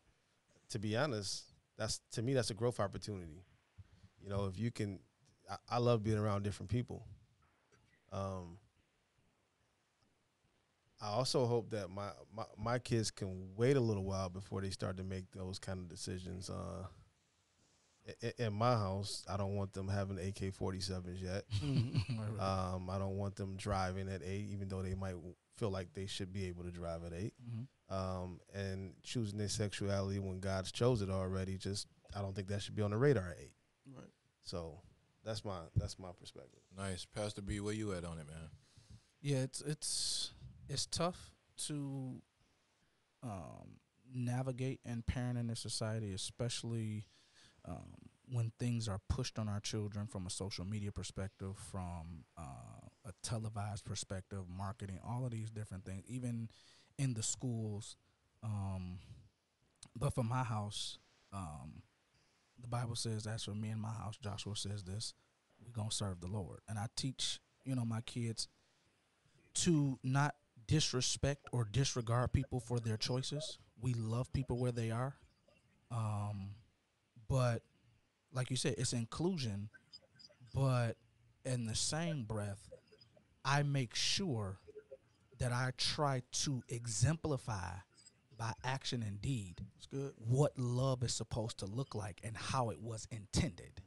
to 0.71 0.79
be 0.79 0.97
honest, 0.97 1.45
that's 1.79 2.01
to 2.13 2.23
me 2.23 2.35
that's 2.35 2.51
a 2.51 2.55
growth 2.55 2.79
opportunity. 2.79 3.43
You 4.27 4.33
know, 4.33 4.47
if 4.47 4.59
you 4.59 4.73
can, 4.73 4.99
I, 5.49 5.57
I 5.69 5.79
love 5.79 6.03
being 6.03 6.19
around 6.19 6.43
different 6.43 6.69
people. 6.69 7.07
Um, 8.13 8.59
I 11.01 11.09
also 11.09 11.47
hope 11.47 11.71
that 11.71 11.91
my, 11.91 12.09
my 12.35 12.45
my 12.59 12.79
kids 12.79 13.11
can 13.11 13.51
wait 13.55 13.77
a 13.77 13.81
little 13.81 14.05
while 14.05 14.29
before 14.29 14.61
they 14.63 14.71
start 14.71 14.97
to 14.97 15.05
make 15.05 15.31
those 15.33 15.59
kind 15.61 15.79
of 15.79 15.89
decisions. 15.89 16.51
Uh, 16.51 16.87
i- 18.09 18.27
i- 18.27 18.43
in 18.47 18.53
my 18.55 18.73
house, 18.73 19.25
I 19.29 19.37
don't 19.37 19.55
want 19.55 19.73
them 19.75 19.87
having 19.89 20.19
AK 20.19 20.53
forty 20.55 20.81
sevens 20.81 21.21
yet. 21.23 21.45
Right, 21.63 22.29
right. 22.39 22.73
Um, 22.75 22.91
I 22.91 22.99
don't 22.99 23.17
want 23.17 23.37
them 23.37 23.57
driving 23.57 24.09
at 24.09 24.23
eight, 24.25 24.49
even 24.51 24.69
though 24.69 24.83
they 24.83 24.95
might 24.95 25.15
feel 25.57 25.71
like 25.71 25.93
they 25.95 26.07
should 26.07 26.33
be 26.33 26.47
able 26.47 26.65
to 26.65 26.71
drive 26.73 27.05
at 27.05 27.13
8 27.15 27.33
Mhm. 27.43 27.67
Um, 27.95 28.41
and 28.53 28.95
choosing 29.03 29.39
their 29.39 29.49
sexuality 29.49 30.19
when 30.19 30.41
God's 30.41 30.73
chose 30.73 31.01
it 31.03 31.11
already, 31.11 31.57
just 31.59 31.87
I 32.15 32.21
don't 32.23 32.35
think 32.35 32.49
that 32.49 32.63
should 32.63 32.75
be 32.75 32.83
on 32.83 32.91
the 32.91 32.97
radar 32.99 33.29
at 33.31 33.39
eight. 33.39 33.53
Right. 33.95 34.11
So 34.47 34.81
that's 35.25 35.45
my 35.45 35.59
that's 35.75 35.99
my 35.99 36.11
perspective. 36.19 36.61
Nice, 36.77 37.05
Pastor 37.05 37.43
B. 37.43 37.61
Where 37.61 37.75
you 37.75 37.93
at 37.93 38.05
on 38.05 38.19
it, 38.19 38.27
man? 38.29 38.49
Yeah, 39.21 39.39
it's 39.39 39.61
it's 39.61 40.33
it's 40.69 40.87
tough 40.87 41.33
to 41.67 42.23
um, 43.25 43.81
navigate 44.15 44.81
and 44.85 45.05
parent 45.05 45.37
in 45.37 45.49
this 45.49 45.59
society, 45.59 46.13
especially 46.15 47.07
um, 47.67 47.95
when 48.31 48.53
things 48.59 48.89
are 48.89 49.01
pushed 49.09 49.37
on 49.37 49.49
our 49.49 49.61
children 49.61 50.07
from 50.07 50.27
a 50.27 50.31
social 50.31 50.65
media 50.65 50.93
perspective, 50.93 51.57
from 51.71 52.25
uh, 52.39 52.87
a 53.05 53.13
televised 53.25 53.85
perspective, 53.85 54.45
marketing, 54.49 55.01
all 55.05 55.25
of 55.25 55.33
these 55.33 55.51
different 55.51 55.85
things, 55.85 56.05
even 56.07 56.49
in 56.99 57.15
the 57.15 57.23
schools. 57.23 57.97
Um, 58.45 58.99
but 59.97 60.15
for 60.15 60.23
my 60.23 60.45
house, 60.45 60.99
um, 61.33 61.83
the 62.61 62.69
Bible 62.69 62.97
says, 62.97 63.27
"As 63.27 63.45
for 63.45 63.55
me 63.55 63.71
and 63.71 63.81
my 63.81 63.93
house," 63.93 64.17
Joshua 64.17 64.57
says 64.57 64.85
this: 64.85 65.15
"We're 65.65 65.73
gonna 65.73 65.91
serve 65.91 66.21
the 66.21 66.27
Lord." 66.29 66.61
And 66.69 66.79
I 66.79 66.89
teach, 66.97 67.41
you 67.65 67.75
know, 67.75 67.85
my 67.85 68.01
kids 68.03 68.49
to 69.55 69.99
not 70.03 70.37
disrespect 70.67 71.49
or 71.53 71.65
disregard 71.65 72.33
people 72.33 72.61
for 72.61 72.81
their 72.81 72.97
choices. 72.97 73.59
We 73.81 73.95
love 73.95 74.33
people 74.33 74.59
where 74.59 74.73
they 74.73 74.91
are, 74.91 75.17
um, 75.91 76.55
but 77.29 77.63
like 78.33 78.51
you 78.51 78.57
said, 78.57 78.75
it's 78.79 78.93
inclusion. 78.93 79.71
But 80.55 80.97
in 81.45 81.67
the 81.67 81.75
same 81.75 82.25
breath, 82.25 82.69
I 83.45 83.63
make 83.63 83.95
sure 83.95 84.59
that 85.39 85.53
I 85.53 85.73
try 85.77 86.23
to 86.33 86.63
exemplify 86.69 87.77
by 88.37 88.53
action 88.65 89.03
and 89.03 89.21
deed 89.21 89.65
what 90.17 90.59
love 90.59 91.03
is 91.03 91.15
supposed 91.15 91.59
to 91.59 91.67
look 91.67 91.95
like 91.95 92.21
and 92.25 92.37
how 92.37 92.71
it 92.71 92.81
was 92.81 93.07
intended. 93.11 93.81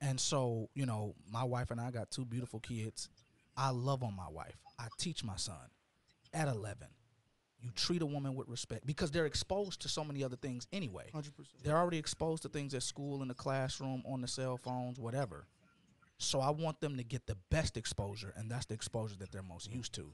And 0.00 0.18
so, 0.18 0.68
you 0.74 0.86
know, 0.86 1.14
my 1.30 1.44
wife 1.44 1.70
and 1.70 1.80
I 1.80 1.90
got 1.90 2.10
two 2.10 2.24
beautiful 2.24 2.60
kids. 2.60 3.08
I 3.56 3.70
love 3.70 4.02
on 4.02 4.16
my 4.16 4.28
wife. 4.30 4.56
I 4.78 4.86
teach 4.98 5.22
my 5.22 5.36
son 5.36 5.56
at 6.32 6.48
11. 6.48 6.88
You 7.60 7.70
treat 7.74 8.00
a 8.00 8.06
woman 8.06 8.34
with 8.34 8.48
respect 8.48 8.86
because 8.86 9.10
they're 9.10 9.26
exposed 9.26 9.82
to 9.82 9.88
so 9.88 10.02
many 10.02 10.24
other 10.24 10.36
things 10.36 10.66
anyway. 10.72 11.10
100%. 11.14 11.30
They're 11.62 11.76
already 11.76 11.98
exposed 11.98 12.42
to 12.44 12.48
things 12.48 12.72
at 12.72 12.82
school, 12.82 13.20
in 13.20 13.28
the 13.28 13.34
classroom, 13.34 14.02
on 14.06 14.22
the 14.22 14.28
cell 14.28 14.56
phones, 14.56 14.98
whatever. 14.98 15.46
So 16.16 16.40
I 16.40 16.50
want 16.50 16.80
them 16.80 16.96
to 16.96 17.04
get 17.04 17.26
the 17.26 17.36
best 17.50 17.76
exposure, 17.76 18.32
and 18.36 18.50
that's 18.50 18.66
the 18.66 18.74
exposure 18.74 19.16
that 19.18 19.30
they're 19.30 19.42
most 19.42 19.70
used 19.70 19.92
to. 19.94 20.12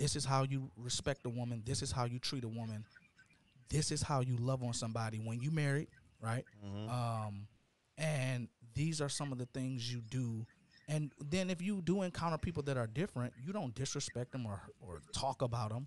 This 0.00 0.16
is 0.16 0.24
how 0.24 0.44
you 0.44 0.70
respect 0.78 1.26
a 1.26 1.28
woman. 1.28 1.62
This 1.66 1.82
is 1.82 1.92
how 1.92 2.06
you 2.06 2.18
treat 2.18 2.42
a 2.42 2.48
woman. 2.48 2.86
This 3.68 3.92
is 3.92 4.00
how 4.02 4.20
you 4.20 4.34
love 4.38 4.62
on 4.62 4.72
somebody 4.72 5.18
when 5.18 5.40
you 5.40 5.50
married, 5.50 5.88
right? 6.22 6.44
Um, 6.88 7.46
and 7.98 8.48
these 8.74 9.02
are 9.02 9.10
some 9.10 9.30
of 9.30 9.36
the 9.38 9.44
things 9.46 9.92
you 9.92 10.00
do. 10.00 10.46
And 10.88 11.12
then 11.28 11.50
if 11.50 11.60
you 11.60 11.82
do 11.82 12.00
encounter 12.02 12.38
people 12.38 12.62
that 12.64 12.78
are 12.78 12.86
different, 12.86 13.34
you 13.46 13.52
don't 13.52 13.74
disrespect 13.74 14.32
them 14.32 14.46
or 14.46 14.60
or 14.80 15.02
talk 15.12 15.42
about 15.42 15.68
them. 15.70 15.86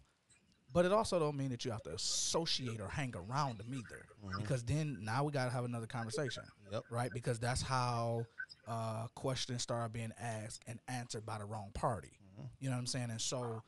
But 0.72 0.86
it 0.86 0.92
also 0.92 1.20
don't 1.20 1.36
mean 1.36 1.50
that 1.50 1.66
you 1.66 1.72
have 1.72 1.84
to 1.84 1.94
associate 1.94 2.80
or 2.82 2.88
hang 2.88 3.14
around 3.16 3.58
them 3.60 3.74
either, 3.74 4.06
because 4.40 4.64
then 4.64 5.00
now 5.04 5.24
we 5.24 5.32
got 5.32 5.46
to 5.46 5.52
have 5.52 5.66
another 5.66 5.86
conversation, 5.88 6.44
Yep. 6.72 6.84
right? 6.90 7.12
Because 7.14 7.38
that's 7.40 7.62
how 7.62 8.26
uh, 8.68 9.08
questions 9.16 9.62
start 9.64 9.92
being 9.94 10.12
asked 10.20 10.64
and 10.68 10.80
answered 10.88 11.26
by 11.26 11.38
the 11.40 11.46
wrong 11.46 11.70
party. 11.74 12.12
You 12.60 12.70
know 12.70 12.76
what 12.76 12.80
I'm 12.80 12.88
saying? 12.88 13.12
And 13.12 13.22
so, 13.22 13.62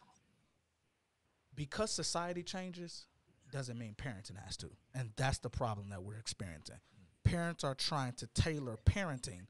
because 1.55 1.91
society 1.91 2.43
changes, 2.43 3.05
doesn't 3.51 3.77
mean 3.77 3.95
parenting 3.97 4.37
has 4.43 4.57
to, 4.57 4.69
and 4.93 5.11
that's 5.15 5.37
the 5.39 5.49
problem 5.49 5.89
that 5.89 6.03
we're 6.03 6.17
experiencing. 6.17 6.77
Parents 7.23 7.63
are 7.63 7.75
trying 7.75 8.13
to 8.13 8.27
tailor 8.27 8.77
parenting 8.85 9.47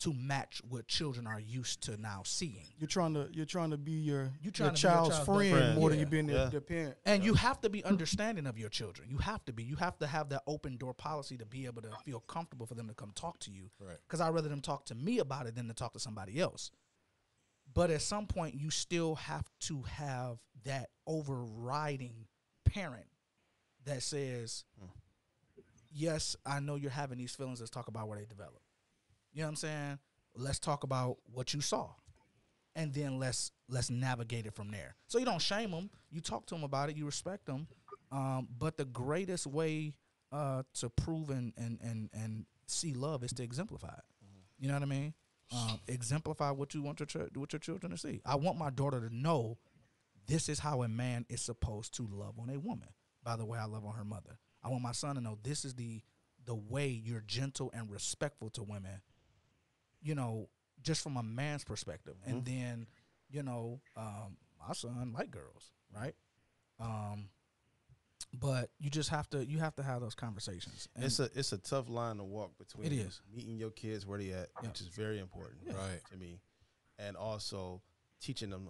to 0.00 0.12
match 0.12 0.60
what 0.68 0.86
children 0.88 1.26
are 1.26 1.40
used 1.40 1.80
to 1.82 1.96
now 1.96 2.20
seeing. 2.24 2.66
You're 2.78 2.88
trying 2.88 3.14
to 3.14 3.28
you're 3.32 3.46
trying 3.46 3.70
to 3.70 3.78
be 3.78 3.92
your, 3.92 4.24
You 4.42 4.50
your 4.50 4.52
trying 4.52 4.74
to 4.74 4.74
be 4.74 4.80
your 4.82 4.92
child's 4.92 5.14
child's 5.16 5.26
friend, 5.26 5.50
friend. 5.52 5.78
more 5.78 5.88
than 5.88 5.98
you 6.00 6.04
being 6.06 6.26
their, 6.26 6.36
Yeah. 6.36 6.44
their 6.46 6.60
parent. 6.60 6.96
And 7.06 7.24
you 7.24 7.34
have 7.34 7.60
to 7.62 7.70
be 7.70 7.82
understanding 7.94 8.46
of 8.46 8.58
your 8.58 8.68
children. 8.68 9.08
You 9.08 9.18
have 9.18 9.42
to 9.46 9.52
be. 9.52 9.62
You 9.62 9.76
have 9.76 9.96
to 10.00 10.06
have 10.06 10.28
that 10.30 10.42
open 10.46 10.76
door 10.76 10.92
policy 10.92 11.38
to 11.38 11.46
be 11.46 11.64
able 11.64 11.80
to 11.82 11.90
feel 12.04 12.20
comfortable 12.20 12.66
for 12.66 12.74
them 12.74 12.88
to 12.88 12.94
come 12.94 13.12
talk 13.14 13.38
to 13.40 13.50
you. 13.50 13.70
Right. 13.80 13.96
Because 14.06 14.20
I'd 14.20 14.34
rather 14.34 14.48
them 14.48 14.60
talk 14.60 14.84
to 14.86 14.94
me 14.94 15.20
about 15.20 15.46
it 15.46 15.54
than 15.54 15.68
to 15.68 15.74
talk 15.74 15.92
to 15.94 16.00
somebody 16.00 16.38
else. 16.40 16.70
But 17.74 17.90
at 17.90 18.02
some 18.02 18.26
point, 18.26 18.54
you 18.54 18.70
still 18.70 19.16
have 19.16 19.44
to 19.62 19.82
have 19.82 20.38
that 20.64 20.90
overriding 21.06 22.26
parent 22.64 23.06
that 23.84 24.02
says, 24.02 24.64
yes, 25.92 26.36
I 26.46 26.60
know 26.60 26.76
you're 26.76 26.90
having 26.90 27.18
these 27.18 27.34
feelings. 27.34 27.60
Let's 27.60 27.70
talk 27.70 27.88
about 27.88 28.08
where 28.08 28.18
they 28.18 28.24
develop. 28.26 28.60
You 29.32 29.40
know 29.40 29.46
what 29.46 29.50
I'm 29.50 29.56
saying? 29.56 29.98
Let's 30.36 30.58
talk 30.58 30.84
about 30.84 31.18
what 31.32 31.54
you 31.54 31.60
saw, 31.60 31.90
and 32.74 32.92
then 32.92 33.18
let's 33.18 33.52
let's 33.68 33.90
navigate 33.90 34.46
it 34.46 34.54
from 34.54 34.70
there. 34.70 34.96
So 35.06 35.18
you 35.18 35.24
don't 35.24 35.40
shame 35.42 35.70
them. 35.70 35.90
You 36.10 36.20
talk 36.20 36.46
to 36.46 36.54
them 36.54 36.64
about 36.64 36.90
it. 36.90 36.96
You 36.96 37.06
respect 37.06 37.46
them. 37.46 37.68
Um, 38.10 38.48
but 38.58 38.76
the 38.76 38.84
greatest 38.84 39.46
way 39.46 39.94
uh, 40.32 40.62
to 40.74 40.88
prove 40.90 41.30
and, 41.30 41.52
and 41.56 41.78
and 41.82 42.10
and 42.12 42.46
see 42.66 42.94
love 42.94 43.22
is 43.22 43.32
to 43.34 43.42
exemplify 43.42 43.94
it. 43.94 44.04
You 44.58 44.68
know 44.68 44.74
what 44.74 44.82
I 44.82 44.86
mean? 44.86 45.14
Um, 45.52 45.80
exemplify 45.86 46.50
what 46.50 46.74
you 46.74 46.82
want 46.82 47.00
your 47.00 47.06
ch- 47.06 47.36
what 47.36 47.52
your 47.52 47.60
children 47.60 47.92
to 47.92 47.98
see. 47.98 48.20
I 48.24 48.36
want 48.36 48.58
my 48.58 48.70
daughter 48.70 49.00
to 49.08 49.14
know 49.14 49.58
this 50.26 50.48
is 50.48 50.58
how 50.58 50.82
a 50.82 50.88
man 50.88 51.26
is 51.28 51.42
supposed 51.42 51.94
to 51.96 52.08
love 52.10 52.38
on 52.38 52.48
a 52.50 52.58
woman. 52.58 52.88
By 53.22 53.36
the 53.36 53.44
way, 53.44 53.58
I 53.58 53.66
love 53.66 53.84
on 53.84 53.94
her 53.94 54.04
mother. 54.04 54.38
I 54.62 54.68
want 54.68 54.82
my 54.82 54.92
son 54.92 55.16
to 55.16 55.20
know 55.20 55.38
this 55.42 55.64
is 55.64 55.74
the 55.74 56.02
the 56.46 56.54
way 56.54 56.88
you're 56.88 57.22
gentle 57.26 57.70
and 57.74 57.90
respectful 57.90 58.50
to 58.50 58.62
women. 58.62 59.00
You 60.02 60.14
know, 60.14 60.48
just 60.82 61.02
from 61.02 61.16
a 61.16 61.22
man's 61.22 61.64
perspective, 61.64 62.14
and 62.26 62.44
then 62.44 62.86
you 63.30 63.42
know, 63.42 63.80
um, 63.96 64.36
my 64.66 64.72
son 64.74 65.12
like 65.16 65.30
girls, 65.30 65.70
right? 65.94 66.14
Um, 66.80 67.28
but 68.40 68.70
you 68.78 68.90
just 68.90 69.10
have 69.10 69.28
to 69.30 69.44
you 69.44 69.58
have 69.58 69.74
to 69.76 69.82
have 69.82 70.00
those 70.00 70.14
conversations. 70.14 70.88
And 70.94 71.04
it's 71.04 71.20
a 71.20 71.28
it's 71.34 71.52
a 71.52 71.58
tough 71.58 71.88
line 71.88 72.16
to 72.18 72.24
walk 72.24 72.56
between 72.58 72.86
It 72.86 72.92
is. 72.92 73.20
meeting 73.34 73.56
your 73.56 73.70
kids 73.70 74.06
where 74.06 74.18
they 74.18 74.30
at, 74.32 74.48
which 74.60 74.80
is 74.80 74.88
very 74.88 75.18
important, 75.20 75.58
Yeah. 75.66 75.74
Right. 75.76 76.00
to 76.10 76.16
me, 76.16 76.40
and 76.98 77.16
also 77.16 77.82
teaching 78.20 78.50
them 78.50 78.68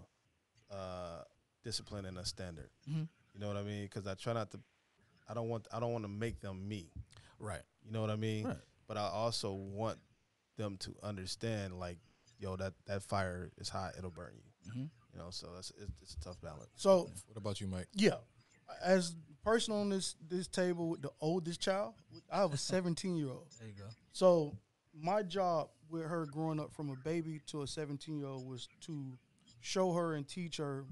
uh, 0.70 1.22
discipline 1.62 2.04
and 2.04 2.18
a 2.18 2.24
standard. 2.26 2.70
Mhm. 2.88 3.08
You 3.34 3.40
know 3.40 3.48
what 3.48 3.56
I 3.56 3.62
mean? 3.62 3.84
Because 3.84 4.06
I 4.06 4.14
try 4.14 4.32
not 4.32 4.50
to. 4.52 4.60
I 5.28 5.34
don't 5.34 5.48
want 5.48 5.66
I 5.72 5.80
don't 5.80 5.92
want 5.92 6.04
to 6.04 6.10
make 6.10 6.40
them 6.40 6.66
me. 6.68 6.90
right. 7.38 7.62
You 7.84 7.92
know 7.92 8.00
what 8.00 8.10
I 8.10 8.16
mean? 8.16 8.46
Right. 8.46 8.56
But 8.86 8.96
I 8.96 9.08
also 9.08 9.52
want 9.52 9.98
them 10.56 10.76
to 10.78 10.94
understand, 11.02 11.78
like, 11.78 11.98
yo, 12.38 12.56
that 12.56 12.74
that 12.86 13.02
fire 13.02 13.50
is 13.58 13.68
hot; 13.68 13.94
it'll 13.98 14.10
burn 14.10 14.34
you. 14.36 14.70
Mhm. 14.72 14.90
You 15.12 15.18
know, 15.18 15.30
so 15.30 15.48
it's, 15.58 15.70
it's 15.78 15.92
it's 16.02 16.14
a 16.14 16.20
tough 16.20 16.40
balance. 16.40 16.70
So 16.76 17.10
What 17.26 17.36
about 17.36 17.60
you, 17.60 17.66
Mike? 17.68 17.88
yeah, 17.94 18.16
as 18.82 19.14
the 19.14 19.33
person 19.44 19.74
on 19.74 19.90
this 19.90 20.16
this 20.28 20.46
table 20.46 20.88
with 20.88 21.02
the 21.02 21.10
oldest 21.20 21.60
child, 21.60 21.94
I 22.32 22.38
have 22.38 22.52
a 22.52 22.56
17 22.74 23.16
year 23.16 23.28
old. 23.28 23.46
There 23.58 23.68
you 23.68 23.74
go. 23.74 23.88
So 24.12 24.56
my 24.98 25.22
job 25.22 25.68
with 25.90 26.06
her 26.06 26.26
growing 26.26 26.58
up 26.58 26.72
from 26.72 26.90
a 26.90 26.96
baby 27.04 27.40
to 27.48 27.62
a 27.62 27.66
17 27.66 28.18
year 28.18 28.26
old 28.26 28.46
was 28.46 28.68
to 28.82 29.18
show 29.60 29.92
her 29.92 30.14
and 30.14 30.26
teach 30.26 30.56
her 30.56 30.84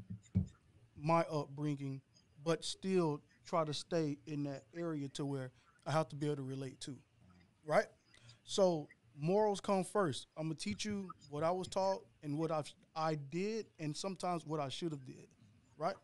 my 0.97 1.23
upbringing, 1.23 2.01
but 2.45 2.65
still 2.65 3.21
try 3.45 3.65
to 3.65 3.75
stay 3.75 4.19
in 4.27 4.45
that 4.45 4.65
area 4.77 5.09
to 5.09 5.25
where 5.25 5.51
I 5.87 5.93
have 5.93 6.09
to 6.11 6.17
be 6.17 6.27
able 6.27 6.37
to 6.37 6.43
relate 6.43 6.81
to. 6.83 6.97
Right? 7.65 7.87
So 8.45 8.89
morals 9.19 9.61
come 9.61 9.85
first. 9.85 10.27
I'm 10.37 10.45
gonna 10.45 10.55
teach 10.55 10.85
you 10.85 11.09
what 11.31 11.43
I 11.43 11.51
was 11.51 11.69
taught 11.69 12.05
and 12.23 12.39
what 12.39 12.51
I 12.51 12.63
I 12.95 13.15
did 13.15 13.67
and 13.79 13.97
sometimes 13.97 14.47
what 14.47 14.61
I 14.61 14.69
should 14.69 14.93
have 14.93 15.05
did. 15.07 15.27
Right? 15.79 15.97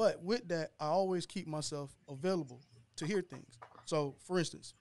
But 0.00 0.22
with 0.24 0.48
that, 0.48 0.70
I 0.80 0.86
always 0.86 1.26
keep 1.26 1.46
myself 1.46 1.94
available 2.08 2.62
to 2.96 3.04
hear 3.06 3.20
things. 3.20 3.58
So, 3.84 4.16
for 4.26 4.38
instance, 4.38 4.72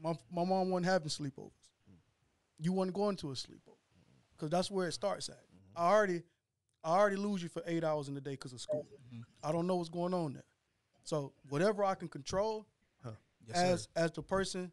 my, 0.00 0.12
my 0.32 0.44
mom 0.44 0.70
wasn't 0.70 0.86
having 0.86 1.08
sleepovers. 1.08 1.50
You 2.60 2.72
wasn't 2.72 2.94
going 2.94 3.16
to 3.16 3.30
a 3.30 3.34
sleepover 3.34 3.74
because 4.36 4.50
that's 4.50 4.70
where 4.70 4.86
it 4.86 4.92
starts 4.92 5.28
at. 5.30 5.40
I 5.74 5.88
already, 5.92 6.22
I 6.84 6.90
already 6.96 7.16
lose 7.16 7.42
you 7.42 7.48
for 7.48 7.60
eight 7.66 7.82
hours 7.82 8.06
in 8.06 8.14
the 8.14 8.20
day 8.20 8.30
because 8.34 8.52
of 8.52 8.60
school. 8.60 8.86
I 9.42 9.50
don't 9.50 9.66
know 9.66 9.74
what's 9.74 9.88
going 9.88 10.14
on 10.14 10.34
there. 10.34 10.44
So 11.02 11.32
whatever 11.48 11.82
I 11.82 11.96
can 11.96 12.06
control, 12.06 12.64
Yes, 13.04 13.56
as 13.56 13.82
sir. 13.82 13.88
as 13.96 14.12
the 14.12 14.22
person 14.22 14.70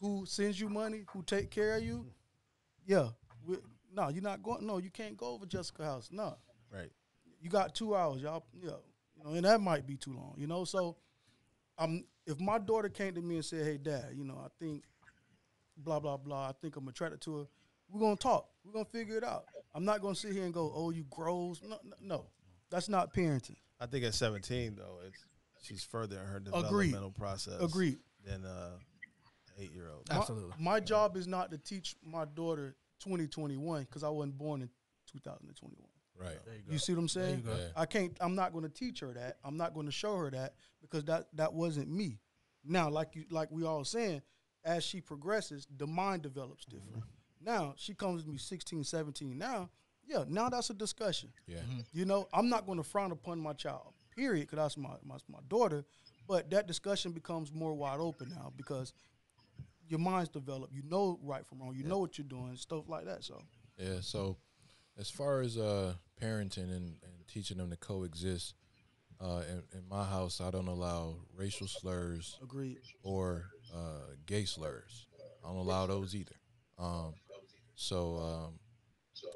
who 0.00 0.26
sends 0.26 0.58
you 0.58 0.68
money, 0.68 1.04
who 1.12 1.22
take 1.22 1.50
care 1.52 1.76
of 1.76 1.84
you, 1.84 2.04
yeah. 2.84 3.10
we- 3.46 3.58
no, 3.94 4.08
you're 4.08 4.22
not 4.24 4.42
going. 4.42 4.66
No, 4.66 4.78
you 4.78 4.90
can't 4.90 5.16
go 5.16 5.28
over 5.28 5.46
Jessica 5.46 5.84
house. 5.84 6.08
No, 6.10 6.36
Right. 6.72 6.90
you 7.40 7.48
got 7.48 7.76
two 7.76 7.94
hours, 7.94 8.20
y'all. 8.22 8.44
Yeah, 8.60 8.70
you 9.24 9.30
know, 9.30 9.36
and 9.36 9.44
that 9.44 9.60
might 9.60 9.86
be 9.86 9.96
too 9.96 10.12
long. 10.12 10.34
You 10.36 10.46
know, 10.46 10.64
so 10.64 10.96
um, 11.78 12.04
if 12.26 12.40
my 12.40 12.58
daughter 12.58 12.88
came 12.88 13.14
to 13.14 13.20
me 13.22 13.36
and 13.36 13.44
said, 13.44 13.64
"Hey, 13.64 13.78
Dad, 13.78 14.12
you 14.14 14.24
know, 14.24 14.40
I 14.44 14.48
think 14.58 14.84
blah 15.76 16.00
blah 16.00 16.16
blah. 16.16 16.48
I 16.48 16.52
think 16.60 16.76
I'm 16.76 16.88
attracted 16.88 17.20
to 17.22 17.38
her." 17.38 17.44
We're 17.90 18.00
gonna 18.00 18.16
talk. 18.16 18.48
We're 18.64 18.72
gonna 18.72 18.84
figure 18.86 19.16
it 19.16 19.24
out. 19.24 19.44
I'm 19.74 19.84
not 19.84 20.00
gonna 20.00 20.14
sit 20.14 20.32
here 20.32 20.44
and 20.44 20.54
go, 20.54 20.72
"Oh, 20.74 20.90
you 20.90 21.04
grows." 21.10 21.60
No, 21.62 21.78
no, 21.84 21.96
no. 22.00 22.26
that's 22.70 22.88
not 22.88 23.12
parenting. 23.14 23.56
I 23.80 23.86
think 23.86 24.04
at 24.04 24.14
17 24.14 24.76
though, 24.76 25.00
it's 25.06 25.24
she's 25.62 25.84
further 25.84 26.20
in 26.20 26.26
her 26.26 26.36
Agreed. 26.36 26.92
developmental 26.92 27.10
process. 27.10 27.60
Agreed. 27.60 27.98
Than 28.24 28.44
uh, 28.44 28.78
eight 29.58 29.72
year 29.72 29.90
old. 29.90 30.08
My- 30.08 30.16
Absolutely. 30.16 30.54
My, 30.58 30.80
job 30.80 31.16
is 31.16 31.26
not 31.26 31.50
to 31.50 31.58
teach 31.58 31.96
my 32.04 32.24
daughter 32.24 32.76
2021 33.00 33.82
because 33.82 34.02
I 34.02 34.08
wasn't 34.08 34.38
born 34.38 34.62
in 34.62 34.70
2021. 35.12 35.88
Right. 36.20 36.38
You, 36.68 36.78
see 36.78 36.92
what 36.92 37.00
I'm 37.00 37.08
saying? 37.08 37.38
you 37.38 37.42
go. 37.42 37.56
Yeah. 37.56 37.68
I 37.76 37.86
can't. 37.86 38.16
I'm 38.20 38.34
not 38.34 38.52
going 38.52 38.64
to 38.64 38.70
teach 38.70 39.00
her 39.00 39.12
that. 39.14 39.38
I'm 39.44 39.56
not 39.56 39.74
going 39.74 39.86
to 39.86 39.92
show 39.92 40.16
her 40.16 40.30
that 40.30 40.54
because 40.80 41.04
that 41.04 41.26
that 41.34 41.52
wasn't 41.52 41.90
me. 41.90 42.20
Now, 42.64 42.88
like 42.88 43.14
you, 43.14 43.24
like 43.30 43.50
we 43.50 43.64
all 43.64 43.84
saying, 43.84 44.22
as 44.64 44.84
she 44.84 45.00
progresses, 45.00 45.66
the 45.76 45.86
mind 45.86 46.22
develops 46.22 46.64
different. 46.64 46.98
Mm-hmm. 46.98 47.44
Now 47.44 47.74
she 47.76 47.94
comes 47.94 48.24
to 48.24 48.30
me 48.30 48.38
16, 48.38 48.84
17. 48.84 49.36
Now, 49.36 49.70
yeah, 50.06 50.24
now 50.28 50.48
that's 50.48 50.70
a 50.70 50.74
discussion. 50.74 51.30
Yeah. 51.46 51.58
You 51.92 52.04
know, 52.04 52.28
I'm 52.32 52.48
not 52.48 52.66
going 52.66 52.78
to 52.78 52.84
frown 52.84 53.12
upon 53.12 53.38
my 53.38 53.52
child, 53.52 53.92
period, 54.14 54.48
because 54.48 54.58
that's 54.58 54.76
my, 54.76 54.94
my 55.04 55.16
my 55.28 55.40
daughter. 55.48 55.84
But 56.26 56.50
that 56.50 56.66
discussion 56.66 57.12
becomes 57.12 57.52
more 57.52 57.74
wide 57.74 58.00
open 58.00 58.30
now 58.30 58.52
because 58.56 58.94
your 59.88 60.00
mind's 60.00 60.30
developed. 60.30 60.72
You 60.72 60.82
know 60.88 61.18
right 61.22 61.46
from 61.46 61.60
wrong. 61.60 61.74
You 61.76 61.84
know 61.84 61.98
what 61.98 62.16
you're 62.16 62.26
doing, 62.26 62.56
stuff 62.56 62.88
like 62.88 63.04
that. 63.04 63.24
So 63.24 63.42
Yeah. 63.78 64.00
So, 64.00 64.38
as 64.98 65.10
far 65.10 65.40
as 65.40 65.56
uh, 65.56 65.94
parenting 66.20 66.70
and, 66.70 66.96
and 67.02 67.28
teaching 67.28 67.58
them 67.58 67.70
to 67.70 67.76
coexist, 67.76 68.54
uh, 69.20 69.42
in, 69.48 69.62
in 69.72 69.88
my 69.88 70.04
house, 70.04 70.40
I 70.40 70.50
don't 70.50 70.68
allow 70.68 71.16
racial 71.34 71.66
slurs 71.66 72.38
Agreed. 72.42 72.78
or 73.02 73.46
uh, 73.74 74.14
gay 74.26 74.44
slurs. 74.44 75.06
I 75.44 75.48
don't 75.48 75.56
allow 75.58 75.86
those 75.86 76.14
either. 76.14 76.34
Um, 76.78 77.14
so, 77.74 78.18
um, 78.18 78.58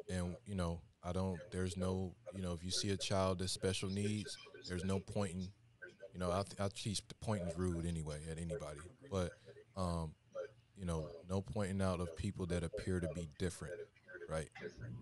and 0.08 0.36
you 0.46 0.54
know, 0.54 0.80
I 1.02 1.12
don't. 1.12 1.38
There's 1.52 1.76
no, 1.76 2.14
you 2.34 2.42
know, 2.42 2.52
if 2.52 2.64
you 2.64 2.70
see 2.70 2.90
a 2.90 2.96
child 2.96 3.38
that's 3.38 3.52
special 3.52 3.88
needs, 3.88 4.36
there's 4.68 4.84
no 4.84 4.98
pointing. 4.98 5.48
You 6.12 6.18
know, 6.18 6.30
I, 6.32 6.42
th- 6.42 6.60
I 6.60 6.68
teach 6.74 7.06
the 7.06 7.14
pointing's 7.20 7.56
rude 7.56 7.86
anyway 7.86 8.18
at 8.30 8.38
anybody, 8.38 8.80
but 9.10 9.30
um, 9.76 10.12
you 10.76 10.84
know, 10.84 11.08
no 11.28 11.40
pointing 11.40 11.80
out 11.80 12.00
of 12.00 12.14
people 12.16 12.46
that 12.46 12.64
appear 12.64 12.98
to 13.00 13.08
be 13.14 13.28
different, 13.38 13.74
right? 14.28 14.48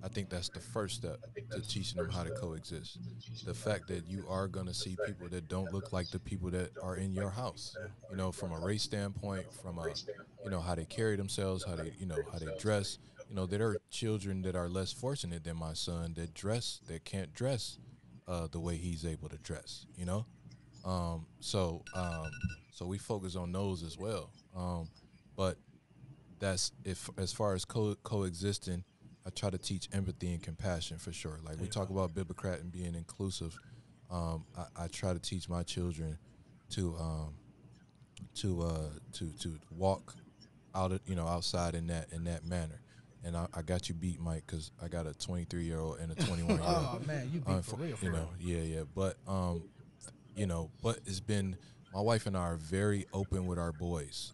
I 0.02 0.08
think 0.08 0.30
that's 0.30 0.48
the 0.48 0.60
first 0.60 0.96
step 0.96 1.20
to 1.50 1.62
teaching 1.62 1.98
them 1.98 2.08
how 2.10 2.24
to 2.24 2.30
coexist. 2.30 3.00
The 3.44 3.54
fact 3.54 3.88
that 3.88 4.06
you 4.06 4.26
are 4.28 4.48
going 4.48 4.66
to 4.66 4.74
see 4.74 4.96
people 4.96 5.28
that 5.30 5.48
don't 5.48 5.72
look 5.72 5.92
like 5.92 6.10
the 6.10 6.18
people 6.20 6.50
that 6.50 6.72
are 6.80 6.96
in 6.96 7.14
your 7.14 7.30
house, 7.30 7.78
you 8.08 8.16
know, 8.16 8.32
from 8.32 8.52
a 8.52 8.58
race 8.58 8.82
standpoint, 8.82 9.46
from 9.52 9.78
a, 9.78 9.94
you 10.42 10.50
know, 10.50 10.60
how 10.60 10.74
they 10.74 10.84
carry 10.84 11.16
themselves, 11.16 11.64
how 11.64 11.76
they, 11.76 11.92
you 11.98 12.06
know, 12.06 12.24
how 12.32 12.38
they 12.38 12.50
dress. 12.52 12.98
You 13.28 13.36
know, 13.36 13.46
there 13.46 13.66
are 13.66 13.78
children 13.90 14.42
that 14.42 14.54
are 14.56 14.68
less 14.68 14.92
fortunate 14.92 15.44
than 15.44 15.56
my 15.56 15.74
son 15.74 16.14
that 16.14 16.34
dress, 16.34 16.80
that 16.86 17.04
can't 17.04 17.32
dress 17.32 17.78
uh, 18.28 18.48
the 18.50 18.60
way 18.60 18.76
he's 18.76 19.04
able 19.04 19.28
to 19.28 19.38
dress, 19.38 19.86
you 19.96 20.04
know? 20.06 20.26
Um, 20.84 21.26
so, 21.40 21.82
um, 21.94 22.30
so 22.70 22.86
we 22.86 22.98
focus 22.98 23.36
on 23.36 23.52
those 23.52 23.82
as 23.82 23.98
well. 23.98 24.30
Um, 24.56 24.88
but 25.36 25.58
that's 26.38 26.72
if 26.84 27.08
as 27.18 27.32
far 27.32 27.54
as 27.54 27.64
co- 27.64 27.96
coexisting, 28.02 28.84
I 29.26 29.30
try 29.30 29.50
to 29.50 29.58
teach 29.58 29.88
empathy 29.92 30.32
and 30.32 30.42
compassion 30.42 30.98
for 30.98 31.12
sure. 31.12 31.40
Like 31.44 31.60
we 31.60 31.66
talk 31.66 31.90
about 31.90 32.14
Biblocrat 32.14 32.60
and 32.60 32.70
being 32.70 32.94
inclusive. 32.94 33.58
Um, 34.10 34.44
I, 34.56 34.84
I 34.84 34.86
try 34.88 35.12
to 35.12 35.18
teach 35.18 35.48
my 35.48 35.64
children 35.64 36.16
to 36.70 36.96
um, 36.98 37.34
to 38.36 38.62
uh, 38.62 38.88
to 39.14 39.32
to 39.40 39.58
walk 39.70 40.14
out 40.74 40.92
of, 40.92 41.00
you 41.06 41.16
know 41.16 41.26
outside 41.26 41.74
in 41.74 41.88
that 41.88 42.12
in 42.12 42.24
that 42.24 42.44
manner. 42.44 42.80
And 43.24 43.36
I, 43.36 43.48
I 43.52 43.62
got 43.62 43.88
you 43.88 43.94
beat, 43.96 44.20
Mike, 44.20 44.44
because 44.46 44.70
I 44.80 44.86
got 44.86 45.06
a 45.08 45.12
23 45.14 45.64
year 45.64 45.80
old 45.80 45.98
and 45.98 46.12
a 46.12 46.14
21 46.26 46.58
year 46.58 46.60
old. 46.60 46.62
Oh, 46.64 47.00
man, 47.06 47.28
you 47.32 47.40
beat 47.40 47.64
for 47.64 47.74
real, 47.74 47.96
for 47.96 48.04
You 48.04 48.12
know, 48.12 48.28
real. 48.38 48.58
yeah, 48.58 48.76
yeah. 48.76 48.82
But 48.94 49.16
um, 49.26 49.64
you 50.36 50.46
know, 50.46 50.70
but 50.82 51.00
it's 51.06 51.18
been 51.18 51.56
my 51.92 52.00
wife 52.00 52.26
and 52.26 52.36
I 52.36 52.40
are 52.42 52.56
very 52.56 53.06
open 53.12 53.46
with 53.46 53.58
our 53.58 53.72
boys, 53.72 54.32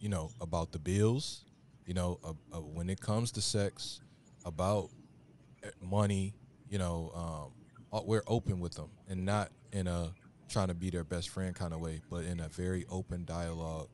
you 0.00 0.10
know, 0.10 0.30
about 0.42 0.72
the 0.72 0.78
bills, 0.78 1.44
you 1.86 1.94
know, 1.94 2.18
uh, 2.22 2.32
uh, 2.52 2.60
when 2.60 2.90
it 2.90 3.00
comes 3.00 3.30
to 3.32 3.40
sex, 3.40 4.00
about 4.44 4.90
money, 5.80 6.34
you 6.68 6.78
know, 6.78 7.10
um, 7.14 7.52
uh, 7.98 8.02
we're 8.04 8.24
open 8.26 8.60
with 8.60 8.74
them 8.74 8.90
and 9.08 9.24
not 9.24 9.50
in 9.72 9.86
a 9.86 10.12
trying 10.48 10.68
to 10.68 10.74
be 10.74 10.90
their 10.90 11.04
best 11.04 11.30
friend 11.30 11.54
kind 11.54 11.72
of 11.72 11.80
way, 11.80 12.00
but 12.10 12.24
in 12.24 12.40
a 12.40 12.48
very 12.48 12.84
open 12.90 13.24
dialogue. 13.24 13.88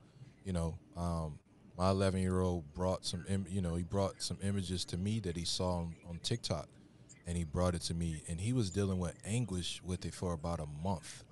You 0.44 0.52
know, 0.52 0.78
um, 0.96 1.38
my 1.78 1.90
11 1.90 2.20
year 2.20 2.40
old 2.40 2.72
brought 2.74 3.04
some, 3.04 3.24
Im- 3.28 3.46
you 3.48 3.60
know, 3.60 3.74
he 3.74 3.82
brought 3.84 4.22
some 4.22 4.38
images 4.42 4.84
to 4.86 4.96
me 4.96 5.20
that 5.20 5.36
he 5.36 5.44
saw 5.44 5.78
on, 5.78 5.94
on 6.08 6.18
TikTok, 6.22 6.68
and 7.26 7.36
he 7.36 7.44
brought 7.44 7.74
it 7.74 7.82
to 7.82 7.94
me, 7.94 8.22
and 8.28 8.40
he 8.40 8.52
was 8.52 8.70
dealing 8.70 8.98
with 8.98 9.14
anguish 9.24 9.80
with 9.84 10.04
it 10.04 10.14
for 10.14 10.32
about 10.32 10.60
a 10.60 10.66
month 10.82 11.24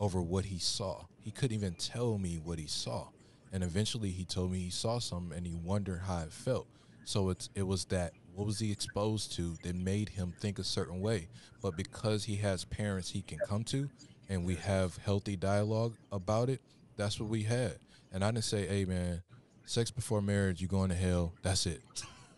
over 0.00 0.22
what 0.22 0.46
he 0.46 0.58
saw. 0.58 1.04
He 1.20 1.30
couldn't 1.30 1.56
even 1.56 1.74
tell 1.74 2.18
me 2.18 2.40
what 2.42 2.58
he 2.58 2.66
saw. 2.66 3.08
And 3.52 3.62
eventually 3.62 4.10
he 4.10 4.24
told 4.24 4.50
me 4.50 4.58
he 4.58 4.70
saw 4.70 4.98
something 4.98 5.36
and 5.36 5.46
he 5.46 5.54
wondered 5.54 6.00
how 6.00 6.20
it 6.22 6.32
felt. 6.32 6.66
So 7.04 7.30
it's 7.30 7.50
it 7.54 7.62
was 7.62 7.84
that 7.86 8.12
what 8.34 8.46
was 8.46 8.58
he 8.58 8.72
exposed 8.72 9.32
to 9.36 9.56
that 9.62 9.76
made 9.76 10.08
him 10.10 10.34
think 10.40 10.58
a 10.58 10.64
certain 10.64 11.00
way. 11.00 11.28
But 11.62 11.76
because 11.76 12.24
he 12.24 12.36
has 12.36 12.64
parents 12.64 13.10
he 13.10 13.22
can 13.22 13.38
come 13.46 13.64
to 13.64 13.88
and 14.28 14.44
we 14.44 14.56
have 14.56 14.96
healthy 14.98 15.36
dialogue 15.36 15.94
about 16.10 16.48
it, 16.48 16.60
that's 16.96 17.20
what 17.20 17.28
we 17.28 17.42
had. 17.42 17.78
And 18.12 18.24
I 18.24 18.30
didn't 18.30 18.44
say, 18.44 18.66
Hey 18.66 18.84
man, 18.84 19.22
sex 19.64 19.90
before 19.90 20.20
marriage, 20.20 20.60
you 20.60 20.68
going 20.68 20.90
to 20.90 20.96
hell, 20.96 21.32
that's 21.42 21.66
it. 21.66 21.82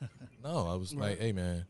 no, 0.44 0.68
I 0.68 0.74
was 0.74 0.94
like, 0.94 1.18
Hey 1.18 1.32
man, 1.32 1.64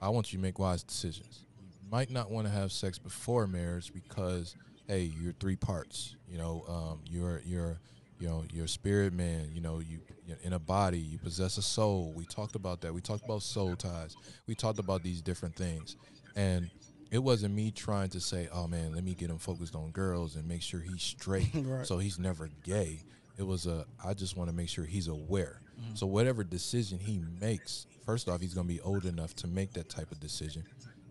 I 0.00 0.08
want 0.10 0.32
you 0.32 0.38
to 0.38 0.42
make 0.42 0.58
wise 0.58 0.82
decisions. 0.82 1.44
You 1.58 1.90
might 1.90 2.10
not 2.10 2.30
want 2.30 2.46
to 2.46 2.52
have 2.52 2.72
sex 2.72 2.98
before 2.98 3.46
marriage 3.46 3.92
because 3.92 4.54
hey, 4.86 5.12
you're 5.20 5.32
three 5.34 5.56
parts. 5.56 6.16
You 6.28 6.38
know, 6.38 6.64
um, 6.68 7.00
you're 7.06 7.40
you're 7.44 7.78
you 8.20 8.28
know 8.28 8.44
you're 8.52 8.66
a 8.66 8.68
spirit 8.68 9.12
man. 9.12 9.50
You 9.52 9.60
know, 9.60 9.80
you 9.80 10.00
in 10.42 10.52
a 10.52 10.58
body. 10.58 10.98
You 10.98 11.18
possess 11.18 11.58
a 11.58 11.62
soul. 11.62 12.12
We 12.14 12.24
talked 12.26 12.54
about 12.54 12.80
that. 12.82 12.94
We 12.94 13.00
talked 13.00 13.24
about 13.24 13.42
soul 13.42 13.74
ties. 13.76 14.16
We 14.46 14.54
talked 14.54 14.78
about 14.78 15.02
these 15.02 15.20
different 15.22 15.56
things, 15.56 15.96
and 16.36 16.70
it 17.10 17.18
wasn't 17.18 17.54
me 17.54 17.72
trying 17.72 18.08
to 18.10 18.20
say, 18.20 18.48
oh 18.52 18.68
man, 18.68 18.94
let 18.94 19.02
me 19.02 19.14
get 19.14 19.30
him 19.30 19.38
focused 19.38 19.74
on 19.74 19.90
girls 19.90 20.36
and 20.36 20.46
make 20.46 20.62
sure 20.62 20.78
he's 20.80 21.02
straight, 21.02 21.48
Right. 21.54 21.84
so 21.86 21.98
he's 21.98 22.18
never 22.20 22.48
gay. 22.62 23.02
It 23.36 23.42
was 23.42 23.66
a 23.66 23.84
I 24.04 24.14
just 24.14 24.36
want 24.36 24.48
to 24.50 24.54
make 24.54 24.68
sure 24.68 24.84
he's 24.84 25.08
aware. 25.08 25.60
So 25.94 26.06
whatever 26.06 26.44
decision 26.44 26.98
he 26.98 27.22
makes, 27.40 27.86
first 28.04 28.28
off, 28.28 28.42
he's 28.42 28.52
gonna 28.52 28.68
be 28.68 28.80
old 28.82 29.06
enough 29.06 29.34
to 29.36 29.46
make 29.46 29.72
that 29.72 29.88
type 29.88 30.12
of 30.12 30.20
decision 30.20 30.62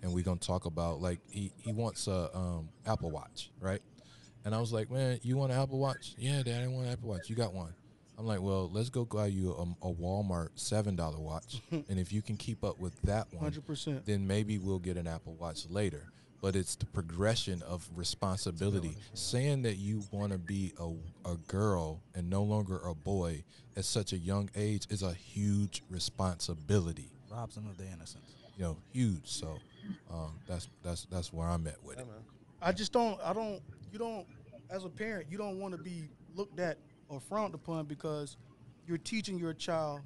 and 0.03 0.13
we're 0.13 0.23
gonna 0.23 0.39
talk 0.39 0.65
about 0.65 1.01
like 1.01 1.19
he, 1.29 1.51
he 1.57 1.73
wants 1.73 2.07
a 2.07 2.29
um, 2.37 2.69
Apple 2.85 3.09
Watch, 3.11 3.49
right? 3.59 3.81
And 4.49 4.55
I 4.55 4.59
was 4.59 4.73
like, 4.73 4.89
man, 4.89 5.19
you 5.21 5.37
want 5.37 5.51
an 5.51 5.61
Apple 5.61 5.77
Watch? 5.77 6.15
Yeah, 6.17 6.41
Dad, 6.41 6.63
I 6.63 6.67
want 6.69 6.87
an 6.87 6.93
Apple 6.93 7.09
Watch. 7.09 7.29
You 7.29 7.35
got 7.35 7.53
one. 7.53 7.71
I'm 8.17 8.25
like, 8.25 8.41
well, 8.41 8.67
let's 8.73 8.89
go 8.89 9.05
buy 9.05 9.27
you 9.27 9.51
a, 9.51 9.87
a 9.87 9.93
Walmart 9.93 10.49
seven 10.55 10.95
dollar 10.95 11.19
watch, 11.19 11.61
and 11.71 11.99
if 11.99 12.11
you 12.11 12.23
can 12.23 12.35
keep 12.35 12.63
up 12.63 12.79
with 12.79 12.99
that 13.03 13.31
one, 13.31 13.51
100%. 13.51 14.05
then 14.05 14.25
maybe 14.25 14.57
we'll 14.57 14.79
get 14.79 14.97
an 14.97 15.05
Apple 15.05 15.35
Watch 15.35 15.69
later. 15.69 16.11
But 16.41 16.55
it's 16.55 16.75
the 16.75 16.87
progression 16.87 17.61
of 17.61 17.87
responsibility. 17.95 18.97
Saying 19.13 19.61
that 19.61 19.75
you 19.75 20.01
want 20.09 20.31
to 20.31 20.39
be 20.39 20.73
a, 20.79 20.93
a 21.29 21.35
girl 21.47 22.01
and 22.15 22.27
no 22.27 22.41
longer 22.41 22.79
a 22.83 22.95
boy 22.95 23.43
at 23.77 23.85
such 23.85 24.13
a 24.13 24.17
young 24.17 24.49
age 24.55 24.87
is 24.89 25.03
a 25.03 25.13
huge 25.13 25.83
responsibility. 25.91 27.11
Robs 27.31 27.53
them 27.53 27.67
of 27.69 27.77
their 27.77 27.89
innocence. 27.93 28.33
You 28.57 28.63
know, 28.63 28.77
huge. 28.91 29.27
So 29.27 29.59
um, 30.11 30.39
that's 30.47 30.67
that's 30.81 31.05
that's 31.11 31.31
where 31.31 31.47
I'm 31.47 31.67
at 31.67 31.83
with 31.83 31.99
it. 31.99 32.07
I 32.61 32.71
just 32.71 32.91
don't. 32.91 33.19
I 33.23 33.31
don't. 33.33 33.61
You 33.91 33.99
don't. 33.99 34.25
As 34.69 34.85
a 34.85 34.89
parent, 34.89 35.27
you 35.31 35.37
don't 35.37 35.59
want 35.59 35.75
to 35.75 35.81
be 35.81 36.09
looked 36.35 36.59
at 36.59 36.77
or 37.07 37.19
frowned 37.19 37.55
upon 37.55 37.85
because 37.85 38.37
you're 38.85 38.97
teaching 38.97 39.39
your 39.39 39.53
child 39.53 40.01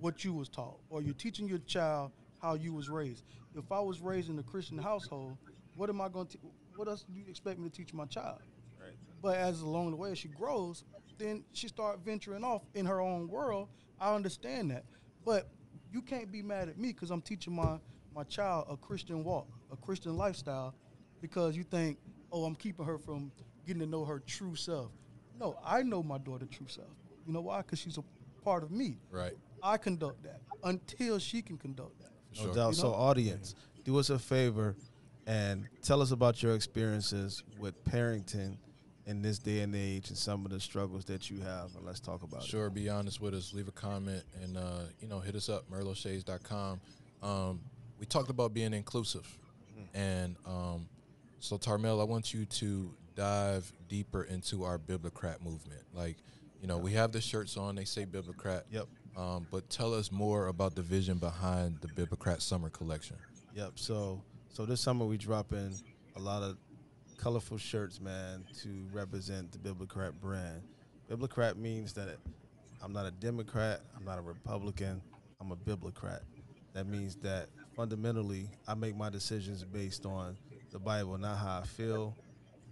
what 0.00 0.24
you 0.24 0.32
was 0.32 0.48
taught, 0.48 0.78
or 0.90 1.00
you're 1.00 1.14
teaching 1.14 1.48
your 1.48 1.58
child 1.58 2.10
how 2.40 2.54
you 2.54 2.74
was 2.74 2.88
raised. 2.88 3.24
If 3.56 3.70
I 3.70 3.80
was 3.80 4.00
raised 4.00 4.28
in 4.28 4.38
a 4.38 4.42
Christian 4.42 4.76
household, 4.76 5.36
what 5.76 5.88
am 5.88 6.00
I 6.00 6.08
going 6.08 6.26
to? 6.28 6.38
What 6.76 6.88
else 6.88 7.04
do 7.04 7.18
you 7.18 7.24
expect 7.28 7.58
me 7.58 7.68
to 7.68 7.74
teach 7.74 7.94
my 7.94 8.04
child? 8.06 8.40
Right. 8.80 8.96
But 9.22 9.36
as 9.36 9.60
along 9.60 9.92
the 9.92 9.96
way 9.96 10.12
as 10.12 10.18
she 10.18 10.28
grows, 10.28 10.84
then 11.18 11.44
she 11.52 11.68
start 11.68 12.00
venturing 12.04 12.42
off 12.42 12.62
in 12.74 12.84
her 12.86 13.00
own 13.00 13.28
world. 13.28 13.68
I 14.00 14.14
understand 14.14 14.70
that, 14.72 14.84
but 15.24 15.48
you 15.92 16.02
can't 16.02 16.32
be 16.32 16.42
mad 16.42 16.68
at 16.68 16.78
me 16.78 16.88
because 16.88 17.10
I'm 17.10 17.22
teaching 17.22 17.54
my 17.54 17.78
my 18.14 18.24
child 18.24 18.66
a 18.68 18.76
Christian 18.76 19.24
walk, 19.24 19.46
a 19.70 19.76
Christian 19.76 20.16
lifestyle, 20.16 20.74
because 21.20 21.56
you 21.56 21.62
think, 21.62 21.98
oh, 22.30 22.44
I'm 22.44 22.54
keeping 22.56 22.84
her 22.84 22.98
from 22.98 23.32
getting 23.66 23.80
to 23.80 23.86
know 23.86 24.04
her 24.04 24.20
true 24.20 24.54
self. 24.56 24.90
No, 25.38 25.56
I 25.64 25.82
know 25.82 26.02
my 26.02 26.18
daughter 26.18 26.46
true 26.46 26.66
self. 26.68 26.88
You 27.26 27.32
know 27.32 27.40
why? 27.40 27.58
Because 27.58 27.78
she's 27.78 27.98
a 27.98 28.04
part 28.44 28.62
of 28.62 28.70
me. 28.70 28.98
Right. 29.10 29.32
I 29.62 29.76
conduct 29.76 30.22
that 30.24 30.40
until 30.64 31.18
she 31.18 31.42
can 31.42 31.56
conduct 31.56 31.98
that. 32.00 32.10
No 32.44 32.54
doubt. 32.54 32.68
You 32.70 32.74
So, 32.74 32.92
audience, 32.92 33.54
do 33.84 33.98
us 33.98 34.10
a 34.10 34.18
favor 34.18 34.76
and 35.26 35.68
tell 35.82 36.02
us 36.02 36.10
about 36.10 36.42
your 36.42 36.54
experiences 36.54 37.42
with 37.58 37.82
parenting 37.84 38.56
in 39.06 39.22
this 39.22 39.38
day 39.38 39.60
and 39.60 39.74
age 39.74 40.08
and 40.08 40.16
some 40.16 40.44
of 40.44 40.52
the 40.52 40.60
struggles 40.60 41.04
that 41.06 41.30
you 41.30 41.40
have, 41.40 41.74
and 41.76 41.84
let's 41.84 42.00
talk 42.00 42.22
about 42.22 42.42
it. 42.42 42.46
Sure, 42.46 42.70
be 42.70 42.88
honest 42.88 43.20
with 43.20 43.34
us. 43.34 43.52
Leave 43.52 43.68
a 43.68 43.72
comment 43.72 44.22
and 44.42 44.56
uh, 44.56 44.82
you 45.00 45.08
know 45.08 45.18
hit 45.18 45.34
us 45.34 45.48
up 45.48 45.68
merlotshades.com. 45.70 46.80
Um, 47.22 47.60
we 47.98 48.06
talked 48.06 48.30
about 48.30 48.54
being 48.54 48.74
inclusive, 48.74 49.26
and 49.94 50.36
um, 50.46 50.88
so 51.40 51.58
Tarmel, 51.58 52.00
I 52.00 52.04
want 52.04 52.32
you 52.32 52.44
to 52.46 52.94
dive 53.14 53.72
deeper 53.88 54.24
into 54.24 54.64
our 54.64 54.78
Biblocrat 54.78 55.42
movement. 55.42 55.82
Like, 55.92 56.16
you 56.60 56.66
know, 56.66 56.78
we 56.78 56.92
have 56.92 57.12
the 57.12 57.20
shirts 57.20 57.56
on; 57.56 57.74
they 57.74 57.84
say 57.84 58.04
Biblocrat. 58.06 58.62
Yep. 58.70 58.86
Um, 59.16 59.46
but 59.50 59.68
tell 59.68 59.92
us 59.92 60.10
more 60.10 60.46
about 60.46 60.74
the 60.74 60.82
vision 60.82 61.18
behind 61.18 61.78
the 61.80 61.88
Biblocrat 61.88 62.40
Summer 62.40 62.70
Collection. 62.70 63.16
Yep. 63.54 63.72
So 63.74 64.22
So 64.48 64.66
this 64.66 64.80
summer 64.80 65.06
we 65.06 65.16
dropping 65.16 65.74
a 66.14 66.18
lot 66.18 66.42
of 66.42 66.58
colorful 67.16 67.56
shirts, 67.56 68.00
man, 68.00 68.44
to 68.62 68.68
represent 68.92 69.52
the 69.52 69.58
Biblocrat 69.58 70.12
brand. 70.20 70.62
Biblocrat 71.10 71.56
means 71.56 71.92
that 71.94 72.18
I'm 72.82 72.92
not 72.92 73.06
a 73.06 73.10
Democrat, 73.10 73.80
I'm 73.96 74.04
not 74.04 74.18
a 74.18 74.22
Republican, 74.22 75.00
I'm 75.40 75.52
a 75.52 75.56
Biblocrat. 75.56 76.20
That 76.74 76.86
means 76.86 77.16
that 77.16 77.48
fundamentally 77.76 78.50
I 78.66 78.74
make 78.74 78.96
my 78.96 79.08
decisions 79.08 79.64
based 79.64 80.04
on 80.04 80.36
the 80.70 80.78
Bible, 80.78 81.16
not 81.16 81.38
how 81.38 81.60
I 81.60 81.64
feel, 81.64 82.16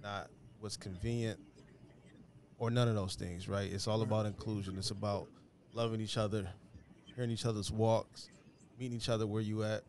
not 0.03 0.29
what's 0.61 0.77
convenient, 0.77 1.39
or 2.59 2.71
none 2.71 2.89
of 2.89 2.95
those 2.95 3.15
things, 3.15 3.49
right? 3.49 3.71
It's 3.73 3.89
all 3.89 4.03
about 4.03 4.27
inclusion. 4.27 4.77
It's 4.79 4.91
about 4.91 5.29
loving 5.73 6.01
each 6.01 6.17
other, 6.17 6.49
hearing 7.15 7.31
each 7.31 7.47
other's 7.47 7.71
walks, 7.71 8.29
meeting 8.79 8.97
each 8.97 9.09
other 9.09 9.27
where 9.27 9.43
you 9.43 9.65
at, 9.65 9.83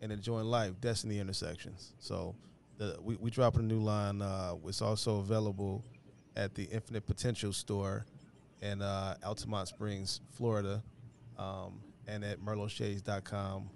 and 0.00 0.12
enjoying 0.12 0.46
life. 0.46 0.72
Destiny 0.80 1.18
intersections. 1.20 1.94
So 1.98 2.34
the, 2.78 2.96
we 3.02 3.16
we 3.16 3.30
dropping 3.30 3.60
a 3.60 3.64
new 3.64 3.80
line. 3.80 4.22
Uh, 4.22 4.54
it's 4.66 4.82
also 4.82 5.18
available 5.18 5.84
at 6.36 6.54
the 6.54 6.64
Infinite 6.64 7.06
Potential 7.06 7.52
store 7.52 8.06
in 8.62 8.82
uh, 8.82 9.16
Altamonte 9.24 9.68
Springs, 9.68 10.20
Florida, 10.32 10.82
um, 11.38 11.80
and 12.06 12.24
at 12.24 12.40
merlotshades.com 12.40 13.70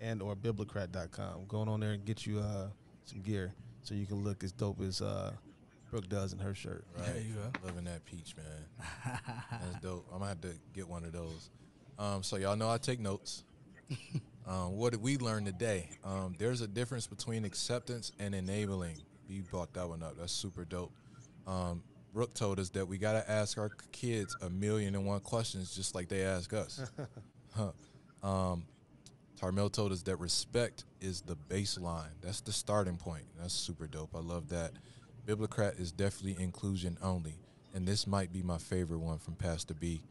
and 0.00 0.22
or 0.22 0.34
biblocrat.com. 0.34 1.46
Going 1.46 1.68
on 1.68 1.80
there 1.80 1.92
and 1.92 2.04
get 2.04 2.26
you 2.26 2.40
uh, 2.40 2.68
some 3.04 3.20
gear 3.20 3.54
so 3.86 3.94
you 3.94 4.04
can 4.04 4.24
look 4.24 4.42
as 4.42 4.50
dope 4.50 4.80
as 4.80 5.00
uh, 5.00 5.30
Brooke 5.90 6.08
does 6.08 6.32
in 6.32 6.40
her 6.40 6.54
shirt. 6.54 6.84
Right. 6.96 7.06
There 7.06 7.22
you 7.22 7.34
go. 7.34 7.66
Loving 7.68 7.84
that 7.84 8.04
peach, 8.04 8.34
man. 8.36 8.88
That's 9.50 9.80
dope. 9.80 10.06
I'm 10.12 10.18
gonna 10.18 10.30
have 10.30 10.40
to 10.40 10.54
get 10.74 10.88
one 10.88 11.04
of 11.04 11.12
those. 11.12 11.50
Um, 11.96 12.24
so 12.24 12.36
y'all 12.36 12.56
know 12.56 12.68
I 12.68 12.78
take 12.78 12.98
notes. 12.98 13.44
um, 14.46 14.76
what 14.76 14.90
did 14.90 15.00
we 15.00 15.18
learn 15.18 15.44
today? 15.44 15.88
Um, 16.04 16.34
there's 16.36 16.62
a 16.62 16.66
difference 16.66 17.06
between 17.06 17.44
acceptance 17.44 18.10
and 18.18 18.34
enabling. 18.34 18.96
You 19.28 19.42
brought 19.42 19.72
that 19.74 19.88
one 19.88 20.02
up. 20.02 20.18
That's 20.18 20.32
super 20.32 20.64
dope. 20.64 20.92
Um, 21.46 21.84
Brooke 22.12 22.34
told 22.34 22.58
us 22.58 22.70
that 22.70 22.88
we 22.88 22.98
got 22.98 23.12
to 23.12 23.30
ask 23.30 23.56
our 23.56 23.70
kids 23.92 24.36
a 24.42 24.50
million 24.50 24.96
and 24.96 25.06
one 25.06 25.20
questions 25.20 25.76
just 25.76 25.94
like 25.94 26.08
they 26.08 26.22
ask 26.22 26.52
us. 26.52 26.80
huh. 27.54 27.70
Tarmel 29.40 29.70
told 29.70 29.92
us 29.92 30.02
that 30.02 30.16
respect 30.16 30.84
is 31.00 31.20
the 31.20 31.36
baseline. 31.36 32.12
That's 32.22 32.40
the 32.40 32.52
starting 32.52 32.96
point. 32.96 33.24
That's 33.38 33.52
super 33.52 33.86
dope. 33.86 34.14
I 34.14 34.20
love 34.20 34.48
that. 34.48 34.72
Biblocrat 35.26 35.78
is 35.78 35.92
definitely 35.92 36.42
inclusion 36.42 36.96
only. 37.02 37.38
And 37.74 37.86
this 37.86 38.06
might 38.06 38.32
be 38.32 38.42
my 38.42 38.56
favorite 38.56 39.00
one 39.00 39.18
from 39.18 39.34
Pastor 39.34 39.74
B 39.74 40.02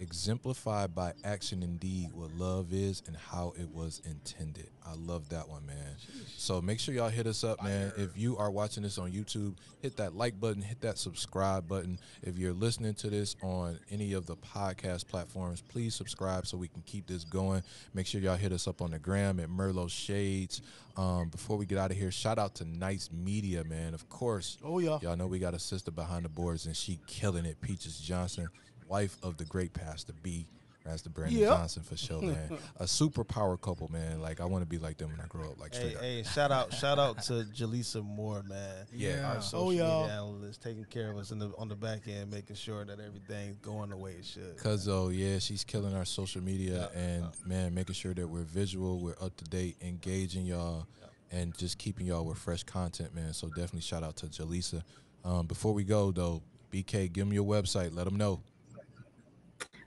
exemplified 0.00 0.94
by 0.94 1.12
action 1.24 1.62
indeed 1.62 2.10
what 2.12 2.32
love 2.32 2.72
is 2.72 3.02
and 3.06 3.16
how 3.16 3.52
it 3.58 3.68
was 3.68 4.00
intended. 4.04 4.68
I 4.84 4.94
love 4.94 5.28
that 5.28 5.48
one, 5.48 5.66
man. 5.66 5.96
So 6.36 6.60
make 6.60 6.80
sure 6.80 6.94
y'all 6.94 7.10
hit 7.10 7.26
us 7.26 7.44
up, 7.44 7.62
man. 7.62 7.92
If 7.96 8.16
you 8.16 8.36
are 8.38 8.50
watching 8.50 8.82
this 8.82 8.98
on 8.98 9.12
YouTube, 9.12 9.56
hit 9.80 9.96
that 9.98 10.16
like 10.16 10.40
button, 10.40 10.62
hit 10.62 10.80
that 10.80 10.98
subscribe 10.98 11.68
button. 11.68 11.98
If 12.22 12.38
you're 12.38 12.52
listening 12.52 12.94
to 12.94 13.10
this 13.10 13.36
on 13.42 13.78
any 13.90 14.14
of 14.14 14.26
the 14.26 14.36
podcast 14.36 15.06
platforms, 15.06 15.60
please 15.60 15.94
subscribe 15.94 16.46
so 16.46 16.56
we 16.56 16.68
can 16.68 16.82
keep 16.82 17.06
this 17.06 17.24
going. 17.24 17.62
Make 17.94 18.06
sure 18.06 18.20
y'all 18.20 18.36
hit 18.36 18.52
us 18.52 18.66
up 18.66 18.82
on 18.82 18.90
the 18.90 18.98
gram 18.98 19.38
at 19.38 19.48
Merlot 19.48 19.90
Shades. 19.90 20.62
Um, 20.96 21.28
before 21.28 21.56
we 21.56 21.66
get 21.66 21.78
out 21.78 21.90
of 21.90 21.96
here, 21.96 22.10
shout 22.10 22.38
out 22.38 22.54
to 22.56 22.64
Nyse 22.64 23.12
Media, 23.12 23.62
man. 23.64 23.94
Of 23.94 24.08
course. 24.08 24.58
Oh 24.64 24.78
yeah. 24.78 24.98
Y'all 25.02 25.16
know 25.16 25.26
we 25.26 25.38
got 25.38 25.54
a 25.54 25.58
sister 25.58 25.90
behind 25.90 26.24
the 26.24 26.28
boards 26.30 26.66
and 26.66 26.76
she 26.76 26.98
killing 27.06 27.44
it, 27.44 27.60
Peaches 27.60 27.98
Johnson 27.98 28.48
wife 28.90 29.16
of 29.22 29.36
the 29.36 29.44
great 29.44 29.72
Pastor 29.72 30.12
B. 30.22 30.46
Pastor 30.84 31.10
Brandon 31.10 31.38
yep. 31.38 31.50
Johnson 31.50 31.82
for 31.82 31.96
sure, 31.96 32.22
man. 32.22 32.58
a 32.78 32.86
super 32.88 33.22
power 33.22 33.58
couple, 33.58 33.88
man. 33.92 34.22
Like 34.22 34.40
I 34.40 34.46
want 34.46 34.62
to 34.62 34.66
be 34.66 34.78
like 34.78 34.96
them 34.96 35.10
when 35.10 35.20
I 35.20 35.26
grow 35.26 35.50
up. 35.50 35.60
Like 35.60 35.74
straight 35.74 35.90
hey, 35.90 35.94
up. 35.94 36.00
Hey, 36.00 36.22
shout 36.22 36.50
out, 36.50 36.72
shout 36.72 36.98
out 36.98 37.22
to 37.24 37.44
Jaleesa 37.54 38.02
Moore, 38.02 38.42
man. 38.42 38.86
Yeah, 38.90 39.28
our 39.28 39.36
Oh, 39.36 39.40
social 39.40 39.72
y'all. 39.74 40.00
media 40.02 40.14
analyst, 40.14 40.62
taking 40.62 40.84
care 40.84 41.10
of 41.10 41.18
us 41.18 41.32
in 41.32 41.38
the 41.38 41.52
on 41.58 41.68
the 41.68 41.74
back 41.76 42.08
end, 42.08 42.30
making 42.30 42.56
sure 42.56 42.86
that 42.86 42.98
everything's 42.98 43.58
going 43.58 43.90
the 43.90 43.96
way 43.96 44.12
it 44.12 44.24
should. 44.24 44.56
Cause 44.56 44.88
oh 44.88 45.10
yeah, 45.10 45.38
she's 45.38 45.64
killing 45.64 45.94
our 45.94 46.06
social 46.06 46.42
media 46.42 46.88
and 46.94 47.26
man, 47.44 47.74
making 47.74 47.94
sure 47.94 48.14
that 48.14 48.26
we're 48.26 48.42
visual, 48.42 49.00
we're 49.00 49.16
up 49.20 49.36
to 49.36 49.44
date, 49.44 49.76
engaging 49.82 50.46
y'all, 50.46 50.86
and 51.30 51.56
just 51.58 51.76
keeping 51.76 52.06
y'all 52.06 52.24
with 52.24 52.38
fresh 52.38 52.62
content, 52.62 53.14
man. 53.14 53.34
So 53.34 53.48
definitely 53.48 53.82
shout 53.82 54.02
out 54.02 54.16
to 54.16 54.26
Jaleesa. 54.26 54.82
Um, 55.26 55.46
before 55.46 55.74
we 55.74 55.84
go 55.84 56.10
though, 56.10 56.42
BK, 56.72 57.12
give 57.12 57.26
them 57.26 57.34
your 57.34 57.44
website. 57.44 57.94
Let 57.94 58.06
them 58.06 58.16
know. 58.16 58.40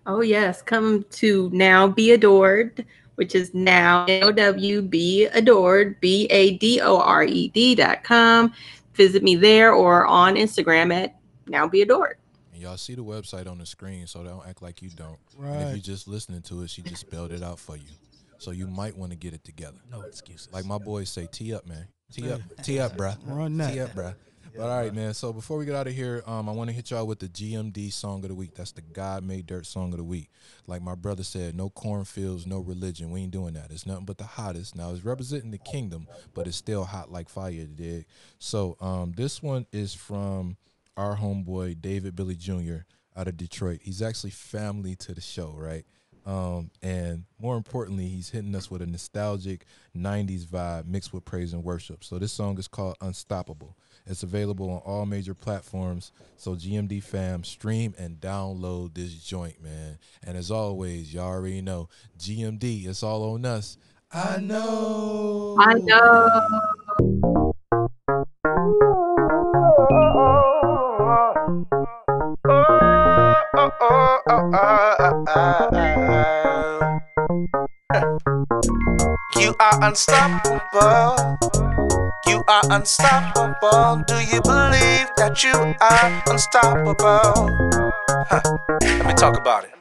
Oh 0.06 0.22
yes, 0.22 0.62
come 0.62 1.04
to 1.12 1.50
Now 1.54 1.88
Be 1.88 2.12
Adored, 2.12 2.86
which 3.16 3.36
is 3.36 3.54
now 3.54 4.06
N 4.08 4.24
O 4.24 4.32
W 4.32 4.82
B 4.82 5.26
Adored 5.26 6.00
B 6.02 6.26
A 6.30 6.58
D 6.58 6.82
O 6.82 7.00
R 7.00 7.24
E 7.24 7.48
D 7.50 7.76
dot 7.76 8.04
com. 8.04 8.54
Visit 8.96 9.24
me 9.24 9.36
there 9.36 9.72
or 9.72 10.06
on 10.06 10.36
Instagram 10.36 10.94
at 10.94 11.16
Now 11.48 11.68
Be 11.68 11.82
Adored. 11.82 12.18
And 12.54 12.62
y'all 12.62 12.78
see 12.78 12.96
the 12.96 13.04
website 13.04 13.50
on 13.50 13.58
the 13.58 13.66
screen, 13.66 14.06
so 14.08 14.24
don't 14.24 14.46
act 14.48 14.62
like 14.62 14.82
you 14.82 14.90
don't. 14.90 15.18
And 15.42 15.64
if 15.64 15.70
you're 15.70 15.96
just 15.96 16.08
listening 16.08 16.42
to 16.44 16.62
it, 16.64 16.70
she 16.70 16.82
just 16.82 17.02
spelled 17.02 17.32
it 17.32 17.42
out 17.42 17.58
for 17.58 17.78
you. 17.78 17.88
So 18.38 18.52
you 18.52 18.68
might 18.68 18.98
want 18.98 19.12
to 19.14 19.18
get 19.18 19.34
it 19.34 19.44
together. 19.46 19.78
No 19.90 20.02
excuses. 20.02 20.50
Like 20.52 20.66
my 20.66 20.78
boys 20.78 21.10
say, 21.10 21.28
tee 21.32 21.54
up, 21.54 21.66
man. 21.66 21.88
Tee 22.12 22.30
up, 22.30 22.42
tee 22.62 22.80
up, 22.80 22.98
bruh. 22.98 23.18
Run 23.26 23.58
that. 23.58 23.74
Tee 23.74 23.80
up, 23.80 23.92
bruh. 23.92 24.16
But 24.56 24.70
all 24.70 24.78
right, 24.78 24.94
man. 24.94 25.14
So 25.16 25.34
before 25.34 25.58
we 25.58 25.66
get 25.66 25.76
out 25.76 25.88
of 25.88 25.94
here, 25.94 26.24
um, 26.28 26.48
I 26.48 26.52
want 26.52 26.70
to 26.70 26.76
hit 26.76 26.92
y'all 26.92 27.08
with 27.08 27.20
the 27.20 27.28
GMD 27.28 27.92
song 27.92 28.24
of 28.24 28.30
the 28.30 28.36
week. 28.36 28.54
That's 28.54 28.72
the 28.72 28.82
God 28.82 29.24
Made 29.24 29.48
Dirt 29.48 29.66
song 29.66 29.92
of 29.94 29.98
the 29.98 30.04
week. 30.04 30.30
Like 30.68 30.84
my 30.84 30.94
brother 30.94 31.24
said, 31.24 31.56
no 31.56 31.70
cornfields, 31.70 32.46
no 32.46 32.60
religion. 32.60 33.10
We 33.10 33.22
ain't 33.22 33.32
doing 33.32 33.56
that. 33.56 33.72
It's 33.72 33.88
nothing 33.88 34.06
but 34.06 34.20
the 34.20 34.26
hottest. 34.26 34.76
Now 34.76 34.92
it's 34.92 35.04
representing 35.04 35.52
the 35.52 35.58
kingdom, 35.58 36.08
but 36.36 36.46
it's 36.46 36.58
still 36.58 36.84
hot 36.84 37.12
like 37.12 37.30
fire, 37.30 37.66
dig? 37.66 38.06
So 38.38 38.78
um, 38.80 39.14
this 39.18 39.42
one 39.42 39.66
is 39.72 39.96
from 39.96 40.58
our 40.98 41.18
homeboy 41.18 41.82
David 41.82 42.16
Billy 42.16 42.36
Jr. 42.36 42.86
out 43.18 43.28
of 43.28 43.38
Detroit. 43.38 43.80
He's 43.82 44.04
actually 44.04 44.32
family 44.32 44.96
to 44.98 45.16
the 45.16 45.22
show, 45.22 45.56
right? 45.58 45.86
Um, 46.26 46.72
and 46.82 47.26
more 47.40 47.58
importantly, 47.58 48.08
he's 48.08 48.30
hitting 48.30 48.56
us 48.56 48.72
with 48.72 48.82
a 48.82 48.86
nostalgic 48.86 49.66
90s 49.98 50.46
vibe 50.46 50.86
mixed 50.86 51.12
with 51.14 51.26
praise 51.26 51.54
and 51.54 51.64
worship. 51.64 52.04
So 52.04 52.18
this 52.18 52.32
song 52.32 52.58
is 52.58 52.68
called 52.68 52.96
Unstoppable. 53.02 53.76
It's 54.06 54.24
available 54.24 54.70
on 54.70 54.80
all 54.80 55.06
major 55.06 55.34
platforms. 55.34 56.12
So 56.38 56.56
GMD 56.56 57.02
fam, 57.02 57.44
stream 57.44 57.96
and 57.98 58.20
download 58.20 58.96
this 58.96 59.14
joint, 59.14 59.64
man. 59.64 59.98
And 60.22 60.38
as 60.38 60.52
always, 60.52 61.14
y'all 61.14 61.28
already 61.28 61.62
know 61.62 61.90
GMD, 62.20 62.88
it's 62.88 63.04
all 63.04 63.34
on 63.34 63.46
us. 63.46 63.78
I 64.12 64.40
know. 64.42 65.56
I 65.60 65.74
know. 65.74 67.54
You 79.36 79.54
are 79.60 79.84
unstoppable. 79.84 82.03
Are 82.46 82.62
unstoppable. 82.72 84.04
Do 84.06 84.16
you 84.16 84.42
believe 84.42 85.08
that 85.16 85.44
you 85.44 85.54
are 85.54 86.24
unstoppable? 86.28 87.50
Huh. 88.30 88.42
Let 88.82 89.06
me 89.06 89.14
talk 89.14 89.38
about 89.40 89.64
it. 89.64 89.72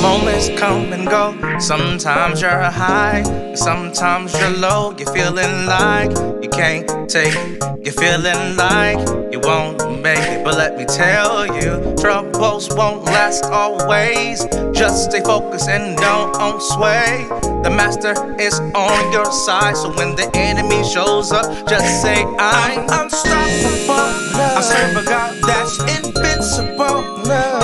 Moments 0.00 0.48
come 0.56 0.92
and 0.92 1.08
go. 1.08 1.34
Sometimes 1.58 2.40
you're 2.40 2.50
high, 2.50 3.22
sometimes 3.54 4.32
you're 4.38 4.50
low. 4.50 4.94
You're 4.96 5.12
feeling 5.12 5.66
like 5.66 6.10
you 6.42 6.48
can't 6.50 7.08
take. 7.08 7.34
You're 7.82 7.92
feeling 7.92 8.56
like 8.56 8.98
you 9.32 9.40
won't 9.40 9.82
But 10.04 10.58
let 10.58 10.76
me 10.76 10.84
tell 10.84 11.46
you, 11.46 11.94
troubles 11.96 12.68
won't 12.74 13.04
last 13.04 13.46
always. 13.46 14.44
Just 14.76 15.10
stay 15.10 15.22
focused 15.22 15.66
and 15.70 15.96
don't 15.96 16.60
sway. 16.60 17.26
The 17.62 17.70
master 17.70 18.12
is 18.38 18.60
on 18.74 19.12
your 19.12 19.24
side. 19.32 19.78
So 19.78 19.90
when 19.96 20.14
the 20.14 20.30
enemy 20.34 20.84
shows 20.86 21.32
up, 21.32 21.46
just 21.66 22.02
say, 22.02 22.22
I'm 22.38 22.80
unstoppable. 22.80 23.96
I 24.36 24.60
serve 24.60 24.96
a 24.98 25.08
God 25.08 25.38
that's 25.40 25.78
invincible. 25.80 27.00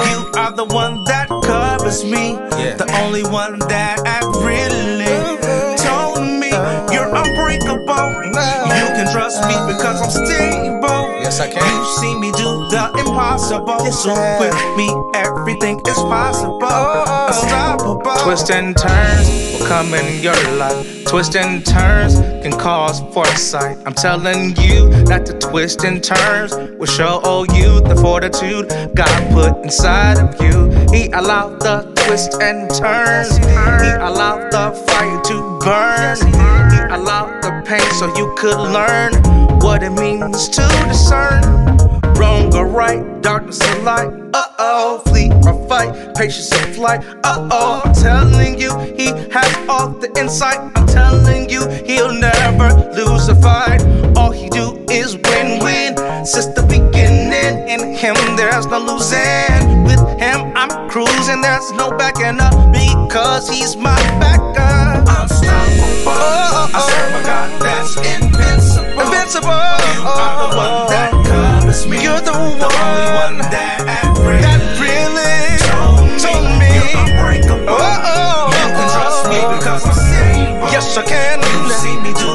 You 0.09 0.33
are 0.41 0.53
the 0.53 0.65
one 0.65 1.05
that 1.05 1.29
covers 1.45 2.05
me. 2.05 2.37
yeah. 2.57 2.75
The 2.77 2.91
only 3.05 3.23
one 3.23 3.59
that 3.69 4.01
I 4.07 4.25
really 4.41 5.05
told 5.77 6.25
me 6.41 6.49
you're 6.91 7.15
unbreakable. 7.15 8.33
You 8.33 8.87
can 8.97 9.13
trust 9.13 9.43
me 9.43 9.57
because 9.71 10.01
I'm 10.01 10.11
stable. 10.27 10.80
Yes, 11.31 11.39
I 11.39 11.49
can. 11.49 11.63
You 11.63 11.85
see 12.01 12.15
me 12.19 12.33
do 12.33 12.67
the 12.75 12.91
impossible. 12.99 13.79
So 13.93 14.11
with 14.41 14.77
me, 14.77 14.91
everything 15.15 15.81
is 15.87 15.95
possible. 15.95 16.59
Oh. 16.61 17.29
Unstoppable. 17.29 18.17
Twists 18.25 18.51
and 18.51 18.77
turns 18.77 19.29
will 19.53 19.65
come 19.69 19.95
in 19.95 20.25
your 20.25 20.35
life. 20.57 21.05
Twists 21.05 21.37
and 21.37 21.65
turns 21.65 22.15
can 22.43 22.51
cause 22.51 22.99
foresight. 23.15 23.79
I'm 23.87 23.95
telling 23.95 24.57
you 24.57 24.91
that 25.05 25.25
the 25.25 25.39
twists 25.39 25.85
and 25.85 26.03
turns 26.03 26.53
will 26.53 26.87
show 26.87 27.45
you 27.55 27.81
the 27.81 27.95
fortitude 27.95 28.69
God 28.97 29.33
put 29.33 29.63
inside 29.63 30.19
of 30.19 30.35
you. 30.43 30.69
He 30.91 31.13
allowed 31.13 31.61
the 31.61 31.93
twists 31.95 32.35
and 32.43 32.69
turns. 32.75 33.37
He 33.39 33.93
allowed 34.03 34.51
the 34.51 34.75
fire 34.89 35.21
to 35.31 35.59
burn. 35.61 36.17
He 36.73 36.81
allowed 36.93 37.41
the 37.41 37.63
pain 37.65 37.89
so 38.01 38.13
you 38.17 38.35
could 38.37 38.59
learn 38.59 39.50
what 39.63 39.83
it 39.83 39.91
means 39.91 40.49
to 40.49 40.63
discern 40.89 41.43
wrong 42.21 42.55
or 42.55 42.67
right, 42.67 43.23
darkness 43.23 43.61
or 43.63 43.83
light. 43.83 44.09
Uh 44.35 44.45
oh, 44.59 45.03
flee 45.07 45.31
or 45.47 45.69
fight, 45.69 46.15
patience 46.15 46.53
or 46.53 46.67
flight. 46.75 47.01
Uh 47.25 47.49
oh, 47.51 47.83
I'm 47.85 47.95
telling 47.95 48.61
you, 48.61 48.77
he 48.97 49.07
has 49.33 49.69
all 49.69 49.89
the 49.89 50.09
insight. 50.19 50.61
I'm 50.77 50.87
telling 50.87 51.49
you, 51.49 51.67
he'll 51.87 52.13
never 52.13 52.69
lose 52.93 53.29
a 53.29 53.35
fight. 53.35 53.81
All 54.17 54.31
he 54.31 54.49
do 54.51 54.85
is 54.91 55.17
win 55.17 55.65
win. 55.65 55.97
Since 56.25 56.49
the 56.59 56.63
beginning, 56.63 57.69
in 57.69 57.95
him 57.95 58.17
there's 58.37 58.67
no 58.67 58.79
losing. 58.79 59.85
With 59.85 60.03
him 60.21 60.53
I'm 60.55 60.91
cruising, 60.91 61.41
there's 61.41 61.73
no 61.73 61.91
backing 61.97 62.39
up 62.41 62.55
because 62.73 63.49
he's 63.49 63.77
my 63.77 64.01
backer. 64.21 65.01
Unstoppable. 65.21 66.13
Oh, 66.13 66.53
oh, 66.55 66.71
I 66.75 66.81
serve 66.91 67.21
a 67.21 67.23
God 67.25 67.63
that's 67.63 67.97
invincible. 67.97 68.70
Invincible. 69.05 69.49
You 69.49 70.05
are 70.05 70.35
the 70.45 70.57
one 70.57 70.87
that 70.93 71.11
covers 71.25 71.87
me. 71.87 72.03
You're 72.03 72.21
the, 72.21 72.33
the 72.33 72.69
one, 72.69 73.05
one 73.25 73.39
that, 73.49 73.81
that 73.87 74.61
really 74.77 75.57
told 76.21 76.45
me. 76.61 76.69
You're 76.77 77.01
unbreakable. 77.01 77.65
Oh, 77.69 77.81
oh, 77.81 78.53
you 78.53 78.69
can 78.77 78.89
trust 78.93 79.25
me 79.33 79.39
oh. 79.41 79.57
because 79.57 79.83
I'm 79.89 79.97
stable. 79.97 80.69
Yes, 80.69 80.97
I 80.97 81.03
can. 81.03 81.41
You 81.41 81.73
see 81.73 81.97
me 82.05 82.13
do 82.13 82.30